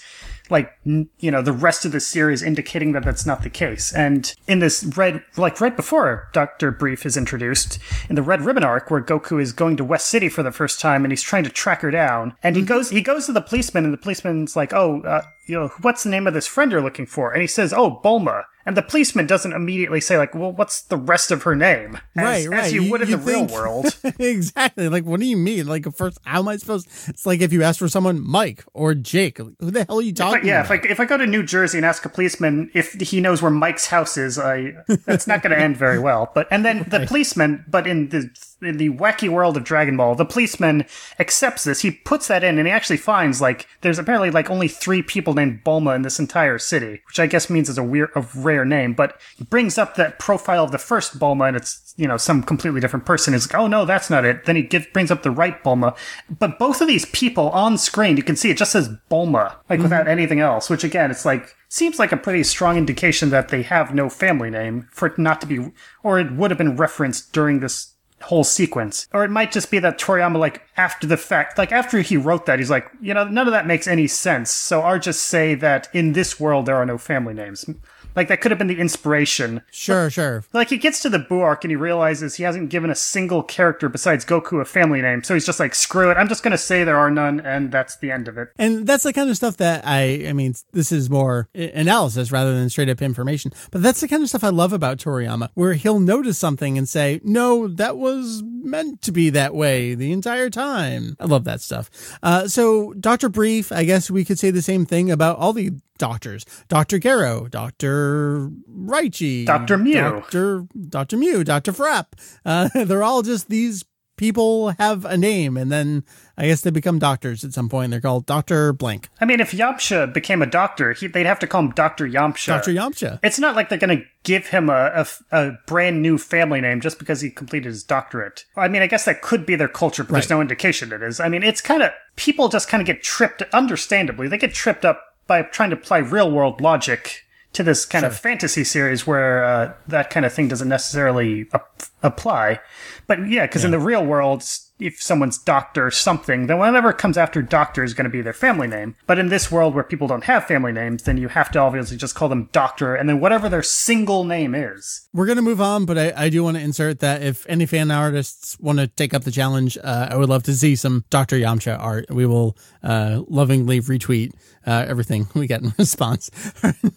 like 0.50 0.75
you 0.86 1.32
know 1.32 1.42
the 1.42 1.52
rest 1.52 1.84
of 1.84 1.92
the 1.92 2.00
series 2.00 2.44
indicating 2.44 2.92
that 2.92 3.04
that's 3.04 3.26
not 3.26 3.42
the 3.42 3.50
case 3.50 3.92
and 3.94 4.36
in 4.48 4.60
this 4.60 4.84
red 4.96 5.24
like 5.36 5.60
right 5.60 5.76
before 5.76 6.30
dr 6.32 6.72
brief 6.72 7.06
is 7.06 7.18
introduced 7.18 7.80
in 8.08 8.16
the 8.16 8.22
red 8.22 8.42
ribbon 8.42 8.64
arc 8.64 8.92
where 8.92 9.02
goku 9.02 9.42
is 9.42 9.52
going 9.52 9.76
to 9.76 9.84
west 9.84 10.08
city 10.08 10.30
for 10.30 10.44
the 10.44 10.52
first 10.52 10.80
time 10.80 11.04
and 11.04 11.12
he's 11.12 11.24
trying 11.24 11.44
to 11.44 11.50
track 11.50 11.82
her 11.82 11.90
down 11.90 12.36
and 12.44 12.56
he 12.56 12.62
mm-hmm. 12.62 12.68
goes 12.68 12.90
he 12.92 13.02
goes 13.02 13.26
to 13.26 13.34
the 13.34 13.42
policeman 13.42 13.84
and 13.84 13.94
the 13.94 13.98
policeman's 13.98 14.56
like 14.56 14.74
oh 14.74 15.02
uh, 15.02 15.24
you 15.48 15.60
know 15.60 15.70
what's 15.82 16.04
the 16.04 16.10
name 16.10 16.28
of 16.28 16.34
this 16.36 16.48
friend 16.48 16.72
you're 16.72 16.82
looking 16.82 17.08
for 17.08 17.32
and 17.32 17.42
he 17.42 17.48
says 17.48 17.74
oh 17.74 18.00
bulma 18.04 18.44
and 18.66 18.76
the 18.76 18.82
policeman 18.82 19.28
doesn't 19.28 19.54
immediately 19.54 20.02
say, 20.02 20.18
like, 20.18 20.34
well, 20.34 20.52
what's 20.52 20.82
the 20.82 20.98
rest 20.98 21.30
of 21.30 21.44
her 21.44 21.56
name? 21.56 22.00
As, 22.16 22.24
right, 22.24 22.50
right. 22.50 22.64
As 22.66 22.74
you, 22.74 22.82
you 22.82 22.92
would 22.92 23.04
in 23.04 23.10
you 23.10 23.18
the 23.18 23.24
think, 23.24 23.52
real 23.52 23.60
world. 23.60 23.96
exactly. 24.20 24.90
Like, 24.90 25.06
what 25.06 25.20
do 25.20 25.28
you 25.28 25.38
mean? 25.38 25.68
Like, 25.68 25.86
first, 25.96 26.18
how 26.26 26.40
am 26.40 26.48
I 26.48 26.58
supposed 26.58 26.88
It's 27.08 27.28
like 27.28 27.42
if 27.42 27.54
you 27.54 27.62
ask 27.62 27.78
for 27.78 27.88
someone, 27.88 28.20
Mike 28.20 28.66
or 28.74 28.96
Jake, 28.96 29.38
who 29.38 29.54
the 29.60 29.86
hell 29.86 30.00
are 30.00 30.02
you 30.02 30.14
talking 30.14 30.40
if 30.40 30.46
I, 30.46 30.48
yeah, 30.48 30.60
about? 30.62 30.66
if 30.66 30.72
I, 30.72 30.75
if 30.84 31.00
I 31.00 31.06
go 31.06 31.18
to 31.18 31.26
New 31.26 31.44
Jersey 31.44 31.78
and 31.78 31.86
ask 31.86 32.06
a 32.06 32.10
policeman 32.10 32.70
if 32.74 32.94
he 32.94 33.22
knows 33.22 33.42
where 33.42 33.52
Mike's 33.52 33.88
house 33.88 34.18
is, 34.18 34.38
I 34.38 34.74
that's 35.06 35.28
not 35.28 35.42
going 35.42 35.56
to 35.56 35.60
end 35.60 35.78
very 35.78 36.00
well. 36.00 36.32
But, 36.34 36.48
and 36.52 36.66
then 36.66 36.86
the 36.90 37.06
policeman, 37.08 37.64
but 37.68 37.88
in 37.88 38.10
the 38.10 38.30
in 38.68 38.78
the 38.78 38.90
wacky 38.90 39.30
world 39.30 39.58
of 39.58 39.64
Dragon 39.64 39.98
Ball, 39.98 40.16
the 40.16 40.26
policeman 40.26 40.86
accepts 41.20 41.64
this. 41.64 41.82
He 41.82 41.92
puts 41.92 42.28
that 42.28 42.44
in, 42.44 42.58
and 42.58 42.68
he 42.68 42.74
actually 42.74 42.98
finds 42.98 43.42
like 43.42 43.68
there's 43.82 44.00
apparently 44.00 44.32
like 44.32 44.50
only 44.50 44.68
three 44.68 45.02
people 45.02 45.34
named 45.34 45.64
Bulma 45.64 45.96
in 45.96 46.02
this 46.02 46.20
entire 46.20 46.58
city, 46.58 47.02
which 47.08 47.20
I 47.20 47.28
guess 47.28 47.50
means 47.50 47.70
is 47.70 47.78
a 47.78 47.84
weird, 47.84 48.10
a 48.16 48.26
rare 48.36 48.66
name. 48.66 48.94
But 48.94 49.20
he 49.36 49.44
brings 49.44 49.78
up 49.78 49.96
that 49.96 50.20
profile 50.20 50.64
of 50.64 50.72
the 50.72 50.78
first 50.78 51.20
Bulma, 51.20 51.48
and 51.48 51.58
it's 51.58 51.94
you 51.98 52.08
know 52.08 52.18
some 52.18 52.44
completely 52.44 52.82
different 52.82 53.06
person. 53.06 53.34
Is 53.34 53.52
like, 53.52 53.60
oh 53.60 53.68
no, 53.68 53.86
that's 53.86 54.10
not 54.10 54.26
it. 54.26 54.46
Then 54.46 54.56
he 54.56 54.64
gives, 54.64 54.88
brings 54.88 55.12
up 55.12 55.24
the 55.24 55.32
right 55.32 55.64
Bulma, 55.64 55.96
but 56.40 56.60
both 56.60 56.82
of 56.82 56.88
these 56.88 57.06
people 57.06 57.50
on 57.50 57.78
screen, 57.78 58.18
you 58.18 58.24
can 58.24 58.36
see 58.36 58.50
it 58.50 58.58
just 58.58 58.72
says 58.72 58.90
Bulma, 59.10 59.56
like 59.70 59.78
mm-hmm. 59.78 59.84
without 59.84 60.08
anything 60.08 60.40
else. 60.40 60.70
Which 60.70 60.84
again, 60.84 61.12
it's 61.12 61.26
like 61.26 61.56
seems 61.70 62.00
like 62.00 62.12
a 62.12 62.18
pretty 62.18 62.44
strong 62.44 62.78
indication 62.78 63.30
that 63.30 63.50
they 63.50 63.64
have 63.64 63.94
no 63.94 64.10
family 64.10 64.50
name 64.50 64.88
for 64.92 65.08
it 65.08 65.18
not 65.18 65.42
to 65.42 65.48
be, 65.48 65.72
or 66.04 66.20
it 66.20 66.32
would 66.32 66.52
have 66.52 66.58
been 66.58 66.78
referenced 66.78 67.34
during 67.34 67.60
this 67.60 67.95
whole 68.26 68.44
sequence. 68.44 69.08
Or 69.14 69.24
it 69.24 69.30
might 69.30 69.52
just 69.52 69.72
be 69.72 69.80
that 69.80 70.00
Toriyama, 70.00 70.38
like, 70.40 70.62
after 70.78 71.08
the 71.08 71.18
fact, 71.18 71.58
like, 71.58 71.72
after 71.72 72.00
he 72.02 72.18
wrote 72.18 72.46
that, 72.46 72.60
he's 72.60 72.70
like, 72.70 72.90
you 73.00 73.14
know, 73.14 73.24
none 73.28 73.48
of 73.48 73.54
that 73.54 73.68
makes 73.68 73.88
any 73.88 74.08
sense. 74.08 74.52
So 74.52 74.82
I'll 74.82 75.00
just 75.00 75.24
say 75.24 75.56
that 75.56 75.88
in 75.94 76.14
this 76.14 76.40
world, 76.40 76.66
there 76.66 76.76
are 76.76 76.86
no 76.86 76.98
family 76.98 77.34
names. 77.34 77.66
Like 78.16 78.28
that 78.28 78.42
could 78.42 78.52
have 78.52 78.58
been 78.58 78.68
the 78.68 78.80
inspiration. 78.80 79.62
Sure, 79.72 80.06
but, 80.06 80.14
sure. 80.14 80.44
Like 80.54 80.70
he 80.70 80.78
gets 80.78 81.02
to 81.02 81.10
the 81.10 81.20
Buu 81.20 81.42
arc 81.42 81.64
and 81.64 81.72
he 81.72 81.76
realizes 81.76 82.36
he 82.36 82.44
hasn't 82.44 82.70
given 82.70 82.90
a 82.90 82.96
single 82.96 83.44
character 83.44 83.90
besides 83.90 84.26
Goku 84.26 84.62
a 84.62 84.66
family 84.66 85.02
name. 85.02 85.24
So 85.24 85.34
he's 85.34 85.46
just 85.46 85.60
like, 85.60 85.76
screw 85.76 86.10
it. 86.12 86.16
I'm 86.16 86.28
just 86.28 86.44
going 86.44 86.52
to 86.52 86.58
say 86.58 86.84
there 86.84 86.98
are 86.98 87.12
none 87.12 87.40
and 87.40 87.72
that's 87.72 87.98
the 87.98 88.12
end 88.12 88.28
of 88.28 88.38
it. 88.38 88.50
And 88.58 88.88
that's 88.88 89.04
the 89.04 89.14
kind 89.14 89.30
of 89.30 89.36
stuff 89.36 89.58
that 89.58 89.86
I, 89.86 90.26
I 90.28 90.34
mean, 90.34 90.54
this 90.72 90.92
is 90.92 91.10
more 91.10 91.50
analysis 91.54 92.32
rather 92.32 92.54
than 92.54 92.70
straight 92.70 92.90
up 92.90 93.02
information, 93.02 93.52
but 93.72 93.82
that's 93.82 94.02
the 94.02 94.08
kind 94.08 94.24
of 94.24 94.30
stuff 94.30 94.44
I 94.44 94.50
love 94.50 94.74
about 94.74 94.98
Toriyama 94.98 95.50
where 95.54 95.74
he'll 95.74 96.00
notice 96.00 96.38
something 96.38 96.78
and 96.78 96.88
say, 96.88 97.22
no, 97.24 97.68
that 97.68 97.98
was 97.98 98.44
meant 98.44 99.02
to 99.04 99.12
be 99.12 99.30
that 99.30 99.54
way 99.54 99.96
the 99.96 100.12
entire 100.12 100.50
time. 100.50 101.16
I 101.20 101.26
love 101.26 101.44
that 101.46 101.62
stuff. 101.62 101.90
Uh, 102.24 102.48
so 102.48 102.94
Dr. 102.94 103.30
Brief, 103.30 103.72
I 103.72 103.84
guess 103.84 104.10
we 104.10 104.26
could 104.26 104.40
say 104.40 104.52
the 104.52 104.62
same 104.62 104.86
thing 104.86 105.12
about 105.12 105.38
all 105.38 105.54
the 105.54 105.72
doctors. 105.98 106.46
Dr. 106.68 107.00
Gero, 107.00 107.48
Dr. 107.48 108.52
Raichi, 108.70 109.46
Dr. 109.46 109.78
Mew, 109.78 109.94
Dr. 109.94 110.68
Dr. 110.90 111.18
Mew, 111.18 111.44
Dr. 111.44 111.72
Frapp. 111.72 112.08
Uh, 112.46 112.70
they're 112.86 113.04
all 113.04 113.22
just 113.22 113.50
these 113.50 113.86
people 114.18 114.70
have 114.80 115.06
a 115.06 115.18
name 115.18 115.58
and 115.58 115.72
then 115.72 116.04
I 116.38 116.48
guess 116.48 116.62
they 116.62 116.70
become 116.70 117.00
doctors 117.00 117.44
at 117.44 117.54
some 117.54 117.70
point. 117.70 117.92
They're 117.92 118.02
called 118.02 118.26
Dr. 118.26 118.74
Blank. 118.74 119.10
I 119.20 119.26
mean, 119.26 119.40
if 119.40 119.52
Yamcha 119.52 120.14
became 120.14 120.42
a 120.42 120.46
doctor, 120.46 120.94
he, 120.94 121.08
they'd 121.08 121.26
have 121.26 121.40
to 121.40 121.48
call 121.48 121.62
him 121.62 121.72
Dr. 121.72 122.08
Yamcha. 122.08 122.48
Dr. 122.48 122.72
Yamcha. 122.72 123.20
It's 123.24 123.40
not 123.40 123.56
like 123.56 123.70
they're 123.70 123.78
going 123.78 123.98
to 123.98 124.06
give 124.24 124.48
him 124.48 124.70
a, 124.70 124.74
a, 124.74 125.08
a, 125.32 125.52
brand 125.66 126.02
new 126.02 126.18
family 126.18 126.62
name 126.62 126.82
just 126.82 127.00
because 127.00 127.22
he 127.22 127.30
completed 127.30 127.70
his 127.70 127.84
doctorate. 127.84 128.46
I 128.56 128.68
mean, 128.68 128.82
I 128.82 128.88
guess 128.88 129.06
that 129.06 129.22
could 129.22 129.46
be 129.46 129.56
their 129.56 129.68
culture, 129.68 130.04
but 130.04 130.12
right. 130.12 130.20
there's 130.20 130.30
no 130.30 130.42
indication 130.42 130.92
it 130.92 131.02
is. 131.02 131.20
I 131.20 131.30
mean, 131.30 131.44
it's 131.44 131.62
kind 131.62 131.84
of, 131.84 131.92
people 132.16 132.50
just 132.50 132.68
kind 132.68 132.82
of 132.82 132.88
get 132.88 133.04
tripped, 133.04 133.44
understandably, 133.54 134.28
they 134.28 134.38
get 134.38 134.54
tripped 134.54 134.84
up 134.84 135.02
by 135.28 135.42
trying 135.44 135.70
to 135.72 135.76
apply 135.76 136.00
real 136.00 136.32
world 136.32 136.62
logic 136.62 137.26
to 137.54 137.64
this 137.64 137.86
kind 137.86 138.04
sure. 138.04 138.10
of 138.10 138.18
fantasy 138.18 138.64
series 138.64 139.08
where 139.08 139.44
uh, 139.44 139.74
that 139.88 140.10
kind 140.10 140.26
of 140.26 140.34
thing 140.34 140.48
doesn't 140.48 140.68
necessarily 140.68 141.48
ap- 141.54 141.84
apply. 142.04 142.60
But 143.08 143.30
yeah, 143.30 143.46
because 143.46 143.64
yeah. 143.64 143.68
in 143.68 143.72
the 143.72 143.80
real 143.80 144.06
world, 144.06 144.44
if 144.80 145.02
someone's 145.02 145.38
doctor 145.38 145.90
something, 145.90 146.48
then 146.48 146.58
whatever 146.58 146.92
comes 146.92 147.18
after 147.18 147.42
doctor 147.42 147.84
is 147.84 147.94
going 147.94 148.06
to 148.06 148.10
be 148.10 148.22
their 148.22 148.34
family 148.34 148.68
name. 148.68 148.96
But 149.08 149.20
in 149.20 149.30
this 149.30 149.52
world 149.52 149.74
where 149.74 149.84
people 149.84 150.08
don't 150.08 150.26
have 150.26 150.46
family 150.46 150.72
names, 150.72 151.04
then 151.04 151.18
you 151.18 151.30
have 151.30 151.52
to 151.52 151.60
obviously 151.60 151.98
just 151.98 152.16
call 152.16 152.30
them 152.30 152.50
doctor 152.52 152.96
and 152.96 153.08
then 153.08 153.20
whatever 153.20 153.48
their 153.48 153.64
single 153.64 154.26
name 154.26 154.54
is. 154.54 155.08
We're 155.14 155.26
going 155.26 155.38
to 155.38 155.42
move 155.42 155.62
on, 155.62 155.86
but 155.86 155.98
I, 155.98 156.14
I 156.16 156.30
do 156.30 156.44
want 156.44 156.58
to 156.58 156.64
insert 156.64 157.00
that 157.00 157.22
if 157.22 157.46
any 157.48 157.66
fan 157.66 157.90
artists 157.92 158.58
want 158.60 158.80
to 158.80 158.88
take 158.88 159.14
up 159.14 159.24
the 159.24 159.32
challenge, 159.32 159.78
uh, 159.78 160.10
I 160.12 160.18
would 160.18 160.30
love 160.30 160.44
to 160.44 160.54
see 160.54 160.76
some 160.76 161.06
Dr. 161.10 161.38
Yamcha 161.38 161.80
art. 161.80 162.06
We 162.10 162.26
will 162.26 162.58
uh, 162.84 163.22
lovingly 163.28 163.80
retweet 163.82 164.34
uh, 164.66 164.86
everything 164.88 165.28
we 165.34 165.48
get 165.48 165.62
in 165.62 165.74
response. 165.78 166.30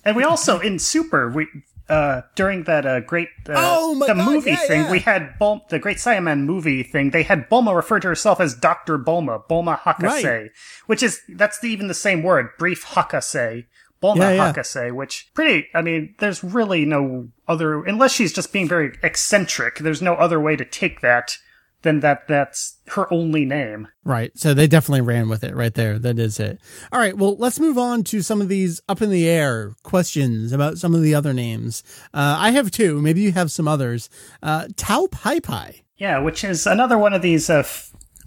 and 0.05 0.17
we 0.17 0.25
also, 0.25 0.59
in 0.59 0.79
Super, 0.79 1.31
we 1.31 1.47
uh, 1.89 2.23
during 2.35 2.65
that 2.65 2.85
uh, 2.85 3.01
great 3.01 3.29
uh, 3.49 3.55
oh 3.57 3.99
the 3.99 4.15
God, 4.15 4.17
movie 4.17 4.51
yeah, 4.51 4.57
thing, 4.57 4.81
yeah. 4.83 4.91
we 4.91 4.99
had 5.01 5.39
Bul- 5.39 5.65
the 5.71 5.79
Great 5.79 5.97
Saiyaman 5.97 6.41
movie 6.41 6.83
thing. 6.83 7.11
They 7.11 7.23
had 7.23 7.49
Bulma 7.49 7.75
refer 7.75 8.01
to 8.01 8.09
herself 8.09 8.41
as 8.41 8.55
Doctor 8.55 8.99
Bulma, 8.99 9.43
Bulma 9.49 9.79
Hakase, 9.81 10.25
right. 10.25 10.51
which 10.87 11.03
is 11.03 11.21
that's 11.29 11.59
the, 11.61 11.69
even 11.69 11.89
the 11.89 11.95
same 11.95 12.23
word, 12.23 12.51
brief 12.59 12.85
Hakase, 12.85 13.67
Bulma 14.03 14.37
yeah, 14.37 14.53
Hakase, 14.53 14.95
which 14.95 15.31
pretty. 15.35 15.69
I 15.75 15.83
mean, 15.83 16.15
there's 16.19 16.45
really 16.45 16.85
no 16.85 17.29
other 17.47 17.85
unless 17.85 18.13
she's 18.13 18.33
just 18.33 18.53
being 18.53 18.69
very 18.69 18.97
eccentric. 19.03 19.79
There's 19.79 20.03
no 20.03 20.15
other 20.15 20.39
way 20.41 20.57
to 20.57 20.65
take 20.65 21.01
that 21.01 21.39
then 21.83 22.01
that 22.01 22.27
that's 22.27 22.79
her 22.89 23.13
only 23.13 23.45
name. 23.45 23.89
Right. 24.05 24.33
So 24.37 24.55
they 24.55 24.67
definitely 24.67 25.03
ran 25.03 25.29
with 25.29 25.45
it 25.45 25.55
right 25.55 25.75
there. 25.75 25.99
That 25.99 26.19
is 26.19 26.41
it. 26.41 26.61
All 26.93 26.99
right. 26.99 27.17
Well, 27.17 27.37
let's 27.37 27.61
move 27.61 27.79
on 27.79 28.05
to 28.05 28.23
some 28.23 28.41
of 28.41 28.49
these 28.49 28.81
up 28.89 29.01
in 29.03 29.11
the 29.11 29.29
air 29.29 29.75
questions 29.83 30.53
about 30.53 30.79
some 30.79 30.95
of 30.95 31.03
the 31.03 31.15
other 31.15 31.33
names. 31.33 31.83
Uh, 32.13 32.37
I 32.39 32.51
have 32.51 32.71
two. 32.71 33.01
Maybe 33.01 33.21
you 33.21 33.33
have 33.33 33.53
some 33.53 33.69
others. 33.69 34.11
Uh, 34.43 34.69
Tao 34.77 35.09
Pai 35.11 35.41
Pai. 35.41 35.85
Yeah, 35.97 36.19
which 36.19 36.45
is 36.45 36.67
another 36.67 36.97
one 36.97 37.13
of 37.13 37.23
these 37.23 37.51
uh, 37.51 37.67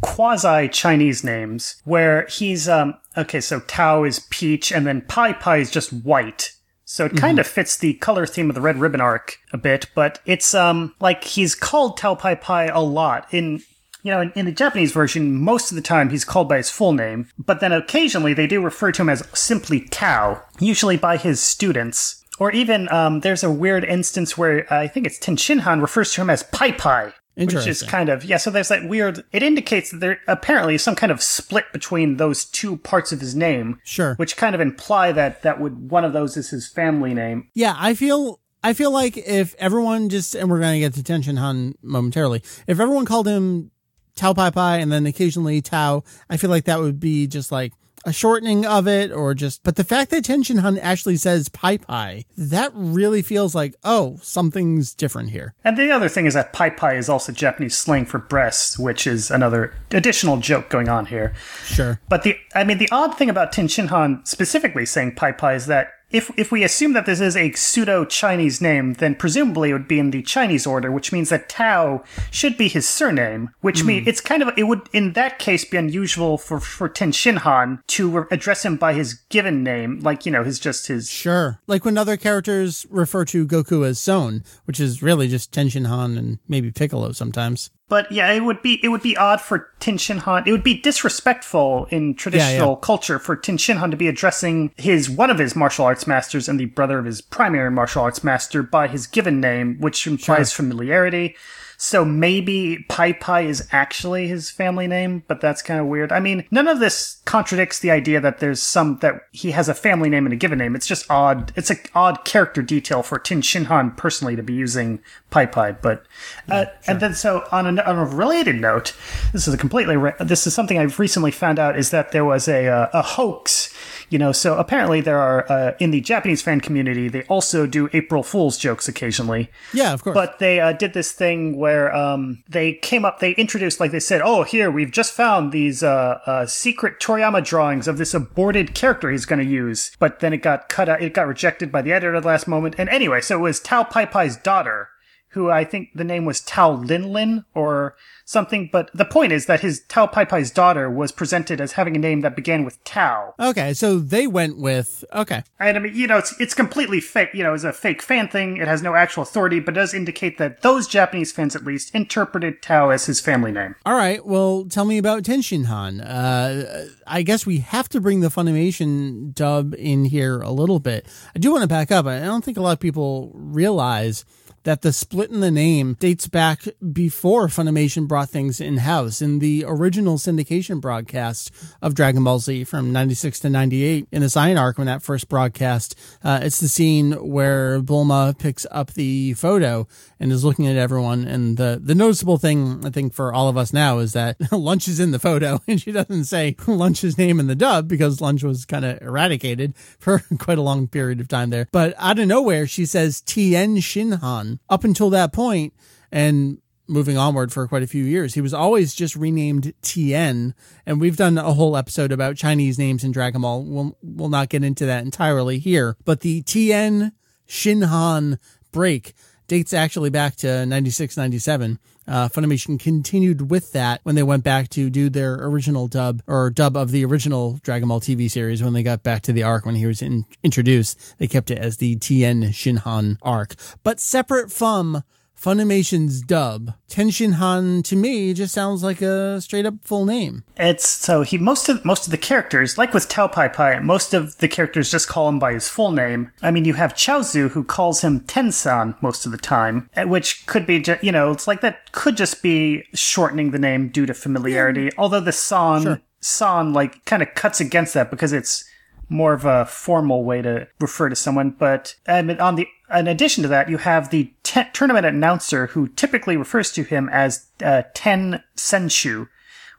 quasi 0.01 0.67
Chinese 0.67 1.23
names 1.23 1.81
where 1.85 2.25
he's 2.27 2.67
um 2.67 2.95
okay. 3.17 3.41
So 3.41 3.59
Tao 3.61 4.03
is 4.03 4.19
peach, 4.29 4.71
and 4.71 4.85
then 4.85 5.01
Pai 5.01 5.33
Pai 5.33 5.61
is 5.61 5.71
just 5.71 5.91
white. 5.91 6.53
So 6.91 7.05
it 7.05 7.15
kind 7.15 7.37
mm-hmm. 7.37 7.39
of 7.39 7.47
fits 7.47 7.77
the 7.77 7.93
color 7.93 8.25
theme 8.25 8.49
of 8.49 8.55
the 8.55 8.59
Red 8.59 8.77
Ribbon 8.77 8.99
arc 8.99 9.39
a 9.53 9.57
bit, 9.57 9.85
but 9.95 10.19
it's 10.25 10.53
um 10.53 10.93
like 10.99 11.23
he's 11.23 11.55
called 11.55 11.95
Tao 11.95 12.15
Pai 12.15 12.35
Pai 12.35 12.67
a 12.67 12.81
lot 12.81 13.33
in 13.33 13.63
you 14.03 14.11
know, 14.11 14.19
in, 14.19 14.31
in, 14.35 14.45
the 14.45 14.51
Japanese 14.51 14.91
version, 14.91 15.35
most 15.35 15.71
of 15.71 15.75
the 15.75 15.81
time 15.81 16.09
he's 16.09 16.25
called 16.25 16.49
by 16.49 16.57
his 16.57 16.71
full 16.71 16.91
name, 16.91 17.29
but 17.37 17.59
then 17.59 17.71
occasionally 17.71 18.33
they 18.33 18.47
do 18.47 18.59
refer 18.59 18.91
to 18.91 19.03
him 19.03 19.09
as 19.09 19.23
simply 19.31 19.81
Tao, 19.81 20.41
usually 20.59 20.97
by 20.97 21.17
his 21.17 21.39
students. 21.39 22.25
Or 22.39 22.51
even 22.51 22.91
um, 22.91 23.19
there's 23.19 23.43
a 23.43 23.51
weird 23.51 23.83
instance 23.83 24.35
where 24.37 24.65
uh, 24.73 24.79
I 24.79 24.87
think 24.87 25.05
it's 25.05 25.19
Tenshinhan 25.19 25.81
refers 25.81 26.11
to 26.13 26.21
him 26.21 26.31
as 26.31 26.43
Pai 26.43 26.71
Pai, 26.71 27.13
which 27.35 27.53
is 27.53 27.83
kind 27.83 28.09
of 28.09 28.23
yeah. 28.23 28.37
So 28.37 28.49
there's 28.49 28.67
that 28.69 28.87
weird. 28.87 29.23
It 29.31 29.43
indicates 29.43 29.91
that 29.91 29.99
there 29.99 30.19
apparently 30.27 30.75
is 30.75 30.83
some 30.83 30.95
kind 30.95 31.11
of 31.11 31.21
split 31.21 31.71
between 31.71 32.17
those 32.17 32.45
two 32.45 32.77
parts 32.77 33.11
of 33.11 33.19
his 33.21 33.35
name. 33.35 33.79
Sure. 33.83 34.15
Which 34.15 34.37
kind 34.37 34.55
of 34.55 34.61
imply 34.61 35.11
that 35.11 35.41
that 35.43 35.59
would 35.59 35.89
one 35.91 36.05
of 36.05 36.13
those 36.13 36.37
is 36.37 36.49
his 36.49 36.67
family 36.67 37.13
name. 37.13 37.49
Yeah, 37.53 37.75
I 37.77 37.93
feel. 37.93 38.39
I 38.63 38.73
feel 38.73 38.91
like 38.91 39.17
if 39.17 39.55
everyone 39.57 40.09
just, 40.09 40.35
and 40.35 40.47
we're 40.47 40.59
going 40.59 40.79
to 40.79 40.79
get 40.79 40.93
to 40.93 41.01
Tenshinhan 41.01 41.73
momentarily, 41.81 42.43
if 42.67 42.79
everyone 42.79 43.05
called 43.05 43.27
him 43.27 43.71
Tao 44.15 44.33
Pai 44.33 44.51
Pai 44.51 44.79
and 44.79 44.91
then 44.91 45.07
occasionally 45.07 45.63
Tao, 45.63 46.03
I 46.29 46.37
feel 46.37 46.51
like 46.51 46.65
that 46.65 46.79
would 46.79 46.99
be 46.99 47.25
just 47.25 47.51
like 47.51 47.73
a 48.05 48.13
shortening 48.13 48.65
of 48.65 48.87
it 48.87 49.11
or 49.11 49.33
just, 49.33 49.63
but 49.63 49.75
the 49.75 49.83
fact 49.83 50.11
that 50.11 50.23
Tenshinhan 50.23 50.79
actually 50.81 51.17
says 51.17 51.49
Pai 51.49 51.77
Pai, 51.77 52.25
that 52.37 52.71
really 52.73 53.21
feels 53.21 53.53
like, 53.53 53.75
oh, 53.83 54.17
something's 54.21 54.93
different 54.93 55.29
here. 55.29 55.53
And 55.63 55.77
the 55.77 55.91
other 55.91 56.09
thing 56.09 56.25
is 56.25 56.33
that 56.33 56.53
Pai 56.53 56.71
Pai 56.71 56.97
is 56.97 57.09
also 57.09 57.31
Japanese 57.31 57.77
slang 57.77 58.05
for 58.05 58.17
breasts, 58.17 58.77
which 58.79 59.05
is 59.05 59.29
another 59.31 59.73
additional 59.91 60.37
joke 60.37 60.69
going 60.69 60.89
on 60.89 61.05
here. 61.05 61.33
Sure. 61.65 61.99
But 62.09 62.23
the, 62.23 62.37
I 62.55 62.63
mean, 62.63 62.77
the 62.77 62.89
odd 62.91 63.17
thing 63.17 63.29
about 63.29 63.51
Tenshinhan 63.51 64.27
specifically 64.27 64.85
saying 64.85 65.15
Pai 65.15 65.33
Pai 65.33 65.55
is 65.55 65.67
that 65.67 65.93
if 66.11 66.31
if 66.37 66.51
we 66.51 66.63
assume 66.63 66.93
that 66.93 67.05
this 67.05 67.21
is 67.21 67.35
a 67.35 67.51
pseudo 67.53 68.05
Chinese 68.05 68.61
name, 68.61 68.93
then 68.95 69.15
presumably 69.15 69.69
it 69.69 69.73
would 69.73 69.87
be 69.87 69.99
in 69.99 70.11
the 70.11 70.21
Chinese 70.21 70.67
order, 70.67 70.91
which 70.91 71.11
means 71.11 71.29
that 71.29 71.49
Tao 71.49 72.03
should 72.29 72.57
be 72.57 72.67
his 72.67 72.87
surname. 72.87 73.49
Which 73.61 73.81
mm. 73.81 73.87
means 73.87 74.07
it's 74.07 74.21
kind 74.21 74.41
of 74.41 74.49
it 74.57 74.63
would 74.63 74.89
in 74.93 75.13
that 75.13 75.39
case 75.39 75.65
be 75.65 75.77
unusual 75.77 76.37
for 76.37 76.59
for 76.59 76.89
Ten 76.89 77.11
Shinhan 77.11 77.81
to 77.87 78.27
address 78.31 78.65
him 78.65 78.77
by 78.77 78.93
his 78.93 79.13
given 79.29 79.63
name, 79.63 79.99
like 79.99 80.25
you 80.25 80.31
know 80.31 80.43
his 80.43 80.59
just 80.59 80.87
his 80.87 81.09
sure, 81.09 81.59
like 81.67 81.85
when 81.85 81.97
other 81.97 82.17
characters 82.17 82.85
refer 82.89 83.25
to 83.25 83.47
Goku 83.47 83.85
as 83.85 83.99
Son, 83.99 84.43
which 84.65 84.79
is 84.79 85.03
really 85.03 85.27
just 85.27 85.51
Ten 85.51 85.67
Shinhan 85.67 86.17
and 86.17 86.39
maybe 86.47 86.71
Piccolo 86.71 87.11
sometimes. 87.11 87.69
But 87.91 88.09
yeah, 88.09 88.31
it 88.31 88.39
would 88.45 88.61
be 88.61 88.79
it 88.81 88.87
would 88.87 89.03
be 89.03 89.17
odd 89.17 89.41
for 89.41 89.69
Tin 89.81 89.97
Shin 89.97 90.19
Han. 90.19 90.43
It 90.45 90.53
would 90.53 90.63
be 90.63 90.79
disrespectful 90.79 91.87
in 91.89 92.15
traditional 92.15 92.69
yeah. 92.69 92.79
culture 92.81 93.19
for 93.19 93.35
Tin 93.35 93.57
Shin 93.57 93.75
Han 93.75 93.91
to 93.91 93.97
be 93.97 94.07
addressing 94.07 94.71
his 94.77 95.09
one 95.09 95.29
of 95.29 95.39
his 95.39 95.57
martial 95.57 95.83
arts 95.83 96.07
masters 96.07 96.47
and 96.47 96.57
the 96.57 96.67
brother 96.67 96.99
of 96.99 97.03
his 97.03 97.19
primary 97.19 97.69
martial 97.69 98.03
arts 98.03 98.23
master 98.23 98.63
by 98.63 98.87
his 98.87 99.07
given 99.07 99.41
name, 99.41 99.77
which 99.81 100.07
implies 100.07 100.53
familiarity. 100.53 101.35
So 101.83 102.05
maybe 102.05 102.85
Pai 102.89 103.11
Pai 103.11 103.47
is 103.47 103.67
actually 103.71 104.27
his 104.27 104.51
family 104.51 104.85
name, 104.85 105.23
but 105.27 105.41
that's 105.41 105.63
kind 105.63 105.79
of 105.79 105.87
weird. 105.87 106.11
I 106.11 106.19
mean, 106.19 106.45
none 106.51 106.67
of 106.67 106.79
this 106.79 107.17
contradicts 107.25 107.79
the 107.79 107.89
idea 107.89 108.21
that 108.21 108.37
there's 108.37 108.61
some 108.61 108.99
that 108.99 109.23
he 109.31 109.49
has 109.49 109.67
a 109.67 109.73
family 109.73 110.07
name 110.07 110.27
and 110.27 110.31
a 110.31 110.35
given 110.35 110.59
name. 110.59 110.75
It's 110.75 110.85
just 110.85 111.09
odd. 111.09 111.51
It's 111.55 111.71
an 111.71 111.79
odd 111.95 112.23
character 112.23 112.61
detail 112.61 113.01
for 113.01 113.17
Tin 113.17 113.41
Shinhan 113.41 113.97
personally 113.97 114.35
to 114.35 114.43
be 114.43 114.53
using 114.53 115.01
Pai 115.31 115.47
Pai. 115.47 115.71
But 115.81 116.05
uh, 116.47 116.65
and 116.85 116.99
then 116.99 117.15
so 117.15 117.47
on 117.51 117.79
a, 117.79 117.81
on 117.81 117.97
a 117.97 118.05
related 118.05 118.61
note, 118.61 118.95
this 119.33 119.47
is 119.47 119.53
a 119.55 119.57
completely 119.57 119.97
re- 119.97 120.13
this 120.19 120.45
is 120.45 120.53
something 120.53 120.77
I've 120.77 120.99
recently 120.99 121.31
found 121.31 121.57
out 121.57 121.79
is 121.79 121.89
that 121.89 122.11
there 122.11 122.23
was 122.23 122.47
a 122.47 122.67
uh, 122.67 122.89
a 122.93 123.01
hoax 123.01 123.70
you 124.11 124.19
know, 124.19 124.33
so 124.33 124.57
apparently 124.57 124.99
there 124.99 125.17
are 125.17 125.49
uh, 125.49 125.71
in 125.79 125.91
the 125.91 126.01
Japanese 126.01 126.41
fan 126.41 126.59
community, 126.59 127.07
they 127.07 127.23
also 127.23 127.65
do 127.65 127.89
April 127.93 128.23
Fool's 128.23 128.57
jokes 128.57 128.89
occasionally. 128.89 129.49
Yeah, 129.73 129.93
of 129.93 130.03
course. 130.03 130.13
But 130.13 130.39
they 130.39 130.59
uh, 130.59 130.73
did 130.73 130.91
this 130.91 131.13
thing 131.13 131.57
where 131.57 131.95
um, 131.95 132.43
they 132.47 132.73
came 132.73 133.05
up, 133.05 133.19
they 133.19 133.31
introduced, 133.31 133.79
like 133.79 133.91
they 133.91 134.01
said, 134.01 134.21
oh, 134.21 134.43
here 134.43 134.69
we've 134.69 134.91
just 134.91 135.13
found 135.13 135.53
these 135.53 135.81
uh, 135.81 136.19
uh 136.25 136.45
secret 136.45 136.99
Toriyama 136.99 137.41
drawings 137.43 137.87
of 137.87 137.97
this 137.97 138.13
aborted 138.13 138.75
character 138.75 139.09
he's 139.09 139.25
going 139.25 139.39
to 139.39 139.49
use. 139.49 139.95
But 139.97 140.19
then 140.19 140.33
it 140.33 140.39
got 140.39 140.67
cut 140.67 140.89
out, 140.89 141.01
it 141.01 141.13
got 141.13 141.27
rejected 141.27 141.71
by 141.71 141.81
the 141.81 141.93
editor 141.93 142.15
at 142.15 142.23
the 142.23 142.27
last 142.27 142.49
moment. 142.49 142.75
And 142.77 142.89
anyway, 142.89 143.21
so 143.21 143.37
it 143.37 143.41
was 143.41 143.61
Tao 143.61 143.85
Pai 143.85 144.05
Pai's 144.05 144.35
daughter 144.35 144.89
who 145.31 145.49
I 145.49 145.63
think 145.63 145.89
the 145.95 146.03
name 146.03 146.25
was 146.25 146.41
Tao 146.41 146.71
Lin 146.71 147.13
Lin 147.13 147.45
or 147.53 147.95
something. 148.31 148.69
But 148.71 148.89
the 148.93 149.05
point 149.05 149.31
is 149.31 149.45
that 149.45 149.59
his 149.59 149.81
Tao 149.81 150.07
Pai 150.07 150.25
Pai's 150.25 150.51
daughter 150.51 150.89
was 150.89 151.11
presented 151.11 151.59
as 151.59 151.73
having 151.73 151.95
a 151.95 151.99
name 151.99 152.21
that 152.21 152.35
began 152.35 152.63
with 152.63 152.83
Tao. 152.83 153.33
Okay, 153.39 153.73
so 153.73 153.99
they 153.99 154.27
went 154.27 154.57
with 154.57 155.03
okay. 155.13 155.43
And 155.59 155.77
I 155.77 155.79
mean, 155.79 155.95
you 155.95 156.07
know, 156.07 156.17
it's 156.17 156.39
it's 156.39 156.53
completely 156.53 156.99
fake. 156.99 157.29
You 157.33 157.43
know, 157.43 157.53
it's 157.53 157.63
a 157.63 157.73
fake 157.73 158.01
fan 158.01 158.27
thing. 158.27 158.57
It 158.57 158.67
has 158.67 158.81
no 158.81 158.95
actual 158.95 159.23
authority, 159.23 159.59
but 159.59 159.73
does 159.73 159.93
indicate 159.93 160.37
that 160.37 160.61
those 160.61 160.87
Japanese 160.87 161.31
fans, 161.31 161.55
at 161.55 161.63
least, 161.63 161.93
interpreted 161.93 162.61
Tao 162.61 162.89
as 162.89 163.05
his 163.05 163.19
family 163.19 163.51
name. 163.51 163.75
All 163.85 163.95
right. 163.95 164.25
Well, 164.25 164.65
tell 164.65 164.85
me 164.85 164.97
about 164.97 165.25
Tin 165.25 165.41
Shin 165.41 165.65
Han. 165.65 166.01
Uh, 166.01 166.87
I 167.05 167.23
guess 167.23 167.45
we 167.45 167.59
have 167.59 167.89
to 167.89 168.01
bring 168.01 168.21
the 168.21 168.29
Funimation 168.29 169.33
dub 169.33 169.75
in 169.77 170.05
here 170.05 170.39
a 170.41 170.51
little 170.51 170.79
bit. 170.79 171.05
I 171.35 171.39
do 171.39 171.51
want 171.51 171.63
to 171.63 171.67
back 171.67 171.91
up. 171.91 172.05
I 172.05 172.19
don't 172.19 172.43
think 172.43 172.57
a 172.57 172.61
lot 172.61 172.73
of 172.73 172.79
people 172.79 173.31
realize 173.33 174.25
that 174.63 174.81
the 174.81 174.93
split 174.93 175.29
in 175.29 175.39
the 175.39 175.51
name 175.51 175.95
dates 175.99 176.27
back 176.27 176.63
before 176.91 177.47
Funimation 177.47 178.07
brought 178.07 178.29
things 178.29 178.61
in 178.61 178.77
house. 178.77 179.21
In 179.21 179.39
the 179.39 179.65
original 179.67 180.17
syndication 180.17 180.79
broadcast 180.79 181.51
of 181.81 181.95
Dragon 181.95 182.23
Ball 182.23 182.39
Z 182.39 182.65
from 182.65 182.91
96 182.91 183.39
to 183.39 183.49
98, 183.49 184.07
in 184.11 184.21
the 184.21 184.27
Saiyan 184.27 184.59
arc, 184.59 184.77
when 184.77 184.87
that 184.87 185.01
first 185.01 185.29
broadcast, 185.29 185.97
uh, 186.23 186.39
it's 186.43 186.59
the 186.59 186.67
scene 186.67 187.13
where 187.13 187.81
Bulma 187.81 188.37
picks 188.37 188.65
up 188.71 188.93
the 188.93 189.33
photo 189.33 189.87
and 190.21 190.31
is 190.31 190.45
looking 190.45 190.67
at 190.67 190.75
everyone. 190.75 191.25
And 191.25 191.57
the, 191.57 191.81
the 191.83 191.95
noticeable 191.95 192.37
thing, 192.37 192.85
I 192.85 192.91
think, 192.91 193.15
for 193.15 193.33
all 193.33 193.49
of 193.49 193.57
us 193.57 193.73
now 193.73 193.97
is 193.97 194.13
that 194.13 194.37
Lunch 194.51 194.87
is 194.87 194.99
in 194.99 195.09
the 195.09 195.17
photo 195.17 195.59
and 195.67 195.81
she 195.81 195.91
doesn't 195.91 196.25
say 196.25 196.55
Lunch's 196.67 197.17
name 197.17 197.39
in 197.39 197.47
the 197.47 197.55
dub 197.55 197.87
because 197.87 198.21
Lunch 198.21 198.43
was 198.43 198.63
kind 198.63 198.85
of 198.85 199.01
eradicated 199.01 199.75
for 199.99 200.23
quite 200.37 200.59
a 200.59 200.61
long 200.61 200.87
period 200.87 201.19
of 201.19 201.27
time 201.27 201.49
there. 201.49 201.67
But 201.71 201.95
out 201.97 202.19
of 202.19 202.27
nowhere, 202.27 202.67
she 202.67 202.85
says 202.85 203.19
Tien 203.19 203.77
Shinhan 203.77 204.59
up 204.69 204.83
until 204.83 205.09
that 205.09 205.33
point 205.33 205.73
and 206.11 206.59
moving 206.87 207.17
onward 207.17 207.51
for 207.51 207.67
quite 207.67 207.81
a 207.83 207.87
few 207.87 208.03
years. 208.03 208.35
He 208.35 208.41
was 208.41 208.53
always 208.53 208.93
just 208.93 209.15
renamed 209.15 209.73
Tien, 209.81 210.53
and 210.85 210.99
we've 210.99 211.15
done 211.15 211.37
a 211.37 211.53
whole 211.53 211.77
episode 211.77 212.11
about 212.11 212.35
Chinese 212.35 212.77
names 212.77 213.03
in 213.03 213.13
Dragon 213.13 213.41
Ball. 213.41 213.63
We'll, 213.63 213.97
we'll 214.03 214.29
not 214.29 214.49
get 214.49 214.63
into 214.63 214.85
that 214.85 215.05
entirely 215.05 215.57
here, 215.57 215.95
but 216.03 216.19
the 216.19 216.41
Tien 216.41 217.13
Shinhan 217.47 218.37
break 218.71 219.13
dates 219.51 219.73
actually 219.73 220.09
back 220.09 220.37
to 220.37 220.65
96, 220.65 221.17
97. 221.17 221.77
Uh, 222.07 222.29
Funimation 222.29 222.79
continued 222.79 223.51
with 223.51 223.73
that 223.73 223.99
when 224.03 224.15
they 224.15 224.23
went 224.23 224.45
back 224.45 224.69
to 224.69 224.89
do 224.89 225.09
their 225.09 225.33
original 225.33 225.89
dub 225.89 226.23
or 226.25 226.49
dub 226.49 226.77
of 226.77 226.91
the 226.91 227.03
original 227.03 227.59
Dragon 227.61 227.89
Ball 227.89 227.99
TV 227.99 228.31
series 228.31 228.63
when 228.63 228.71
they 228.71 228.81
got 228.81 229.03
back 229.03 229.23
to 229.23 229.33
the 229.33 229.43
arc 229.43 229.65
when 229.65 229.75
he 229.75 229.85
was 229.85 230.01
in, 230.01 230.23
introduced. 230.41 231.17
They 231.17 231.27
kept 231.27 231.51
it 231.51 231.57
as 231.57 231.77
the 231.77 231.97
Tien 231.97 232.43
Shinhan 232.43 233.17
arc. 233.21 233.55
But 233.83 233.99
separate 233.99 234.53
from 234.53 235.03
Funimation's 235.41 236.21
dub. 236.21 236.75
Tenshin 236.87 237.33
Han 237.33 237.81
to 237.83 237.95
me 237.95 238.33
just 238.33 238.53
sounds 238.53 238.83
like 238.83 239.01
a 239.01 239.41
straight 239.41 239.65
up 239.65 239.73
full 239.81 240.05
name. 240.05 240.43
It's 240.55 240.87
so 240.87 241.23
he 241.23 241.39
most 241.39 241.67
of 241.67 241.83
most 241.83 242.05
of 242.05 242.11
the 242.11 242.17
characters, 242.17 242.77
like 242.77 242.93
with 242.93 243.09
Tao 243.09 243.27
Pai 243.27 243.49
Pai, 243.49 243.79
most 243.79 244.13
of 244.13 244.37
the 244.37 244.47
characters 244.47 244.91
just 244.91 245.07
call 245.07 245.27
him 245.27 245.39
by 245.39 245.53
his 245.53 245.67
full 245.67 245.91
name. 245.91 246.31
I 246.43 246.51
mean, 246.51 246.65
you 246.65 246.75
have 246.75 246.93
Chaozu 246.93 247.49
who 247.49 247.63
calls 247.63 248.01
him 248.01 248.19
Tensan 248.21 249.01
most 249.01 249.25
of 249.25 249.31
the 249.31 249.37
time, 249.39 249.89
which 250.05 250.45
could 250.45 250.67
be 250.67 250.83
you 251.01 251.11
know 251.11 251.31
it's 251.31 251.47
like 251.47 251.61
that 251.61 251.91
could 251.91 252.17
just 252.17 252.43
be 252.43 252.83
shortening 252.93 253.49
the 253.49 253.59
name 253.59 253.89
due 253.89 254.05
to 254.05 254.13
familiarity. 254.13 254.83
Yeah. 254.83 254.89
Although 254.99 255.21
the 255.21 255.31
San 255.31 255.81
sure. 255.81 256.01
San 256.19 256.71
like 256.71 257.03
kind 257.05 257.23
of 257.23 257.33
cuts 257.33 257.59
against 257.59 257.95
that 257.95 258.11
because 258.11 258.31
it's 258.31 258.63
more 259.11 259.33
of 259.33 259.43
a 259.45 259.65
formal 259.65 260.23
way 260.23 260.41
to 260.41 260.67
refer 260.79 261.09
to 261.09 261.15
someone. 261.15 261.51
But 261.51 261.95
on 262.07 262.55
the 262.55 262.67
in 262.93 263.07
addition 263.07 263.41
to 263.43 263.49
that, 263.49 263.69
you 263.69 263.77
have 263.77 264.09
the 264.09 264.33
tournament 264.73 265.05
announcer 265.05 265.67
who 265.67 265.87
typically 265.89 266.37
refers 266.37 266.71
to 266.73 266.83
him 266.83 267.09
as 267.09 267.47
uh, 267.63 267.83
Ten 267.93 268.43
Senshu, 268.57 269.27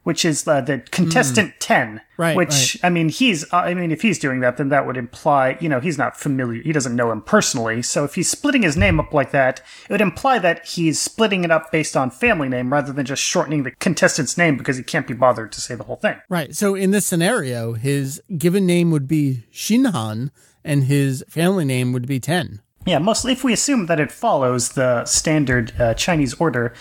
which 0.02 0.24
is 0.24 0.46
uh, 0.48 0.60
the 0.60 0.78
contestant 0.90 1.50
mm. 1.54 1.58
10. 1.60 2.00
Right. 2.16 2.36
Which, 2.36 2.50
right. 2.50 2.80
I 2.84 2.90
mean, 2.90 3.08
he's, 3.08 3.44
uh, 3.52 3.58
I 3.58 3.74
mean, 3.74 3.90
if 3.90 4.02
he's 4.02 4.18
doing 4.18 4.40
that, 4.40 4.56
then 4.56 4.68
that 4.68 4.86
would 4.86 4.96
imply, 4.96 5.56
you 5.60 5.68
know, 5.68 5.80
he's 5.80 5.98
not 5.98 6.16
familiar. 6.16 6.62
He 6.62 6.72
doesn't 6.72 6.94
know 6.94 7.10
him 7.10 7.22
personally. 7.22 7.82
So 7.82 8.04
if 8.04 8.14
he's 8.14 8.28
splitting 8.28 8.62
his 8.62 8.76
name 8.76 8.98
up 9.00 9.12
like 9.12 9.30
that, 9.30 9.60
it 9.84 9.92
would 9.92 10.00
imply 10.00 10.38
that 10.40 10.66
he's 10.66 11.00
splitting 11.00 11.44
it 11.44 11.50
up 11.50 11.70
based 11.70 11.96
on 11.96 12.10
family 12.10 12.48
name 12.48 12.72
rather 12.72 12.92
than 12.92 13.06
just 13.06 13.22
shortening 13.22 13.62
the 13.62 13.70
contestant's 13.72 14.36
name 14.36 14.56
because 14.56 14.76
he 14.76 14.82
can't 14.82 15.06
be 15.06 15.14
bothered 15.14 15.52
to 15.52 15.60
say 15.60 15.74
the 15.74 15.84
whole 15.84 15.96
thing. 15.96 16.16
Right. 16.28 16.54
So 16.54 16.74
in 16.74 16.90
this 16.90 17.06
scenario, 17.06 17.74
his 17.74 18.22
given 18.36 18.66
name 18.66 18.90
would 18.90 19.08
be 19.08 19.44
Shinhan 19.52 20.30
and 20.64 20.84
his 20.84 21.24
family 21.28 21.64
name 21.64 21.92
would 21.92 22.06
be 22.06 22.20
10. 22.20 22.60
Yeah, 22.84 22.98
mostly 22.98 23.32
if 23.32 23.44
we 23.44 23.52
assume 23.52 23.86
that 23.86 24.00
it 24.00 24.10
follows 24.10 24.70
the 24.70 25.04
standard 25.04 25.72
uh, 25.80 25.94
Chinese 25.94 26.34
order. 26.34 26.74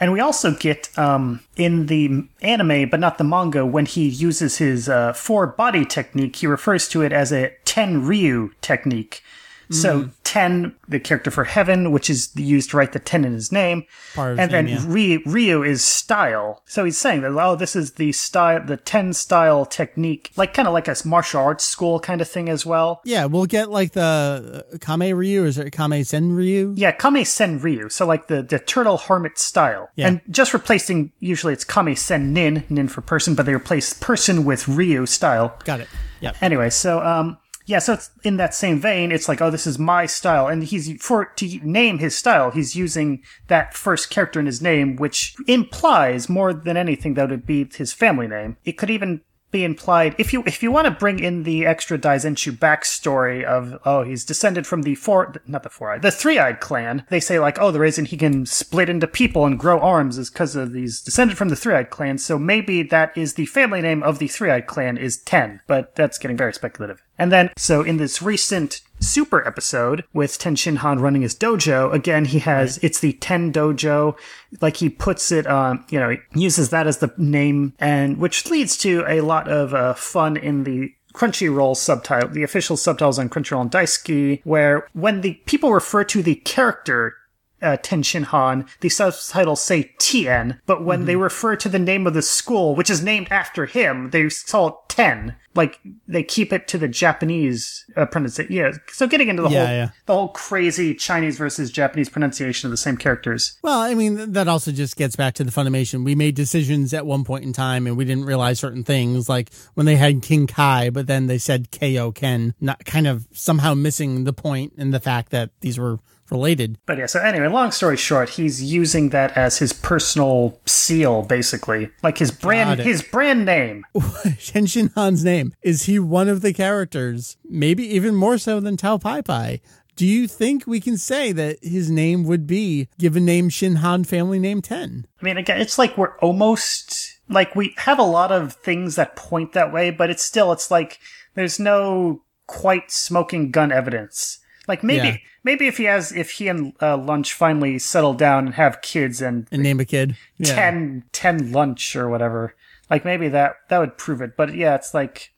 And 0.00 0.12
we 0.12 0.20
also 0.20 0.52
get 0.54 0.96
um, 0.98 1.40
in 1.56 1.86
the 1.86 2.26
anime, 2.42 2.88
but 2.90 3.00
not 3.00 3.18
the 3.18 3.24
manga, 3.24 3.64
when 3.64 3.86
he 3.86 4.08
uses 4.08 4.58
his 4.58 4.88
uh, 4.88 5.12
four 5.12 5.46
body 5.46 5.84
technique, 5.84 6.36
he 6.36 6.46
refers 6.46 6.88
to 6.88 7.02
it 7.02 7.12
as 7.12 7.32
a 7.32 7.52
Ten 7.64 8.04
Ryu 8.04 8.52
technique. 8.60 9.22
So 9.70 10.04
mm. 10.04 10.12
Ten, 10.24 10.74
the 10.88 10.98
character 10.98 11.30
for 11.30 11.44
heaven, 11.44 11.92
which 11.92 12.10
is 12.10 12.34
used 12.34 12.70
to 12.70 12.76
write 12.76 12.92
the 12.92 12.98
ten 12.98 13.24
in 13.24 13.34
his 13.34 13.52
name, 13.52 13.84
and 14.16 14.50
then 14.50 14.66
yeah. 14.66 14.82
Ryu, 14.84 15.20
Ryu 15.24 15.62
is 15.62 15.84
style. 15.84 16.60
So 16.66 16.84
he's 16.84 16.98
saying 16.98 17.20
that 17.20 17.30
oh, 17.30 17.54
this 17.54 17.76
is 17.76 17.92
the 17.92 18.10
style, 18.10 18.64
the 18.64 18.76
ten 18.76 19.12
style 19.12 19.64
technique, 19.64 20.32
like 20.36 20.52
kind 20.52 20.66
of 20.66 20.74
like 20.74 20.88
a 20.88 20.96
martial 21.04 21.40
arts 21.40 21.64
school 21.64 22.00
kind 22.00 22.20
of 22.20 22.28
thing 22.28 22.48
as 22.48 22.66
well. 22.66 23.00
Yeah, 23.04 23.26
we'll 23.26 23.46
get 23.46 23.70
like 23.70 23.92
the 23.92 24.64
uh, 24.72 24.78
Kame 24.78 25.16
Ryu, 25.16 25.44
is 25.44 25.56
it 25.56 25.70
Kame 25.72 26.02
Sen 26.04 26.32
Ryu? 26.32 26.74
Yeah, 26.76 26.90
Kame 26.90 27.24
Sen 27.24 27.60
Ryu. 27.60 27.88
So 27.88 28.04
like 28.04 28.26
the 28.26 28.42
the 28.42 28.58
turtle 28.58 28.98
hermit 28.98 29.38
style, 29.38 29.88
yeah. 29.94 30.08
and 30.08 30.20
just 30.30 30.52
replacing 30.52 31.12
usually 31.20 31.52
it's 31.52 31.64
Kame 31.64 31.94
Sen 31.94 32.32
Nin, 32.32 32.64
Nin 32.68 32.88
for 32.88 33.02
person, 33.02 33.36
but 33.36 33.46
they 33.46 33.54
replace 33.54 33.92
person 33.92 34.44
with 34.44 34.66
Ryu 34.66 35.06
style. 35.06 35.56
Got 35.64 35.80
it. 35.80 35.88
Yeah. 36.20 36.32
Anyway, 36.40 36.70
so 36.70 37.00
um, 37.04 37.38
yeah, 37.66 37.78
so 37.78 37.94
it's 37.94 38.10
in 38.22 38.36
that 38.36 38.54
same 38.54 38.80
vein. 38.80 39.10
It's 39.10 39.28
like, 39.28 39.40
oh, 39.40 39.50
this 39.50 39.66
is 39.66 39.78
my 39.78 40.06
style, 40.06 40.48
and 40.48 40.62
he's 40.62 41.00
for 41.02 41.24
to 41.24 41.58
name 41.62 41.98
his 41.98 42.16
style. 42.16 42.50
He's 42.50 42.76
using 42.76 43.22
that 43.48 43.74
first 43.74 44.10
character 44.10 44.38
in 44.38 44.46
his 44.46 44.60
name, 44.60 44.96
which 44.96 45.34
implies 45.46 46.28
more 46.28 46.52
than 46.52 46.76
anything 46.76 47.14
that 47.14 47.30
would 47.30 47.46
be 47.46 47.68
his 47.74 47.92
family 47.92 48.28
name. 48.28 48.56
It 48.64 48.72
could 48.72 48.90
even 48.90 49.22
be 49.54 49.64
implied 49.64 50.14
if 50.18 50.32
you 50.32 50.42
if 50.46 50.62
you 50.62 50.70
want 50.70 50.84
to 50.84 50.90
bring 50.90 51.18
in 51.18 51.44
the 51.44 51.64
extra 51.64 51.96
Daizenshuu 51.96 52.52
backstory 52.58 53.42
of 53.44 53.78
oh 53.86 54.02
he's 54.02 54.24
descended 54.24 54.66
from 54.66 54.82
the 54.82 54.96
four 54.96 55.34
not 55.46 55.62
the 55.62 55.70
four 55.70 55.92
eyed 55.92 56.02
the 56.02 56.10
three 56.10 56.38
eyed 56.38 56.60
clan 56.60 57.06
they 57.08 57.20
say 57.20 57.38
like 57.38 57.58
oh 57.60 57.70
the 57.70 57.80
reason 57.80 58.04
he 58.04 58.16
can 58.16 58.44
split 58.44 58.88
into 58.88 59.06
people 59.06 59.46
and 59.46 59.58
grow 59.58 59.78
arms 59.78 60.18
is 60.18 60.28
because 60.28 60.56
of 60.56 60.72
these 60.72 61.00
descended 61.00 61.38
from 61.38 61.48
the 61.48 61.56
three 61.56 61.74
eyed 61.74 61.88
clan 61.88 62.18
so 62.18 62.38
maybe 62.38 62.82
that 62.82 63.16
is 63.16 63.34
the 63.34 63.46
family 63.46 63.80
name 63.80 64.02
of 64.02 64.18
the 64.18 64.28
three 64.28 64.50
eyed 64.50 64.66
clan 64.66 64.98
is 64.98 65.18
ten 65.18 65.60
but 65.66 65.94
that's 65.94 66.18
getting 66.18 66.36
very 66.36 66.52
speculative. 66.52 67.02
And 67.18 67.30
then 67.30 67.50
so 67.56 67.82
in 67.82 67.96
this 67.96 68.20
recent 68.20 68.80
Super 69.04 69.46
episode 69.46 70.04
with 70.12 70.38
Ten 70.38 70.56
Shin 70.56 70.76
Han 70.76 70.98
running 70.98 71.22
his 71.22 71.34
dojo. 71.34 71.92
Again, 71.92 72.24
he 72.24 72.38
has 72.40 72.78
it's 72.78 73.00
the 73.00 73.12
Ten 73.12 73.52
Dojo, 73.52 74.16
like 74.60 74.78
he 74.78 74.88
puts 74.88 75.30
it 75.30 75.46
on. 75.46 75.84
You 75.90 76.00
know, 76.00 76.10
he 76.10 76.18
uses 76.34 76.70
that 76.70 76.86
as 76.86 76.98
the 76.98 77.12
name, 77.16 77.74
and 77.78 78.18
which 78.18 78.50
leads 78.50 78.76
to 78.78 79.04
a 79.06 79.20
lot 79.20 79.48
of 79.48 79.74
uh, 79.74 79.94
fun 79.94 80.36
in 80.36 80.64
the 80.64 80.94
Crunchyroll 81.14 81.76
subtitle, 81.76 82.30
the 82.30 82.42
official 82.42 82.76
subtitles 82.76 83.18
on 83.18 83.28
Crunchyroll 83.28 83.62
and 83.62 83.70
Daisuki, 83.70 84.40
where 84.44 84.88
when 84.94 85.20
the 85.20 85.34
people 85.46 85.72
refer 85.72 86.02
to 86.04 86.22
the 86.22 86.34
character 86.34 87.16
uh, 87.64 87.76
Ten 87.82 88.02
Han, 88.24 88.66
the 88.80 88.88
subtitles 88.88 89.62
say 89.62 89.94
Tien, 89.98 90.60
but 90.66 90.84
when 90.84 91.06
they 91.06 91.16
refer 91.16 91.56
to 91.56 91.68
the 91.68 91.78
name 91.78 92.06
of 92.06 92.14
the 92.14 92.22
school, 92.22 92.74
which 92.76 92.90
is 92.90 93.02
named 93.02 93.28
after 93.30 93.66
him, 93.66 94.10
they 94.10 94.28
call 94.46 94.68
it 94.68 94.74
Ten. 94.88 95.36
Like 95.56 95.80
they 96.06 96.22
keep 96.24 96.52
it 96.52 96.66
to 96.68 96.78
the 96.78 96.88
Japanese 96.88 97.84
uh, 97.96 98.06
pronunciation. 98.06 98.52
Yeah, 98.52 98.72
so 98.92 99.06
getting 99.06 99.28
into 99.28 99.42
the 99.42 99.50
Yeah, 99.50 99.66
whole 99.66 99.74
yeah. 99.74 99.90
the 100.06 100.14
whole 100.14 100.28
crazy 100.28 100.94
Chinese 100.94 101.38
versus 101.38 101.70
Japanese 101.70 102.08
pronunciation 102.08 102.66
of 102.66 102.70
the 102.72 102.76
same 102.76 102.96
characters. 102.96 103.56
Well, 103.62 103.78
I 103.80 103.94
mean, 103.94 104.32
that 104.32 104.48
also 104.48 104.72
just 104.72 104.96
gets 104.96 105.14
back 105.16 105.34
to 105.34 105.44
the 105.44 105.52
Funimation. 105.52 106.04
We 106.04 106.14
made 106.16 106.34
decisions 106.34 106.92
at 106.92 107.06
one 107.06 107.24
point 107.24 107.44
in 107.44 107.52
time 107.52 107.86
and 107.86 107.96
we 107.96 108.04
didn't 108.04 108.24
realize 108.24 108.58
certain 108.58 108.82
things, 108.84 109.28
like 109.28 109.50
when 109.74 109.86
they 109.86 109.96
had 109.96 110.22
King 110.22 110.46
Kai, 110.48 110.90
but 110.90 111.06
then 111.06 111.28
they 111.28 111.38
said 111.38 111.70
Kaio-ken, 111.70 112.54
not 112.60 112.84
kind 112.84 113.06
of 113.06 113.26
somehow 113.32 113.74
missing 113.74 114.24
the 114.24 114.32
point 114.32 114.72
and 114.76 114.92
the 114.92 115.00
fact 115.00 115.30
that 115.30 115.50
these 115.60 115.78
were 115.78 115.98
related. 116.30 116.78
But 116.86 116.98
yeah, 116.98 117.06
so 117.06 117.20
anyway, 117.20 117.48
long 117.48 117.70
story 117.70 117.96
short, 117.96 118.30
he's 118.30 118.62
using 118.62 119.10
that 119.10 119.36
as 119.36 119.58
his 119.58 119.72
personal 119.72 120.58
seal, 120.66 121.22
basically, 121.22 121.90
like 122.02 122.18
his 122.18 122.30
brand, 122.30 122.80
his 122.80 123.02
brand 123.02 123.44
name. 123.44 123.84
Shin 124.38 124.90
Han's 124.94 125.24
name. 125.24 125.54
Is 125.62 125.84
he 125.84 125.98
one 125.98 126.28
of 126.28 126.40
the 126.40 126.52
characters? 126.52 127.36
Maybe 127.44 127.86
even 127.94 128.14
more 128.14 128.38
so 128.38 128.60
than 128.60 128.76
Tao 128.76 128.98
Pai 128.98 129.22
Pai. 129.22 129.60
Do 129.96 130.06
you 130.06 130.26
think 130.26 130.66
we 130.66 130.80
can 130.80 130.98
say 130.98 131.30
that 131.32 131.58
his 131.62 131.88
name 131.88 132.24
would 132.24 132.46
be 132.46 132.88
given 132.98 133.24
name 133.24 133.48
Shin 133.48 133.76
Han 133.76 134.02
family 134.02 134.40
name 134.40 134.60
10? 134.60 135.06
I 135.20 135.24
mean, 135.24 135.36
again, 135.36 135.60
it's 135.60 135.78
like 135.78 135.96
we're 135.96 136.18
almost 136.18 137.20
like 137.28 137.54
we 137.54 137.74
have 137.78 138.00
a 138.00 138.04
lot 138.04 138.32
of 138.32 138.54
things 138.54 138.96
that 138.96 139.14
point 139.14 139.52
that 139.52 139.72
way, 139.72 139.90
but 139.90 140.10
it's 140.10 140.24
still, 140.24 140.50
it's 140.52 140.70
like 140.70 140.98
there's 141.34 141.60
no 141.60 142.22
quite 142.46 142.90
smoking 142.90 143.50
gun 143.52 143.70
evidence. 143.70 144.38
Like 144.66 144.82
maybe, 144.82 145.08
Yeah. 145.08 145.16
maybe 145.42 145.66
if 145.66 145.76
he 145.76 145.84
has, 145.84 146.10
if 146.12 146.30
he 146.30 146.48
and 146.48 146.72
uh, 146.80 146.96
Lunch 146.96 147.34
finally 147.34 147.78
settle 147.78 148.14
down 148.14 148.46
and 148.46 148.54
have 148.54 148.80
kids 148.80 149.20
and 149.20 149.46
And 149.52 149.62
name 149.62 149.78
a 149.80 149.84
kid? 149.84 150.16
Yeah. 150.38 150.54
10, 150.54 151.04
10 151.12 151.52
lunch 151.52 151.94
or 151.96 152.08
whatever. 152.08 152.54
Like 152.88 153.04
maybe 153.04 153.28
that 153.28 153.56
that 153.68 153.78
would 153.78 153.98
prove 153.98 154.22
it. 154.22 154.36
But 154.36 154.54
yeah, 154.54 154.74
it's 154.74 154.94
like 154.94 155.33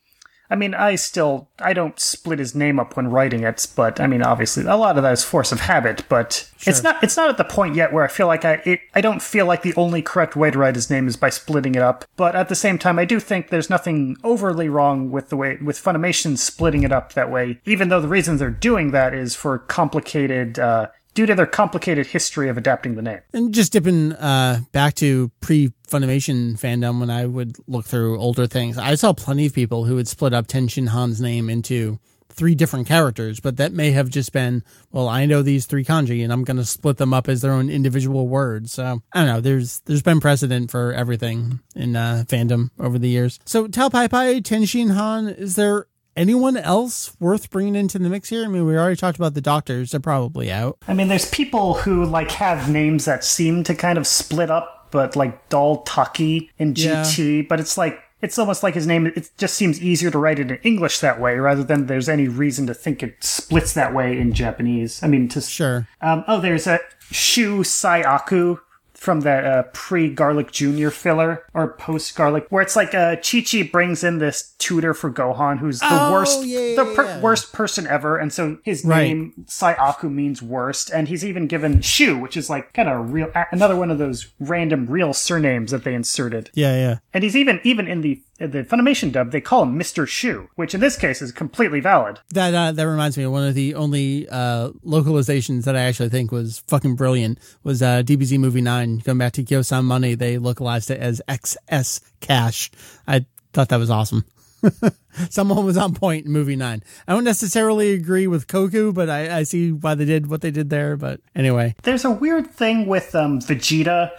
I 0.49 0.55
mean, 0.55 0.73
I 0.73 0.95
still 0.95 1.49
I 1.59 1.73
don't 1.73 1.99
split 1.99 2.39
his 2.39 2.55
name 2.55 2.79
up 2.79 2.95
when 2.95 3.09
writing 3.09 3.43
it, 3.43 3.67
but 3.75 3.99
I 3.99 4.07
mean, 4.07 4.21
obviously 4.21 4.65
a 4.65 4.75
lot 4.75 4.97
of 4.97 5.03
that 5.03 5.13
is 5.13 5.23
force 5.23 5.51
of 5.51 5.61
habit, 5.61 6.03
but 6.07 6.49
it's 6.65 6.83
not 6.83 7.03
it's 7.03 7.17
not 7.17 7.29
at 7.29 7.37
the 7.37 7.43
point 7.43 7.75
yet 7.75 7.91
where 7.91 8.03
I 8.03 8.07
feel 8.07 8.27
like 8.27 8.45
I 8.45 8.61
it, 8.65 8.79
I 8.95 9.01
don't 9.01 9.21
feel 9.21 9.45
like 9.45 9.61
the 9.61 9.75
only 9.75 10.01
correct 10.01 10.35
way 10.35 10.51
to 10.51 10.57
write 10.57 10.75
his 10.75 10.89
name 10.89 11.07
is 11.07 11.17
by 11.17 11.29
splitting 11.29 11.75
it 11.75 11.81
up. 11.81 12.05
But 12.15 12.35
at 12.35 12.49
the 12.49 12.55
same 12.55 12.77
time, 12.77 12.97
I 12.97 13.05
do 13.05 13.19
think 13.19 13.49
there's 13.49 13.69
nothing 13.69 14.17
overly 14.23 14.69
wrong 14.69 15.11
with 15.11 15.29
the 15.29 15.37
way 15.37 15.57
with 15.61 15.81
Funimation 15.81 16.37
splitting 16.37 16.83
it 16.83 16.91
up 16.91 17.13
that 17.13 17.31
way, 17.31 17.59
even 17.65 17.89
though 17.89 18.01
the 18.01 18.07
reason 18.07 18.37
they're 18.37 18.49
doing 18.49 18.91
that 18.91 19.13
is 19.13 19.35
for 19.35 19.59
complicated 19.59 20.59
uh 20.59 20.87
due 21.17 21.25
to 21.25 21.33
their 21.33 21.47
complicated 21.47 22.05
history 22.05 22.47
of 22.47 22.59
adapting 22.59 22.93
the 22.93 23.01
name. 23.01 23.19
And 23.33 23.51
just 23.51 23.73
dipping 23.73 24.13
uh, 24.13 24.59
back 24.71 24.93
to 24.95 25.31
pre 25.41 25.73
Funimation 25.89 26.59
fandom 26.59 26.99
when 26.99 27.09
I 27.09 27.25
would 27.25 27.55
look 27.65 27.85
through 27.85 28.19
older 28.19 28.45
things, 28.45 28.77
I 28.77 28.93
saw 28.93 29.13
plenty 29.13 29.47
of 29.47 29.53
people 29.53 29.85
who 29.85 29.95
would 29.95 30.07
split 30.07 30.33
up 30.33 30.45
Ten 30.45 30.67
Shin 30.67 30.87
Han's 30.87 31.19
name 31.19 31.49
into 31.49 31.97
three 32.29 32.53
different 32.53 32.87
characters, 32.87 33.39
but 33.39 33.57
that 33.57 33.73
may 33.73 33.89
have 33.91 34.09
just 34.09 34.31
been, 34.31 34.63
well, 34.91 35.09
I 35.09 35.25
know 35.25 35.41
these 35.41 35.65
three 35.65 35.83
kanji 35.83 36.23
and 36.23 36.31
I'm 36.31 36.43
going 36.43 36.57
to 36.57 36.65
split 36.65 36.97
them 36.97 37.15
up 37.15 37.27
as 37.27 37.41
their 37.41 37.53
own 37.53 37.71
individual 37.71 38.27
words. 38.27 38.73
So 38.73 39.01
I 39.11 39.19
don't 39.19 39.27
know. 39.27 39.41
There's, 39.41 39.79
there's 39.85 40.03
been 40.03 40.19
precedent 40.19 40.69
for 40.69 40.93
everything 40.93 41.61
in 41.75 41.95
uh, 41.95 42.25
fandom 42.27 42.69
over 42.79 42.99
the 42.99 43.09
years. 43.09 43.39
So 43.45 43.67
Tao 43.67 43.89
Pai 43.89 44.07
Pai, 44.07 44.41
Ten 44.41 44.65
Shin 44.65 44.89
Han, 44.89 45.29
is 45.29 45.55
there 45.55 45.87
anyone 46.17 46.57
else 46.57 47.15
worth 47.19 47.49
bringing 47.49 47.75
into 47.75 47.97
the 47.99 48.09
mix 48.09 48.27
here? 48.29 48.43
I 48.43 48.47
mean, 48.47 48.65
we 48.65 48.75
already 48.77 48.95
talked 48.97 49.17
about 49.17 49.33
the 49.35 49.41
doctors. 49.41 49.91
They're 49.91 49.99
probably 50.01 50.51
out. 50.51 50.77
I 50.87 50.93
mean, 50.93 51.07
there's 51.07 51.29
people 51.29 51.75
who 51.75 52.03
like 52.05 52.31
have 52.31 52.69
names 52.69 53.05
that 53.05 53.23
seem 53.23 53.63
to 53.65 53.75
kind 53.75 53.97
of 53.97 54.05
split 54.07 54.49
up, 54.51 54.87
but 54.91 55.15
like 55.15 55.47
Doll 55.49 55.83
Taki 55.83 56.49
in 56.57 56.73
Yeah. 56.75 57.03
GT, 57.03 57.47
but 57.47 57.59
it's 57.59 57.77
like 57.77 57.99
it's 58.19 58.39
almost 58.39 58.63
like 58.63 58.73
his 58.73 58.87
name. 58.87 59.05
It 59.05 59.29
just 59.37 59.53
seems 59.53 59.79
easier 59.79 60.09
to 60.09 60.17
write 60.17 60.39
it 60.39 60.49
in 60.49 60.57
English 60.63 60.99
that 61.01 61.21
way, 61.21 61.35
rather 61.37 61.63
than 61.63 61.85
there's 61.85 62.09
any 62.09 62.27
reason 62.27 62.65
to 62.65 62.73
think 62.73 63.03
it 63.03 63.23
splits 63.23 63.73
that 63.73 63.93
way 63.93 64.17
in 64.17 64.33
Japanese. 64.33 65.03
I 65.03 65.07
mean, 65.07 65.27
to 65.29 65.39
Sure. 65.41 65.87
um, 66.01 66.23
oh, 66.27 66.39
there's 66.41 66.65
a 66.65 66.79
Shu 67.11 67.59
Saiaku 67.63 68.59
from 68.97 69.21
that 69.21 69.45
uh, 69.45 69.63
pre 69.73 70.09
Garlic 70.09 70.51
Junior 70.51 70.89
filler 70.91 71.43
or 71.53 71.73
post 71.73 72.15
Garlic, 72.15 72.47
where 72.49 72.61
it's 72.63 72.75
like 72.75 72.93
uh, 72.95 73.15
Chi 73.17 73.41
Chi 73.41 73.61
brings 73.63 74.03
in 74.03 74.17
this 74.17 74.53
tutor 74.57 74.93
for 74.93 75.11
Gohan, 75.11 75.59
who's 75.59 75.79
the 75.79 75.87
Oh, 75.89 76.11
worst, 76.11 76.43
yeah, 76.45 76.75
the 76.75 76.91
per- 76.95 77.05
yeah. 77.05 77.21
worst 77.21 77.53
person 77.53 77.85
ever, 77.87 78.17
and 78.17 78.33
so 78.33 78.57
his 78.63 78.83
Right. 78.83 79.03
name 79.03 79.33
Saiaku 79.45 80.11
means 80.11 80.41
worst, 80.41 80.89
and 80.89 81.07
he's 81.07 81.23
even 81.23 81.47
given 81.47 81.81
Shu, 81.81 82.17
which 82.17 82.35
is 82.35 82.49
like 82.49 82.73
kind 82.73 82.89
of 82.89 83.13
real, 83.13 83.31
another 83.51 83.75
one 83.75 83.91
of 83.91 83.97
those 83.99 84.27
random 84.39 84.87
real 84.87 85.13
surnames 85.13 85.71
that 85.71 85.83
they 85.83 85.93
inserted. 85.93 86.49
Yeah, 86.53 86.75
yeah. 86.75 86.97
And 87.13 87.23
he's 87.23 87.35
even 87.37 87.59
even 87.63 87.87
in 87.87 88.01
the 88.01 88.21
the 88.39 88.63
Funimation 88.63 89.11
dub, 89.11 89.31
they 89.31 89.41
call 89.41 89.63
him 89.63 89.77
Mister 89.77 90.05
Shu, 90.05 90.49
which 90.55 90.75
in 90.75 90.81
this 90.81 90.95
case 90.97 91.21
is 91.21 91.31
completely 91.31 91.79
valid. 91.79 92.19
That 92.31 92.53
uh, 92.53 92.71
that 92.71 92.87
reminds 92.87 93.17
me 93.17 93.23
of 93.23 93.31
one 93.31 93.47
of 93.47 93.55
the 93.55 93.75
only 93.75 94.27
uh, 94.29 94.69
localizations 94.85 95.63
that 95.65 95.75
I 95.75 95.81
actually 95.81 96.09
think 96.09 96.31
was 96.31 96.59
fucking 96.67 96.95
brilliant 96.95 97.39
was 97.63 97.81
uh, 97.81 98.03
DBZ 98.03 98.39
Movie 98.39 98.61
Nine. 98.61 98.99
Going 98.99 99.17
back 99.17 99.33
to 99.33 99.43
Gyosan 99.43 99.85
Money, 99.85 100.15
they 100.15 100.37
localized 100.37 100.91
it 100.91 100.99
as 100.99 101.21
XS 101.27 102.01
Cash. 102.19 102.71
I 103.07 103.25
thought 103.53 103.69
that 103.69 103.77
was 103.77 103.89
awesome. 103.89 104.25
Someone 105.29 105.65
was 105.65 105.77
on 105.77 105.93
point 105.93 106.25
in 106.25 106.31
Movie 106.31 106.55
Nine. 106.55 106.83
I 107.07 107.13
don't 107.13 107.23
necessarily 107.23 107.93
agree 107.93 108.27
with 108.27 108.47
Koku, 108.47 108.91
but 108.91 109.09
I, 109.09 109.39
I 109.39 109.43
see 109.43 109.71
why 109.71 109.95
they 109.95 110.05
did 110.05 110.29
what 110.29 110.41
they 110.41 110.51
did 110.51 110.69
there. 110.69 110.95
But 110.95 111.21
anyway, 111.35 111.75
There's 111.83 112.05
a 112.05 112.11
weird 112.11 112.51
thing 112.51 112.85
with 112.85 113.15
um, 113.15 113.39
Vegeta. 113.39 114.11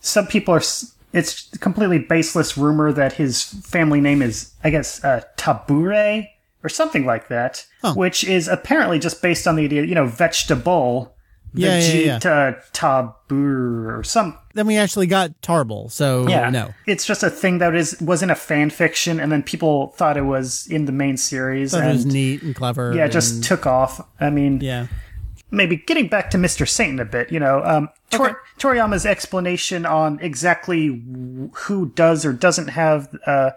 Some 0.00 0.26
people 0.26 0.54
are. 0.54 0.62
It's 1.12 1.52
a 1.54 1.58
completely 1.58 1.98
baseless 1.98 2.56
rumor 2.56 2.92
that 2.92 3.12
his 3.14 3.42
family 3.44 4.00
name 4.00 4.22
is, 4.22 4.52
I 4.64 4.70
guess, 4.70 5.02
uh, 5.04 5.22
Tabure 5.36 6.26
or 6.64 6.68
something 6.68 7.04
like 7.04 7.28
that, 7.28 7.66
which 7.94 8.24
is 8.24 8.48
apparently 8.48 8.98
just 8.98 9.20
based 9.20 9.46
on 9.46 9.56
the 9.56 9.64
idea, 9.64 9.84
you 9.84 9.94
know, 9.94 10.06
vegetable. 10.06 11.14
Yeah, 11.54 11.78
yeah, 11.80 11.92
yeah. 11.92 12.18
Vegeta 12.18 12.72
Tabur 12.72 13.98
or 13.98 14.02
some. 14.04 14.38
then 14.54 14.66
we 14.66 14.78
actually 14.78 15.06
got 15.06 15.38
Tarble. 15.42 15.90
So 15.90 16.26
Yeah, 16.26 16.48
no, 16.48 16.72
it's 16.86 17.04
just 17.04 17.22
a 17.22 17.28
thing 17.28 17.58
that 17.58 17.74
is 17.74 18.00
was 18.00 18.22
in 18.22 18.30
a 18.30 18.34
fan 18.34 18.70
fiction, 18.70 19.20
and 19.20 19.30
then 19.30 19.42
people 19.42 19.88
thought 19.98 20.16
it 20.16 20.22
was 20.24 20.66
in 20.68 20.86
the 20.86 20.92
main 20.92 21.16
series, 21.18 21.72
that 21.72 21.92
was 21.92 22.06
neat 22.06 22.42
and 22.42 22.54
clever. 22.54 22.94
yeah, 22.94 23.04
it 23.04 23.12
just 23.12 23.44
took 23.44 23.66
off. 23.66 24.00
I 24.18 24.30
mean, 24.30 24.60
yeah. 24.62 24.86
Maybe 25.52 25.76
getting 25.76 26.08
back 26.08 26.30
to 26.30 26.38
Mr. 26.38 26.68
Satan 26.68 26.98
a 26.98 27.04
bit, 27.04 27.30
you 27.30 27.38
know, 27.38 27.62
um, 27.64 27.88
Tor- 28.10 28.30
Okay. 28.30 28.38
Toriyama's 28.58 29.06
explanation 29.06 29.86
on 29.86 30.18
exactly 30.20 30.88
w- 30.88 31.50
who 31.54 31.90
does 31.94 32.24
or 32.26 32.32
doesn't 32.32 32.68
have 32.68 33.08
uh, 33.26 33.50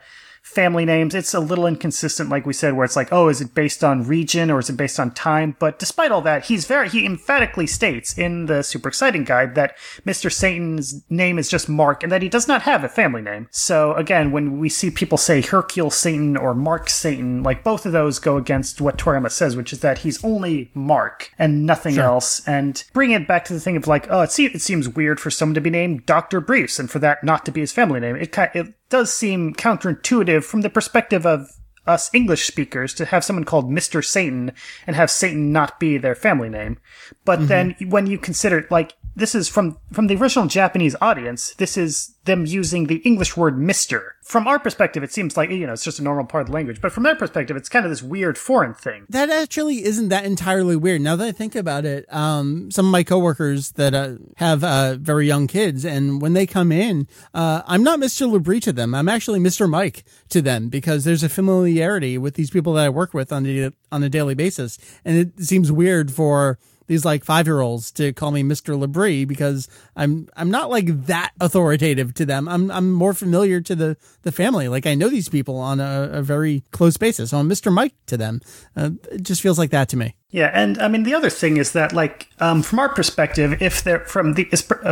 family 0.45 0.85
names, 0.85 1.15
it's 1.15 1.33
a 1.33 1.39
little 1.39 1.65
inconsistent, 1.65 2.29
like 2.29 2.45
we 2.45 2.53
said, 2.53 2.75
where 2.75 2.85
it's 2.85 2.95
like, 2.95 3.11
oh, 3.11 3.29
is 3.29 3.41
it 3.41 3.55
based 3.55 3.83
on 3.83 4.07
region 4.07 4.51
or 4.51 4.59
is 4.59 4.69
it 4.69 4.77
based 4.77 4.99
on 4.99 5.09
time? 5.11 5.55
But 5.59 5.79
despite 5.79 6.11
all 6.11 6.21
that, 6.21 6.45
he's 6.45 6.67
very, 6.67 6.87
he 6.87 7.03
emphatically 7.03 7.65
states 7.65 8.15
in 8.15 8.45
the 8.45 8.61
Super 8.61 8.87
Exciting 8.87 9.23
Guide 9.23 9.55
that 9.55 9.75
Mr. 10.05 10.31
Satan's 10.31 11.03
name 11.09 11.39
is 11.39 11.49
just 11.49 11.67
Mark 11.67 12.03
and 12.03 12.11
that 12.11 12.21
he 12.21 12.29
does 12.29 12.47
not 12.47 12.61
have 12.61 12.83
a 12.83 12.89
family 12.89 13.23
name. 13.23 13.47
So 13.49 13.95
again, 13.95 14.31
when 14.31 14.59
we 14.59 14.69
see 14.69 14.91
people 14.91 15.17
say 15.17 15.41
Hercule 15.41 15.89
Satan 15.89 16.37
or 16.37 16.53
Mark 16.53 16.89
Satan, 16.89 17.41
like 17.41 17.63
both 17.63 17.87
of 17.87 17.91
those 17.91 18.19
go 18.19 18.37
against 18.37 18.79
what 18.79 18.99
Toriyama 18.99 19.31
says, 19.31 19.57
which 19.57 19.73
is 19.73 19.79
that 19.79 19.99
he's 19.99 20.23
only 20.23 20.69
Mark 20.75 21.31
and 21.39 21.65
nothing 21.65 21.97
else. 21.97 22.47
And 22.47 22.83
bring 22.93 23.11
it 23.11 23.27
back 23.27 23.45
to 23.45 23.53
the 23.53 23.59
thing 23.59 23.77
of 23.77 23.87
like, 23.87 24.05
oh, 24.11 24.21
it, 24.21 24.31
seems 24.31 24.89
weird 24.89 25.19
for 25.19 25.31
someone 25.31 25.55
to 25.55 25.61
be 25.61 25.71
named 25.71 26.05
Dr. 26.05 26.39
Briefs 26.39 26.77
and 26.77 26.89
for 26.89 26.99
that 26.99 27.23
not 27.23 27.45
to 27.45 27.51
be 27.51 27.61
his 27.61 27.71
family 27.71 27.99
name. 27.99 28.15
It, 28.15 28.31
ki- 28.31 28.53
it 28.53 28.75
does 28.89 29.13
seem 29.13 29.53
counterintuitive 29.53 30.43
from 30.43 30.61
the 30.61 30.69
perspective 30.69 31.25
of 31.25 31.49
us 31.87 32.09
English 32.13 32.45
speakers 32.45 32.93
to 32.95 33.05
have 33.05 33.23
someone 33.23 33.45
called 33.45 33.69
Mr. 33.69 34.03
Satan 34.03 34.51
and 34.87 34.95
have 34.95 35.11
Satan 35.11 35.51
not 35.51 35.79
be 35.79 35.97
their 35.97 36.15
family 36.15 36.49
name. 36.49 36.79
But 37.25 37.39
mm-hmm. 37.39 37.47
then 37.47 37.75
when 37.87 38.07
you 38.07 38.17
consider 38.17 38.67
like 38.69 38.93
this 39.15 39.33
is 39.33 39.47
from 39.47 39.77
from 39.91 40.07
the 40.07 40.15
original 40.15 40.47
Japanese 40.47 40.95
audience, 41.01 41.53
this 41.55 41.77
is 41.77 42.15
them 42.25 42.45
using 42.45 42.87
the 42.87 42.97
English 42.97 43.37
word 43.37 43.55
Mr. 43.55 44.09
From 44.23 44.47
our 44.47 44.59
perspective, 44.59 45.03
it 45.03 45.11
seems 45.11 45.37
like 45.37 45.49
you 45.49 45.65
know 45.65 45.73
it's 45.73 45.83
just 45.83 45.99
a 45.99 46.03
normal 46.03 46.25
part 46.25 46.41
of 46.41 46.47
the 46.47 46.53
language, 46.53 46.81
but 46.81 46.91
from 46.91 47.03
their 47.03 47.15
perspective, 47.15 47.55
it's 47.55 47.69
kind 47.69 47.85
of 47.85 47.91
this 47.91 48.03
weird 48.03 48.37
foreign 48.37 48.73
thing. 48.73 49.05
That 49.09 49.29
actually 49.29 49.85
isn't 49.85 50.09
that 50.09 50.25
entirely 50.25 50.75
weird. 50.75 51.01
Now 51.01 51.15
that 51.15 51.27
I 51.27 51.31
think 51.31 51.55
about 51.55 51.85
it, 51.85 52.11
um, 52.13 52.69
some 52.71 52.87
of 52.87 52.91
my 52.91 53.03
coworkers 53.03 53.71
that 53.73 53.93
uh, 53.93 54.15
have 54.37 54.63
uh, 54.63 54.95
very 54.95 55.27
young 55.27 55.47
kids, 55.47 55.85
and 55.85 56.21
when 56.21 56.33
they 56.33 56.45
come 56.45 56.71
in, 56.71 57.07
uh, 57.33 57.61
I'm 57.65 57.83
not 57.83 57.99
Mr. 57.99 58.29
Labrie 58.29 58.61
to 58.63 58.73
them. 58.73 58.93
I'm 58.93 59.09
actually 59.09 59.39
Mr. 59.39 59.69
Mike 59.69 60.03
to 60.29 60.41
them 60.41 60.69
because 60.69 61.03
there's 61.03 61.23
a 61.23 61.29
familiarity 61.29 62.17
with 62.17 62.33
these 62.33 62.49
people 62.49 62.73
that 62.73 62.85
I 62.85 62.89
work 62.89 63.13
with 63.13 63.31
on 63.31 63.45
a, 63.45 63.71
on 63.91 64.03
a 64.03 64.09
daily 64.09 64.35
basis, 64.35 64.77
and 65.05 65.17
it 65.17 65.39
seems 65.45 65.71
weird 65.71 66.11
for 66.11 66.59
these 66.87 67.05
like 67.05 67.23
five 67.23 67.47
year 67.47 67.61
olds 67.61 67.91
to 67.93 68.13
call 68.13 68.31
me 68.31 68.43
Mr. 68.43 68.77
Labrie 68.77 69.27
because 69.27 69.67
I'm 69.95 70.27
I'm 70.35 70.51
not 70.51 70.69
like 70.69 71.05
that 71.05 71.31
authoritative 71.39 72.13
to 72.15 72.25
them. 72.25 72.47
I'm 72.47 72.71
I'm 72.71 72.91
more 72.91 73.13
familiar 73.13 73.61
to 73.61 73.75
the 73.75 73.97
the 74.23 74.31
family. 74.31 74.67
Like 74.67 74.85
I 74.85 74.95
know 74.95 75.09
these 75.09 75.29
people 75.29 75.57
on 75.57 75.79
a, 75.79 76.09
a 76.13 76.21
very 76.21 76.63
close 76.71 76.97
basis. 76.97 77.31
So 77.31 77.37
I'm 77.37 77.49
Mr. 77.49 77.71
Mike 77.73 77.93
to 78.07 78.17
them. 78.17 78.41
Uh, 78.75 78.91
it 79.11 79.23
just 79.23 79.41
feels 79.41 79.57
like 79.57 79.71
that 79.71 79.89
to 79.89 79.97
me. 79.97 80.15
Yeah, 80.31 80.51
and 80.53 80.77
I 80.79 80.87
mean 80.87 81.03
the 81.03 81.13
other 81.13 81.29
thing 81.29 81.57
is 81.57 81.71
that, 81.73 81.93
like, 81.93 82.27
um, 82.39 82.61
from 82.61 82.79
our 82.79 82.89
perspective, 82.89 83.61
if 83.61 83.83
they're 83.83 84.01
from 84.05 84.33
the 84.33 84.43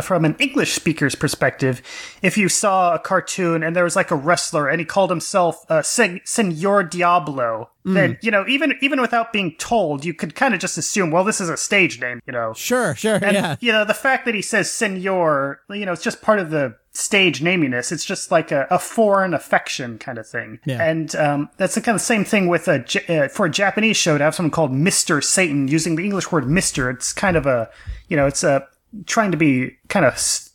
from 0.02 0.24
an 0.24 0.36
English 0.38 0.72
speaker's 0.72 1.14
perspective, 1.14 1.82
if 2.22 2.38
you 2.38 2.48
saw 2.48 2.94
a 2.94 2.98
cartoon 2.98 3.62
and 3.62 3.74
there 3.74 3.84
was 3.84 3.96
like 3.96 4.10
a 4.10 4.16
wrestler 4.16 4.68
and 4.68 4.80
he 4.80 4.86
called 4.86 5.10
himself 5.10 5.64
uh, 5.68 5.82
Sen- 5.82 6.20
Senor 6.24 6.84
Diablo, 6.84 7.70
mm. 7.84 7.94
then 7.94 8.18
you 8.22 8.30
know 8.30 8.46
even 8.48 8.74
even 8.80 9.00
without 9.00 9.32
being 9.32 9.54
told, 9.56 10.04
you 10.04 10.14
could 10.14 10.34
kind 10.34 10.54
of 10.54 10.60
just 10.60 10.78
assume, 10.78 11.10
well, 11.10 11.24
this 11.24 11.40
is 11.40 11.50
a 11.50 11.56
stage 11.56 12.00
name, 12.00 12.20
you 12.26 12.32
know. 12.32 12.54
Sure, 12.54 12.94
sure, 12.94 13.16
and, 13.16 13.34
yeah. 13.34 13.56
You 13.60 13.72
know, 13.72 13.84
the 13.84 13.92
fact 13.92 14.24
that 14.26 14.34
he 14.34 14.42
says 14.42 14.70
Senor, 14.70 15.60
you 15.68 15.84
know, 15.84 15.92
it's 15.92 16.02
just 16.02 16.22
part 16.22 16.38
of 16.38 16.50
the 16.50 16.76
stage 16.94 17.40
naminess. 17.40 17.92
It's 17.92 18.04
just 18.04 18.30
like 18.30 18.50
a, 18.50 18.66
a 18.70 18.78
foreign 18.78 19.34
affection 19.34 19.98
kind 19.98 20.16
of 20.16 20.26
thing. 20.26 20.60
Yeah. 20.64 20.82
And 20.82 21.14
um, 21.16 21.50
that's 21.58 21.74
the 21.74 21.80
kind 21.80 21.94
of 21.96 22.00
same 22.00 22.24
thing 22.24 22.48
with 22.48 22.68
a 22.68 22.84
uh, 23.08 23.28
for 23.28 23.46
a 23.46 23.50
Japanese 23.50 23.96
show 23.96 24.16
to 24.16 24.24
have 24.24 24.34
someone 24.34 24.50
called 24.50 24.72
Mister 24.72 25.20
Satan 25.20 25.68
using 25.68 25.96
the 25.96 26.04
English 26.04 26.32
word 26.32 26.48
Mister. 26.48 26.88
It's 26.88 27.12
kind 27.12 27.36
of 27.36 27.46
a 27.46 27.68
you 28.08 28.16
know 28.16 28.26
it's 28.26 28.44
a 28.44 28.66
trying 29.06 29.32
to 29.32 29.36
be 29.36 29.76
kind 29.88 30.06
of 30.06 30.14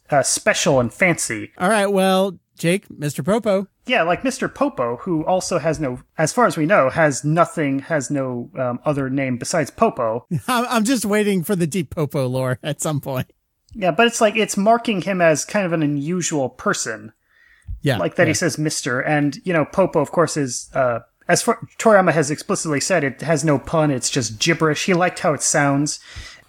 uh, 0.09 0.23
special 0.23 0.79
and 0.79 0.93
fancy. 0.93 1.51
All 1.57 1.69
right, 1.69 1.87
well, 1.87 2.39
Jake, 2.57 2.87
Mr. 2.89 3.23
Popo. 3.23 3.67
Yeah, 3.85 4.03
like 4.03 4.21
Mr. 4.21 4.53
Popo, 4.53 4.97
who 4.97 5.25
also 5.25 5.57
has 5.57 5.79
no, 5.79 6.01
as 6.17 6.31
far 6.31 6.45
as 6.45 6.55
we 6.55 6.65
know, 6.65 6.89
has 6.89 7.23
nothing, 7.23 7.79
has 7.79 8.11
no 8.11 8.51
um, 8.57 8.79
other 8.85 9.09
name 9.09 9.37
besides 9.37 9.71
Popo. 9.71 10.27
I'm 10.47 10.83
just 10.83 11.05
waiting 11.05 11.43
for 11.43 11.55
the 11.55 11.65
deep 11.65 11.89
Popo 11.89 12.27
lore 12.27 12.59
at 12.61 12.81
some 12.81 13.01
point. 13.01 13.31
Yeah, 13.73 13.91
but 13.91 14.07
it's 14.07 14.21
like 14.21 14.35
it's 14.35 14.57
marking 14.57 15.01
him 15.01 15.21
as 15.21 15.45
kind 15.45 15.65
of 15.65 15.73
an 15.73 15.83
unusual 15.83 16.49
person. 16.49 17.13
Yeah, 17.81 17.97
like 17.97 18.15
that 18.15 18.23
yeah. 18.23 18.29
he 18.29 18.33
says 18.33 18.57
Mister, 18.57 18.99
and 18.99 19.39
you 19.45 19.53
know 19.53 19.65
Popo, 19.65 19.99
of 19.99 20.11
course, 20.11 20.35
is 20.35 20.69
uh, 20.73 20.99
as 21.27 21.41
far 21.41 21.59
Toriyama 21.77 22.11
has 22.11 22.31
explicitly 22.31 22.79
said, 22.79 23.03
it 23.03 23.21
has 23.21 23.45
no 23.45 23.59
pun. 23.59 23.91
It's 23.91 24.09
just 24.09 24.39
gibberish. 24.39 24.85
He 24.85 24.93
liked 24.93 25.19
how 25.19 25.33
it 25.33 25.43
sounds. 25.43 25.99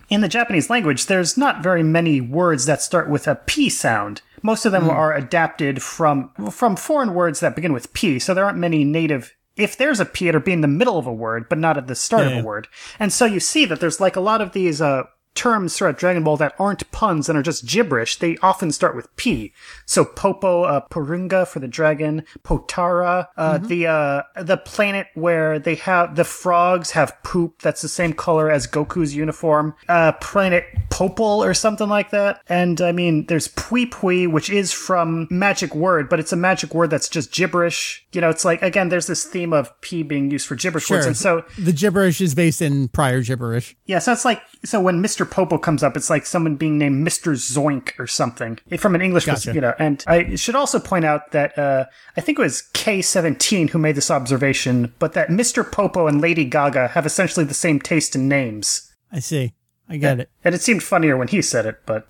In 0.08 0.22
the 0.22 0.28
Japanese 0.28 0.68
language, 0.68 1.06
there's 1.06 1.36
not 1.36 1.62
very 1.62 1.84
many 1.84 2.20
words 2.20 2.66
that 2.66 2.82
start 2.82 3.08
with 3.08 3.28
a 3.28 3.36
P 3.36 3.68
sound. 3.68 4.22
Most 4.42 4.64
of 4.64 4.72
them 4.72 4.84
mm. 4.84 4.90
are 4.90 5.14
adapted 5.14 5.82
from 5.82 6.30
from 6.50 6.74
foreign 6.74 7.14
words 7.14 7.40
that 7.40 7.54
begin 7.54 7.72
with 7.72 7.92
P, 7.92 8.18
so 8.18 8.34
there 8.34 8.44
aren't 8.44 8.58
many 8.58 8.82
native 8.82 9.34
if 9.56 9.76
there's 9.76 10.00
a 10.00 10.04
P, 10.04 10.28
it'll 10.28 10.40
be 10.40 10.52
in 10.52 10.60
the 10.60 10.68
middle 10.68 10.98
of 10.98 11.06
a 11.06 11.12
word, 11.12 11.48
but 11.48 11.58
not 11.58 11.76
at 11.76 11.86
the 11.86 11.94
start 11.94 12.26
yeah, 12.26 12.38
of 12.38 12.44
a 12.44 12.46
word. 12.46 12.68
And 12.98 13.12
so 13.12 13.26
you 13.26 13.40
see 13.40 13.64
that 13.66 13.80
there's 13.80 14.00
like 14.00 14.16
a 14.16 14.20
lot 14.20 14.40
of 14.40 14.52
these 14.52 14.80
uh, 14.80 15.04
terms 15.34 15.76
throughout 15.76 15.98
Dragon 15.98 16.24
Ball 16.24 16.36
that 16.38 16.54
aren't 16.58 16.90
puns 16.90 17.28
and 17.28 17.38
are 17.38 17.42
just 17.42 17.66
gibberish, 17.66 18.18
they 18.18 18.36
often 18.42 18.72
start 18.72 18.96
with 18.96 19.14
P. 19.16 19.52
So 19.86 20.04
Popo, 20.04 20.64
uh, 20.64 20.80
Porunga 20.90 21.46
for 21.46 21.60
the 21.60 21.68
dragon, 21.68 22.24
Potara, 22.42 23.28
uh, 23.36 23.54
mm-hmm. 23.54 23.66
the, 23.66 23.86
uh, 23.86 24.22
the 24.42 24.56
planet 24.56 25.06
where 25.14 25.58
they 25.58 25.76
have, 25.76 26.16
the 26.16 26.24
frogs 26.24 26.90
have 26.92 27.16
poop 27.22 27.62
that's 27.62 27.82
the 27.82 27.88
same 27.88 28.12
color 28.12 28.50
as 28.50 28.66
Goku's 28.66 29.14
uniform, 29.14 29.74
uh, 29.88 30.12
planet 30.12 30.64
Popol 30.90 31.44
or 31.44 31.54
something 31.54 31.88
like 31.88 32.10
that. 32.10 32.42
And 32.48 32.80
I 32.80 32.92
mean, 32.92 33.26
there's 33.26 33.48
Pui 33.48 33.88
Pui, 33.88 34.30
which 34.30 34.50
is 34.50 34.72
from 34.72 35.28
Magic 35.30 35.74
Word, 35.74 36.08
but 36.08 36.20
it's 36.20 36.32
a 36.32 36.36
magic 36.36 36.74
word 36.74 36.90
that's 36.90 37.08
just 37.08 37.32
gibberish. 37.32 38.06
You 38.12 38.20
know, 38.20 38.30
it's 38.30 38.44
like, 38.44 38.62
again, 38.62 38.88
there's 38.88 39.06
this 39.06 39.24
theme 39.24 39.52
of 39.52 39.78
P 39.80 40.02
being 40.02 40.30
used 40.30 40.46
for 40.46 40.56
gibberish 40.56 40.86
sure. 40.86 40.98
words. 40.98 41.06
And 41.06 41.16
so 41.16 41.44
the 41.58 41.72
gibberish 41.72 42.20
is 42.20 42.34
based 42.34 42.60
in 42.60 42.88
prior 42.88 43.22
gibberish. 43.22 43.76
Yeah. 43.86 43.98
So 44.00 44.12
it's 44.12 44.24
like, 44.24 44.42
so 44.64 44.80
when 44.80 45.02
Mr. 45.02 45.19
Popo 45.24 45.58
comes 45.58 45.82
up, 45.82 45.96
it's 45.96 46.10
like 46.10 46.26
someone 46.26 46.56
being 46.56 46.78
named 46.78 47.06
Mr. 47.06 47.32
Zoink 47.32 47.98
or 47.98 48.06
something 48.06 48.58
from 48.78 48.94
an 48.94 49.02
English, 49.02 49.26
gotcha. 49.26 49.52
you 49.52 49.60
know. 49.60 49.74
And 49.78 50.04
I 50.06 50.34
should 50.36 50.54
also 50.54 50.78
point 50.78 51.04
out 51.04 51.32
that 51.32 51.56
uh, 51.58 51.86
I 52.16 52.20
think 52.20 52.38
it 52.38 52.42
was 52.42 52.68
Kei17 52.74 53.70
who 53.70 53.78
made 53.78 53.94
this 53.94 54.10
observation, 54.10 54.94
but 54.98 55.12
that 55.14 55.28
Mr. 55.28 55.70
Popo 55.70 56.06
and 56.06 56.20
Lady 56.20 56.44
Gaga 56.44 56.88
have 56.88 57.06
essentially 57.06 57.44
the 57.44 57.54
same 57.54 57.80
taste 57.80 58.14
in 58.14 58.28
names. 58.28 58.92
I 59.12 59.20
see. 59.20 59.54
I 59.90 59.96
get 59.96 60.12
and, 60.12 60.20
it. 60.20 60.30
And 60.44 60.54
it 60.54 60.62
seemed 60.62 60.84
funnier 60.84 61.16
when 61.16 61.26
he 61.26 61.42
said 61.42 61.66
it, 61.66 61.80
but 61.84 62.06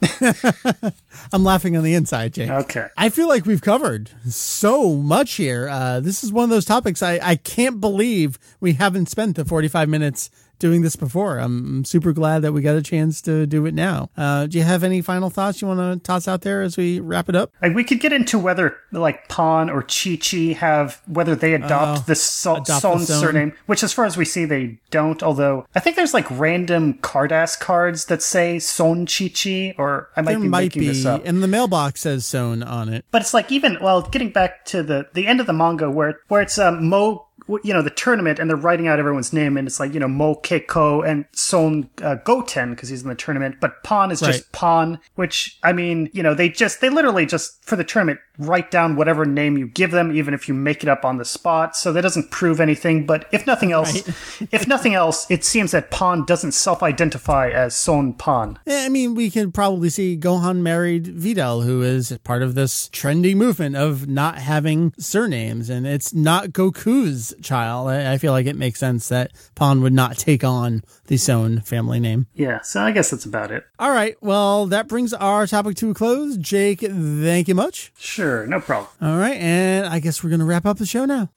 I'm 1.33 1.43
laughing 1.43 1.79
on 1.79 1.83
the 1.83 1.95
inside, 1.95 2.35
Jake. 2.35 2.51
Okay. 2.51 2.89
I 2.95 3.09
feel 3.09 3.27
like 3.27 3.47
we've 3.47 3.63
covered 3.63 4.11
so 4.29 4.97
much 4.97 5.33
here. 5.33 5.67
Uh, 5.67 6.01
this 6.01 6.23
is 6.23 6.31
one 6.31 6.45
of 6.45 6.51
those 6.51 6.67
topics 6.67 7.03
I, 7.03 7.19
I 7.23 7.37
can't 7.37 7.81
believe 7.81 8.39
we 8.61 8.75
haven't 8.75 9.09
spent 9.09 9.37
the 9.37 9.47
45 9.47 9.89
minutes 9.89 10.29
doing 10.61 10.83
this 10.83 10.95
before. 10.95 11.39
I'm 11.39 11.85
super 11.85 12.13
glad 12.13 12.43
that 12.43 12.53
we 12.53 12.63
got 12.63 12.77
a 12.77 12.83
chance 12.83 13.21
to 13.23 13.47
do 13.47 13.67
it 13.67 13.75
now. 13.75 14.11
Uh, 14.17 14.47
do 14.47 14.59
you 14.59 14.65
have 14.65 14.85
any 14.85 15.03
final 15.03 15.31
thoughts 15.31 15.61
you 15.61 15.67
want 15.67 15.81
to 15.81 15.99
toss 16.07 16.29
out 16.29 16.43
there 16.43 16.63
as 16.63 16.77
we 16.77 17.01
wrap 17.01 17.29
it 17.29 17.35
up? 17.35 17.53
Like 17.61 17.75
we 17.75 17.83
could 17.83 17.99
get 17.99 18.13
into 18.13 18.39
whether 18.39 18.77
like 18.93 19.29
Pan 19.29 19.69
or 19.69 19.83
Chi 19.83 20.17
Chi 20.17 20.53
have 20.53 21.01
whether 21.07 21.35
they 21.35 21.55
adopt 21.55 22.01
uh, 22.01 22.03
the 22.07 22.15
so- 22.15 22.63
Son 22.65 23.01
surname, 23.01 23.53
which 23.67 23.83
as 23.83 23.93
far 23.93 24.05
as 24.05 24.17
we 24.17 24.25
see 24.25 24.45
they 24.45 24.79
don't. 24.91 25.23
Although 25.23 25.67
I 25.75 25.81
think 25.81 25.97
there's 25.97 26.15
like 26.15 26.31
random 26.31 26.95
Carddass 26.95 27.59
cards 27.59 28.05
that 28.07 28.23
say 28.23 28.59
Son 28.59 29.07
Chi 29.07 29.29
Chi, 29.29 29.75
or 29.79 30.11
I 30.17 30.23
might 30.23 30.33
there 30.33 30.41
be 30.41 30.49
might 30.49 30.61
making 30.61 30.81
be, 30.81 30.89
this 30.89 31.07
up. 31.07 31.23
And 31.25 31.43
the 31.43 31.49
mailbox 31.49 32.03
says 32.03 32.27
Son 32.27 32.63
on 32.63 32.89
it. 32.89 33.05
But 33.11 33.23
it's 33.23 33.35
like 33.35 33.51
even 33.51 33.79
well, 33.81 34.03
getting 34.03 34.31
back 34.31 34.65
to 34.67 34.83
the 34.83 35.09
the 35.15 35.27
end 35.27 35.41
of 35.41 35.47
the 35.47 35.53
manga 35.53 35.91
where 35.91 36.21
where 36.29 36.43
it's 36.43 36.59
um, 36.59 36.89
Mo 36.89 37.27
you 37.63 37.73
know 37.73 37.83
the 37.83 37.91
tournament 37.91 38.39
and 38.39 38.49
they're 38.49 38.57
writing 38.57 38.89
out 38.89 38.99
everyone's 38.99 39.33
name 39.33 39.57
and 39.57 39.67
it's 39.67 39.81
like 39.81 39.93
you 39.95 40.01
know 40.01 40.09
Mo 40.09 40.37
Keiko 40.37 41.07
and 41.07 41.25
Son 41.33 41.89
uh, 42.03 42.17
Goten 42.17 42.71
because 42.71 42.89
he's 42.89 43.03
in 43.03 43.09
the 43.09 43.15
tournament, 43.15 43.57
but 43.61 43.83
Pan 43.83 44.11
is 44.11 44.21
just 44.21 44.51
Pan, 44.53 44.99
which 45.15 45.59
I 45.63 45.73
mean 45.73 46.11
you 46.13 46.23
know 46.23 46.35
they 46.35 46.49
just 46.49 46.81
they 46.81 46.89
literally 46.89 47.27
just 47.27 47.65
for 47.65 47.77
the 47.77 47.85
tournament 47.85 48.21
write 48.41 48.71
down 48.71 48.97
whatever 48.97 49.25
name 49.25 49.59
you 49.59 49.69
give 49.69 49.91
them, 49.91 50.11
even 50.17 50.35
if 50.35 50.49
you 50.49 50.55
make 50.55 50.83
it 50.83 50.89
up 50.89 51.05
on 51.05 51.19
the 51.19 51.25
spot. 51.25 51.77
So 51.77 51.93
that 51.93 52.03
doesn't 52.03 52.31
prove 52.31 52.61
anything. 52.61 53.07
But 53.07 53.27
if 53.33 53.47
nothing 53.47 53.71
else, 53.71 53.95
right. 53.95 54.49
if 54.53 54.67
nothing 54.67 54.95
else, 54.95 55.31
it 55.31 55.45
seems 55.45 55.73
that 55.73 55.91
Pan 55.91 56.25
doesn't 56.25 56.53
self-identify 56.53 57.51
as 57.51 57.77
Son 57.77 58.15
Pan. 58.15 58.59
I 58.67 58.89
mean, 58.89 59.15
we 59.15 59.31
can 59.31 59.53
probably 59.53 59.91
see 59.91 60.17
Gohan 60.17 60.59
married 60.59 61.05
Videl, 61.05 61.65
who 61.65 61.83
is 61.83 62.17
part 62.25 62.43
of 62.43 62.55
this 62.55 62.89
trendy 62.89 63.35
movement 63.35 63.77
of 63.77 64.09
not 64.09 64.39
having 64.39 64.95
surnames, 64.99 65.69
and 65.69 65.87
it's 65.87 66.15
not 66.15 66.49
Goku's 66.49 67.35
child. 67.43 67.89
I, 67.89 68.13
I 68.13 68.19
feel 68.19 68.33
like 68.33 68.47
it 68.47 68.57
makes 68.57 68.79
sense 68.79 69.09
that 69.09 69.33
Pan 69.55 69.81
would 69.83 69.93
not 69.93 70.19
take 70.19 70.45
on 70.45 70.83
the 71.07 71.17
Son 71.17 71.61
family 71.61 72.01
name. 72.01 72.27
Yeah, 72.35 72.61
so 72.61 72.81
I 72.83 72.93
guess 72.93 73.11
that's 73.11 73.25
about 73.25 73.51
it. 73.51 73.65
All 73.79 73.91
right. 73.91 74.17
Well, 74.21 74.67
that 74.67 74.89
brings 74.89 75.13
our 75.13 75.47
topic 75.47 75.77
to 75.77 75.91
a 75.91 75.95
close. 75.95 76.37
Jake, 76.37 76.81
thank 76.81 77.49
you 77.49 77.55
much. 77.55 77.93
Sure, 77.99 78.47
no 78.47 78.61
problem. 78.61 78.89
All 79.01 79.19
right, 79.19 79.37
and 79.37 79.87
I 79.87 80.01
guess 80.01 80.23
we're 80.23 80.31
going 80.31 80.41
to 80.41 80.47
wrap 80.47 80.67
up 80.67 80.79
the 80.79 80.87
show 80.87 81.05
now. 81.05 81.31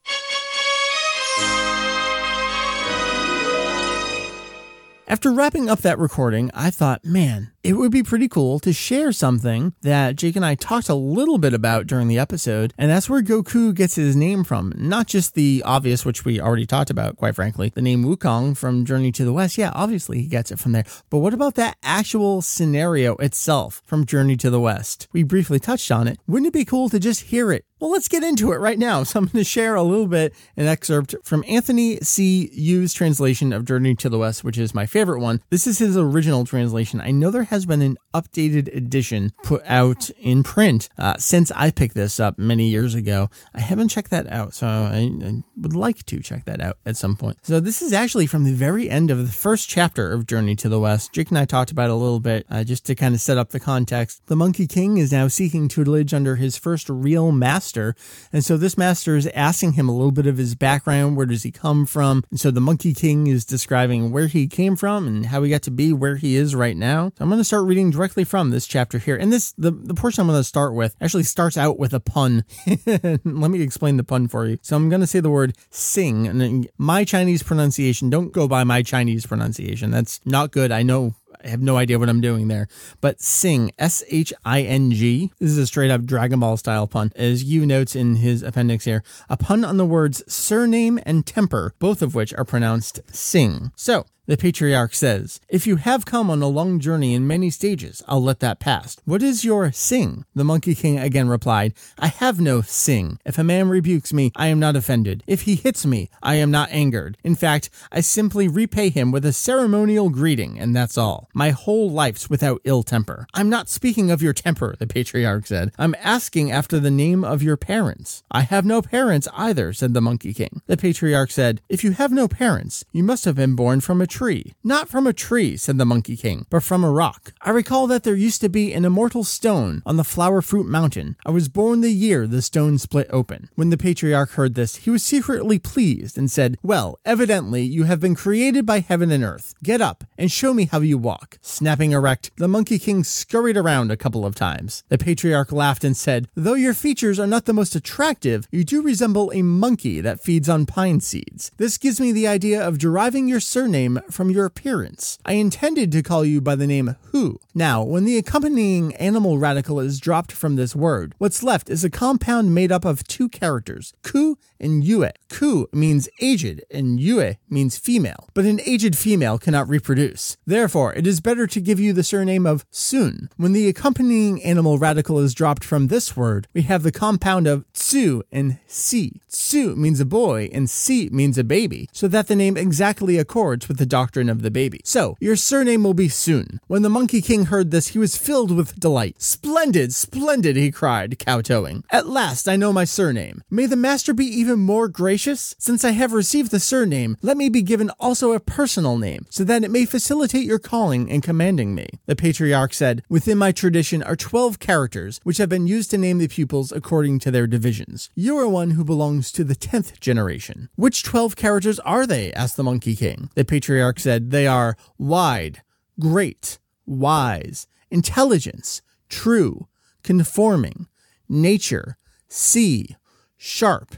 After 5.08 5.32
wrapping 5.32 5.70
up 5.70 5.80
that 5.80 6.00
recording, 6.00 6.50
I 6.54 6.70
thought, 6.70 7.06
man, 7.06 7.53
it 7.64 7.78
would 7.78 7.94
be 7.94 8.04
pretty 8.04 8.28
cool 8.28 8.60
to 8.60 8.74
share 8.74 9.14
something 9.14 9.74
that 9.84 10.18
Jake 10.18 10.36
and 10.36 10.46
I 10.46 10.54
talked 10.54 10.90
a 10.90 10.96
little 10.96 11.38
bit 11.38 11.54
about 11.54 11.88
during 11.88 12.10
the 12.10 12.20
episode, 12.20 12.74
and 12.78 12.92
that's 12.92 13.10
where 13.10 13.22
Goku 13.22 13.74
gets 13.74 13.96
his 13.96 14.18
name 14.18 14.44
from. 14.44 14.74
Not 14.76 15.08
just 15.08 15.34
the 15.34 15.64
obvious, 15.66 16.04
which 16.04 16.26
we 16.26 16.42
already 16.42 16.66
talked 16.66 16.90
about, 16.90 17.16
quite 17.16 17.36
frankly, 17.36 17.72
the 17.74 17.82
name 17.82 18.04
Wukong 18.04 18.58
from 18.58 18.84
Journey 18.84 19.14
to 19.14 19.24
the 19.24 19.32
West. 19.32 19.58
Yeah, 19.58 19.72
obviously 19.74 20.20
he 20.20 20.28
gets 20.28 20.52
it 20.52 20.60
from 20.60 20.74
there. 20.74 20.84
But 21.10 21.20
what 21.20 21.34
about 21.34 21.56
that 21.56 21.78
actual 21.82 22.42
scenario 22.42 23.16
itself 23.16 23.82
from 23.86 24.06
Journey 24.06 24.36
to 24.38 24.50
the 24.50 24.60
West? 24.60 25.08
We 25.14 25.24
briefly 25.24 25.60
touched 25.60 25.90
on 25.90 26.10
it. 26.10 26.20
Wouldn't 26.28 26.50
it 26.50 26.54
be 26.54 26.66
cool 26.66 26.90
to 26.90 27.00
just 27.00 27.22
hear 27.22 27.54
it 27.54 27.64
well, 27.84 27.92
let's 27.92 28.08
get 28.08 28.24
into 28.24 28.54
it 28.54 28.60
right 28.60 28.80
now. 28.80 29.04
So 29.14 29.20
I'm 29.20 29.26
going 29.26 29.44
to 29.44 29.44
share 29.44 29.76
a 29.76 29.84
little 29.84 30.08
bit 30.08 30.34
an 30.56 30.66
excerpt 30.68 31.14
from 31.24 31.44
Anthony 31.48 31.98
C. 31.98 32.50
Yu's 32.54 32.94
translation 32.94 33.52
of 33.52 33.66
Journey 33.66 33.96
to 33.96 34.10
the 34.10 34.18
West, 34.18 34.44
which 34.44 34.58
is 34.58 34.74
my 34.74 34.86
favorite 34.86 35.20
one. 35.20 35.42
This 35.50 35.68
is 35.68 35.80
his 35.80 35.98
original 35.98 36.46
translation. 36.46 37.02
I 37.02 37.12
know 37.12 37.30
there 37.30 37.44
has 37.54 37.68
been 37.68 37.84
an 37.84 38.00
updated 38.16 38.76
edition 38.76 39.32
put 39.44 39.62
out 39.68 40.10
in 40.18 40.42
print 40.42 40.90
uh, 40.98 41.16
since 41.20 41.52
I 41.52 41.70
picked 41.70 41.94
this 41.94 42.20
up 42.20 42.40
many 42.40 42.68
years 42.68 42.96
ago. 42.96 43.30
I 43.54 43.60
haven't 43.60 43.90
checked 43.90 44.10
that 44.10 44.26
out, 44.32 44.56
so 44.56 44.66
I, 44.66 45.12
I 45.24 45.44
would 45.58 45.76
like 45.76 46.04
to 46.08 46.20
check 46.20 46.46
that 46.46 46.62
out 46.62 46.80
at 46.84 46.98
some 46.98 47.16
point. 47.16 47.38
So 47.44 47.60
this 47.60 47.84
is 47.84 47.94
actually 47.94 48.26
from 48.26 48.44
the 48.44 48.54
very 48.54 48.90
end 48.90 49.12
of 49.12 49.20
the 49.20 49.32
first 49.32 49.70
chapter 49.70 50.12
of 50.12 50.26
Journey 50.26 50.56
to 50.56 50.68
the 50.68 50.80
West. 50.80 51.14
Jake 51.14 51.30
and 51.30 51.38
I 51.38 51.46
talked 51.46 51.70
about 51.70 51.92
it 51.92 51.94
a 51.94 51.96
little 51.96 52.20
bit 52.20 52.48
uh, 52.50 52.64
just 52.64 52.88
to 52.88 52.96
kind 52.96 53.14
of 53.14 53.22
set 53.22 53.38
up 53.38 53.50
the 53.52 53.60
context. 53.60 54.26
The 54.26 54.36
Monkey 54.36 54.66
King 54.66 54.98
is 54.98 55.12
now 55.12 55.28
seeking 55.28 55.68
tutelage 55.68 56.12
under 56.12 56.38
his 56.38 56.58
first 56.58 56.90
real 56.90 57.32
master. 57.32 57.96
And 58.32 58.44
so 58.44 58.58
this 58.58 58.80
master 58.80 59.16
is 59.16 59.28
asking 59.28 59.74
him 59.74 59.88
a 59.88 59.96
little 59.96 60.12
bit 60.12 60.26
of 60.26 60.38
his 60.38 60.56
background. 60.56 61.18
Where 61.18 61.28
does 61.28 61.44
he 61.44 61.52
come 61.52 61.86
from? 61.86 62.24
And 62.32 62.40
so 62.40 62.50
the 62.50 62.62
Monkey 62.62 62.96
King 62.96 63.28
is 63.28 63.46
describing 63.46 64.12
where 64.12 64.26
he 64.26 64.48
came 64.48 64.76
from 64.76 65.06
and 65.06 65.28
how 65.28 65.44
he 65.44 65.52
got 65.52 65.62
to 65.62 65.72
be 65.72 65.94
where 65.94 66.16
he 66.16 66.36
is 66.36 66.56
right 66.56 66.76
now. 66.76 67.12
So 67.16 67.24
I'm 67.24 67.30
going 67.30 67.38
to 67.38 67.43
start 67.44 67.66
reading 67.66 67.92
directly 67.92 68.24
from 68.24 68.50
this 68.50 68.68
chapter 68.68 68.98
here. 68.98 69.16
And 69.16 69.32
this, 69.32 69.54
the, 69.58 69.72
the 69.72 69.94
portion 69.94 70.22
I'm 70.22 70.28
going 70.28 70.40
to 70.40 70.44
start 70.44 70.74
with 70.74 70.96
actually 71.02 71.24
starts 71.24 71.58
out 71.58 71.78
with 71.78 71.94
a 71.94 72.00
pun. 72.00 72.46
Let 72.86 73.24
me 73.24 73.62
explain 73.62 73.98
the 73.98 74.04
pun 74.04 74.28
for 74.28 74.46
you. 74.46 74.60
So 74.62 74.76
I'm 74.76 74.90
going 74.90 75.02
to 75.02 75.08
say 75.08 75.20
the 75.20 75.30
word 75.30 75.56
sing 75.70 76.28
and 76.28 76.70
my 76.78 77.04
Chinese 77.04 77.44
pronunciation. 77.44 78.10
Don't 78.10 78.32
go 78.32 78.48
by 78.48 78.64
my 78.64 78.84
Chinese 78.84 79.26
pronunciation. 79.26 79.92
That's 79.92 80.20
not 80.26 80.52
good. 80.52 80.72
I 80.72 80.84
know 80.84 81.16
I 81.44 81.50
have 81.50 81.62
no 81.62 81.78
idea 81.78 82.00
what 82.00 82.10
I'm 82.10 82.22
doing 82.22 82.48
there. 82.48 82.68
But 83.02 83.22
Sing, 83.22 83.72
S 83.78 84.04
H 84.10 84.34
I 84.46 84.62
N 84.62 84.92
G, 84.92 85.32
this 85.40 85.52
is 85.52 85.58
a 85.58 85.68
straight 85.68 85.92
up 85.92 86.04
Dragon 86.06 86.40
Ball 86.40 86.58
style 86.58 86.88
pun, 86.88 87.12
as 87.16 87.44
Yu 87.44 87.66
notes 87.66 87.96
in 87.96 88.18
his 88.18 88.44
appendix 88.44 88.86
here. 88.86 89.04
A 89.30 89.38
pun 89.38 89.66
on 89.66 89.78
the 89.78 89.86
words 89.86 90.24
surname 90.32 91.00
and 91.06 91.26
temper, 91.26 91.74
both 91.80 92.02
of 92.02 92.16
which 92.16 92.34
are 92.34 92.46
pronounced 92.46 93.02
Sing. 93.14 93.72
So, 93.76 94.06
The 94.26 94.38
patriarch 94.38 94.96
says, 94.96 95.42
If 95.50 95.68
you 95.68 95.76
have 95.76 96.06
come 96.06 96.30
on 96.30 96.42
a 96.42 96.48
long 96.48 96.80
journey 96.80 97.14
in 97.14 97.28
many 97.28 97.50
stages, 97.50 98.02
I'll 98.08 98.24
let 98.24 98.40
that 98.40 98.62
pass. 98.62 98.96
What 99.04 99.22
is 99.22 99.44
your 99.44 99.74
sing? 99.74 100.24
The 100.34 100.46
Monkey 100.46 100.76
King 100.76 100.98
again 100.98 101.28
replied, 101.28 101.74
I 102.00 102.08
have 102.08 102.40
no 102.40 102.62
sing. 102.62 103.20
If 103.26 103.38
a 103.38 103.44
man 103.44 103.68
rebukes 103.68 104.14
me, 104.14 104.32
I 104.38 104.48
am 104.48 104.62
not 104.62 104.78
offended. 104.78 105.26
If 105.28 105.42
he 105.42 105.56
hits 105.56 105.86
me, 105.86 106.10
I 106.22 106.36
am 106.36 106.52
not 106.52 106.72
angered. 106.72 107.18
In 107.26 107.36
fact, 107.36 107.70
I 107.92 108.00
simply 108.00 108.48
repay 108.48 108.90
him 108.90 109.12
with 109.12 109.26
a 109.26 109.34
ceremonial 109.34 110.10
greeting, 110.10 110.58
and 110.58 110.74
that's 110.74 110.98
all. 110.98 111.28
My 111.34 111.50
whole 111.50 111.92
life's 111.92 112.30
without 112.30 112.62
ill 112.64 112.84
temper. 112.84 113.28
I'm 113.34 113.50
not 113.50 113.68
speaking 113.68 114.10
of 114.10 114.22
your 114.22 114.32
temper, 114.32 114.78
the 114.80 114.88
patriarch 114.88 115.48
said. 115.48 115.74
I'm 115.78 115.96
asking 116.00 116.50
after 116.50 116.80
the 116.80 116.90
name 116.90 117.26
of 117.26 117.44
your 117.44 117.58
parents. 117.58 118.24
I 118.32 118.44
have 118.44 118.64
no 118.64 118.82
parents 118.82 119.28
either, 119.34 119.74
said 119.74 119.94
the 119.94 120.00
Monkey 120.00 120.34
King. 120.34 120.62
The 120.68 120.78
patriarch 120.78 121.32
said, 121.32 121.60
If 121.68 121.84
you 121.84 121.92
have 121.92 122.14
no 122.14 122.30
parents, 122.30 122.86
you 122.94 123.04
must 123.04 123.26
have 123.26 123.36
been 123.36 123.58
born 123.58 123.82
from 123.82 124.00
a 124.00 124.13
tree. 124.14 124.54
Not 124.64 124.90
from 124.90 125.08
a 125.08 125.14
tree, 125.14 125.58
said 125.58 125.80
the 125.80 125.86
Monkey 125.86 126.16
King, 126.16 126.46
but 126.52 126.62
from 126.62 126.84
a 126.84 126.92
rock. 126.92 127.34
I 127.42 127.50
recall 127.50 127.88
that 127.88 128.04
there 128.04 128.16
used 128.16 128.42
to 128.42 128.50
be 128.50 128.72
an 128.72 128.86
immortal 128.86 129.24
stone 129.24 129.82
on 129.88 129.98
the 129.98 130.04
Flower 130.04 130.42
Fruit 130.44 130.68
Mountain. 130.68 131.16
I 131.26 131.32
was 131.32 131.50
born 131.50 131.82
the 131.82 131.90
year 131.90 132.28
the 132.28 132.44
stone 132.44 132.78
split 132.78 133.08
open. 133.10 133.50
When 133.56 133.72
the 133.72 133.78
patriarch 133.78 134.32
heard 134.32 134.54
this, 134.54 134.76
he 134.76 134.92
was 134.92 135.04
secretly 135.04 135.58
pleased 135.58 136.16
and 136.16 136.30
said, 136.30 136.58
Well, 136.62 137.00
evidently 137.06 137.64
you 137.64 137.86
have 137.86 138.00
been 138.00 138.14
created 138.14 138.68
by 138.68 138.82
heaven 138.82 139.10
and 139.10 139.24
earth. 139.24 139.56
Get 139.64 139.82
up 139.82 140.04
and 140.16 140.32
show 140.32 140.54
me 140.54 140.66
how 140.66 140.82
you 140.82 141.00
walk. 141.00 141.40
Snapping 141.42 141.92
erect, 141.92 142.30
the 142.38 142.48
Monkey 142.48 142.78
King 142.78 143.04
scurried 143.04 143.58
around 143.58 143.90
a 143.90 143.98
couple 143.98 144.28
of 144.28 144.36
times. 144.36 144.84
The 144.90 145.00
patriarch 145.00 145.52
laughed 145.52 145.84
and 145.84 145.98
said, 145.98 146.28
Though 146.36 146.54
your 146.54 146.76
features 146.76 147.20
are 147.20 147.26
not 147.26 147.46
the 147.46 147.54
most 147.54 147.76
attractive, 147.76 148.48
you 148.52 148.64
do 148.64 148.84
resemble 148.84 149.32
a 149.34 149.42
monkey 149.42 150.02
that 150.02 150.22
feeds 150.22 150.48
on 150.48 150.68
pine 150.68 151.00
seeds. 151.00 151.52
This 151.58 151.80
gives 151.80 152.00
me 152.00 152.12
the 152.12 152.28
idea 152.28 152.62
of 152.62 152.78
deriving 152.78 153.28
your 153.28 153.40
surname 153.40 154.00
from 154.12 154.30
your 154.30 154.46
appearance. 154.46 155.18
I 155.26 155.34
intended 155.34 155.92
to 155.92 156.04
call 156.04 156.26
you 156.26 156.42
by 156.42 156.56
the 156.56 156.68
name 156.68 156.96
Hu. 157.12 157.40
Now, 157.54 157.84
when 157.84 158.06
the 158.06 158.18
accompanying 158.18 158.96
animal 158.96 159.38
radical 159.38 159.80
is 159.80 160.00
dropped 160.00 160.32
from 160.32 160.56
this 160.56 160.76
word, 160.76 161.16
what's 161.18 161.44
left 161.44 161.70
is 161.70 161.84
a 161.84 161.90
compound 161.90 162.54
made 162.54 162.72
up 162.72 162.86
of 162.86 163.04
two 163.08 163.30
characters, 163.30 163.94
ku 164.04 164.38
and 164.64 164.84
yue. 164.84 165.08
Ku 165.30 165.68
means 165.74 166.08
aged 166.22 166.64
and 166.72 167.00
yue 167.00 167.36
means 167.50 167.78
female, 167.78 168.30
but 168.34 168.46
an 168.46 168.62
aged 168.66 168.98
female 168.98 169.38
cannot 169.38 169.68
reproduce. 169.68 170.38
Therefore, 170.46 170.94
it 170.94 171.06
is 171.06 171.20
better 171.20 171.46
to 171.48 171.62
give 171.62 171.80
you 171.80 171.94
the 171.94 172.04
surname 172.04 172.46
of 172.46 172.66
Sun. 172.72 173.30
When 173.38 173.54
the 173.54 173.68
accompanying 173.68 174.42
animal 174.44 174.78
radical 174.78 175.20
is 175.20 175.34
dropped 175.34 175.64
from 175.64 175.88
this 175.88 176.16
word, 176.16 176.48
we 176.54 176.62
have 176.64 176.84
the 176.84 176.92
compound 176.92 177.48
of 177.48 177.66
tsu 177.74 178.24
and 178.32 178.60
si. 178.68 179.22
Tsu 179.28 179.76
means 179.76 180.00
a 180.00 180.06
boy 180.06 180.50
and 180.54 180.70
si 180.70 181.10
means 181.12 181.38
a 181.38 181.44
baby, 181.44 181.90
so 181.92 182.08
that 182.08 182.28
the 182.28 182.36
name 182.36 182.56
exactly 182.56 183.18
accords 183.18 183.68
with 183.68 183.78
the 183.78 183.86
doctrine 183.86 184.30
of 184.30 184.42
the 184.42 184.52
baby. 184.52 184.80
So, 184.86 185.18
your 185.20 185.36
surname 185.36 185.84
will 185.84 185.94
be 185.94 186.08
Sun. 186.08 186.60
When 186.68 186.84
the 186.84 186.90
Monkey 186.90 187.22
King 187.22 187.46
heard 187.46 187.72
this, 187.72 187.90
he 187.90 188.00
was 188.00 188.16
filled 188.18 188.56
with 188.56 188.80
delight. 188.80 189.22
Splendid, 189.22 189.94
splendid, 189.94 190.56
he 190.56 190.72
cried, 190.72 191.20
kowtowing. 191.20 191.84
At 191.92 192.08
last 192.08 192.48
I 192.48 192.56
know 192.56 192.72
my 192.72 192.86
surname. 192.86 193.44
May 193.50 193.66
the 193.66 193.76
master 193.76 194.14
be 194.14 194.26
even 194.26 194.53
more 194.60 194.88
gracious? 194.88 195.56
Since 195.58 195.84
I 195.84 195.92
have 195.92 196.14
received 196.14 196.52
the 196.52 196.60
surname, 196.60 197.18
let 197.22 197.38
me 197.38 197.50
be 197.50 197.62
given 197.62 197.90
also 198.00 198.32
a 198.32 198.40
personal 198.40 198.98
name, 198.98 199.26
so 199.30 199.44
that 199.44 199.64
it 199.64 199.72
may 199.72 199.86
facilitate 199.86 200.46
your 200.46 200.60
calling 200.60 201.10
and 201.10 201.24
commanding 201.24 201.76
me. 201.76 201.88
The 202.06 202.16
patriarch 202.16 202.74
said, 202.74 203.04
Within 203.10 203.38
my 203.38 203.52
tradition 203.52 204.04
are 204.04 204.16
twelve 204.16 204.60
characters, 204.60 205.20
which 205.24 205.38
have 205.38 205.50
been 205.50 205.68
used 205.68 205.92
to 205.92 205.98
name 205.98 206.18
the 206.18 206.28
pupils 206.28 206.72
according 206.72 207.20
to 207.20 207.32
their 207.32 207.48
divisions. 207.48 208.10
You 208.16 208.38
are 208.38 208.48
one 208.48 208.72
who 208.72 208.84
belongs 208.84 209.32
to 209.34 209.44
the 209.44 209.56
tenth 209.56 210.00
generation. 210.00 210.70
Which 210.76 211.04
twelve 211.04 211.36
characters 211.36 211.80
are 211.80 212.06
they? 212.06 212.34
asked 212.34 212.58
the 212.58 212.64
Monkey 212.64 212.96
King. 212.96 213.30
The 213.36 213.46
patriarch 213.46 214.00
said, 214.00 214.32
They 214.32 214.48
are 214.48 214.78
wide, 214.98 215.62
great, 216.00 216.60
wise, 216.86 217.68
intelligence, 217.90 218.82
true, 219.10 219.68
conforming, 220.04 220.88
nature, 221.30 221.98
see, 222.28 222.96
sharp, 223.38 223.96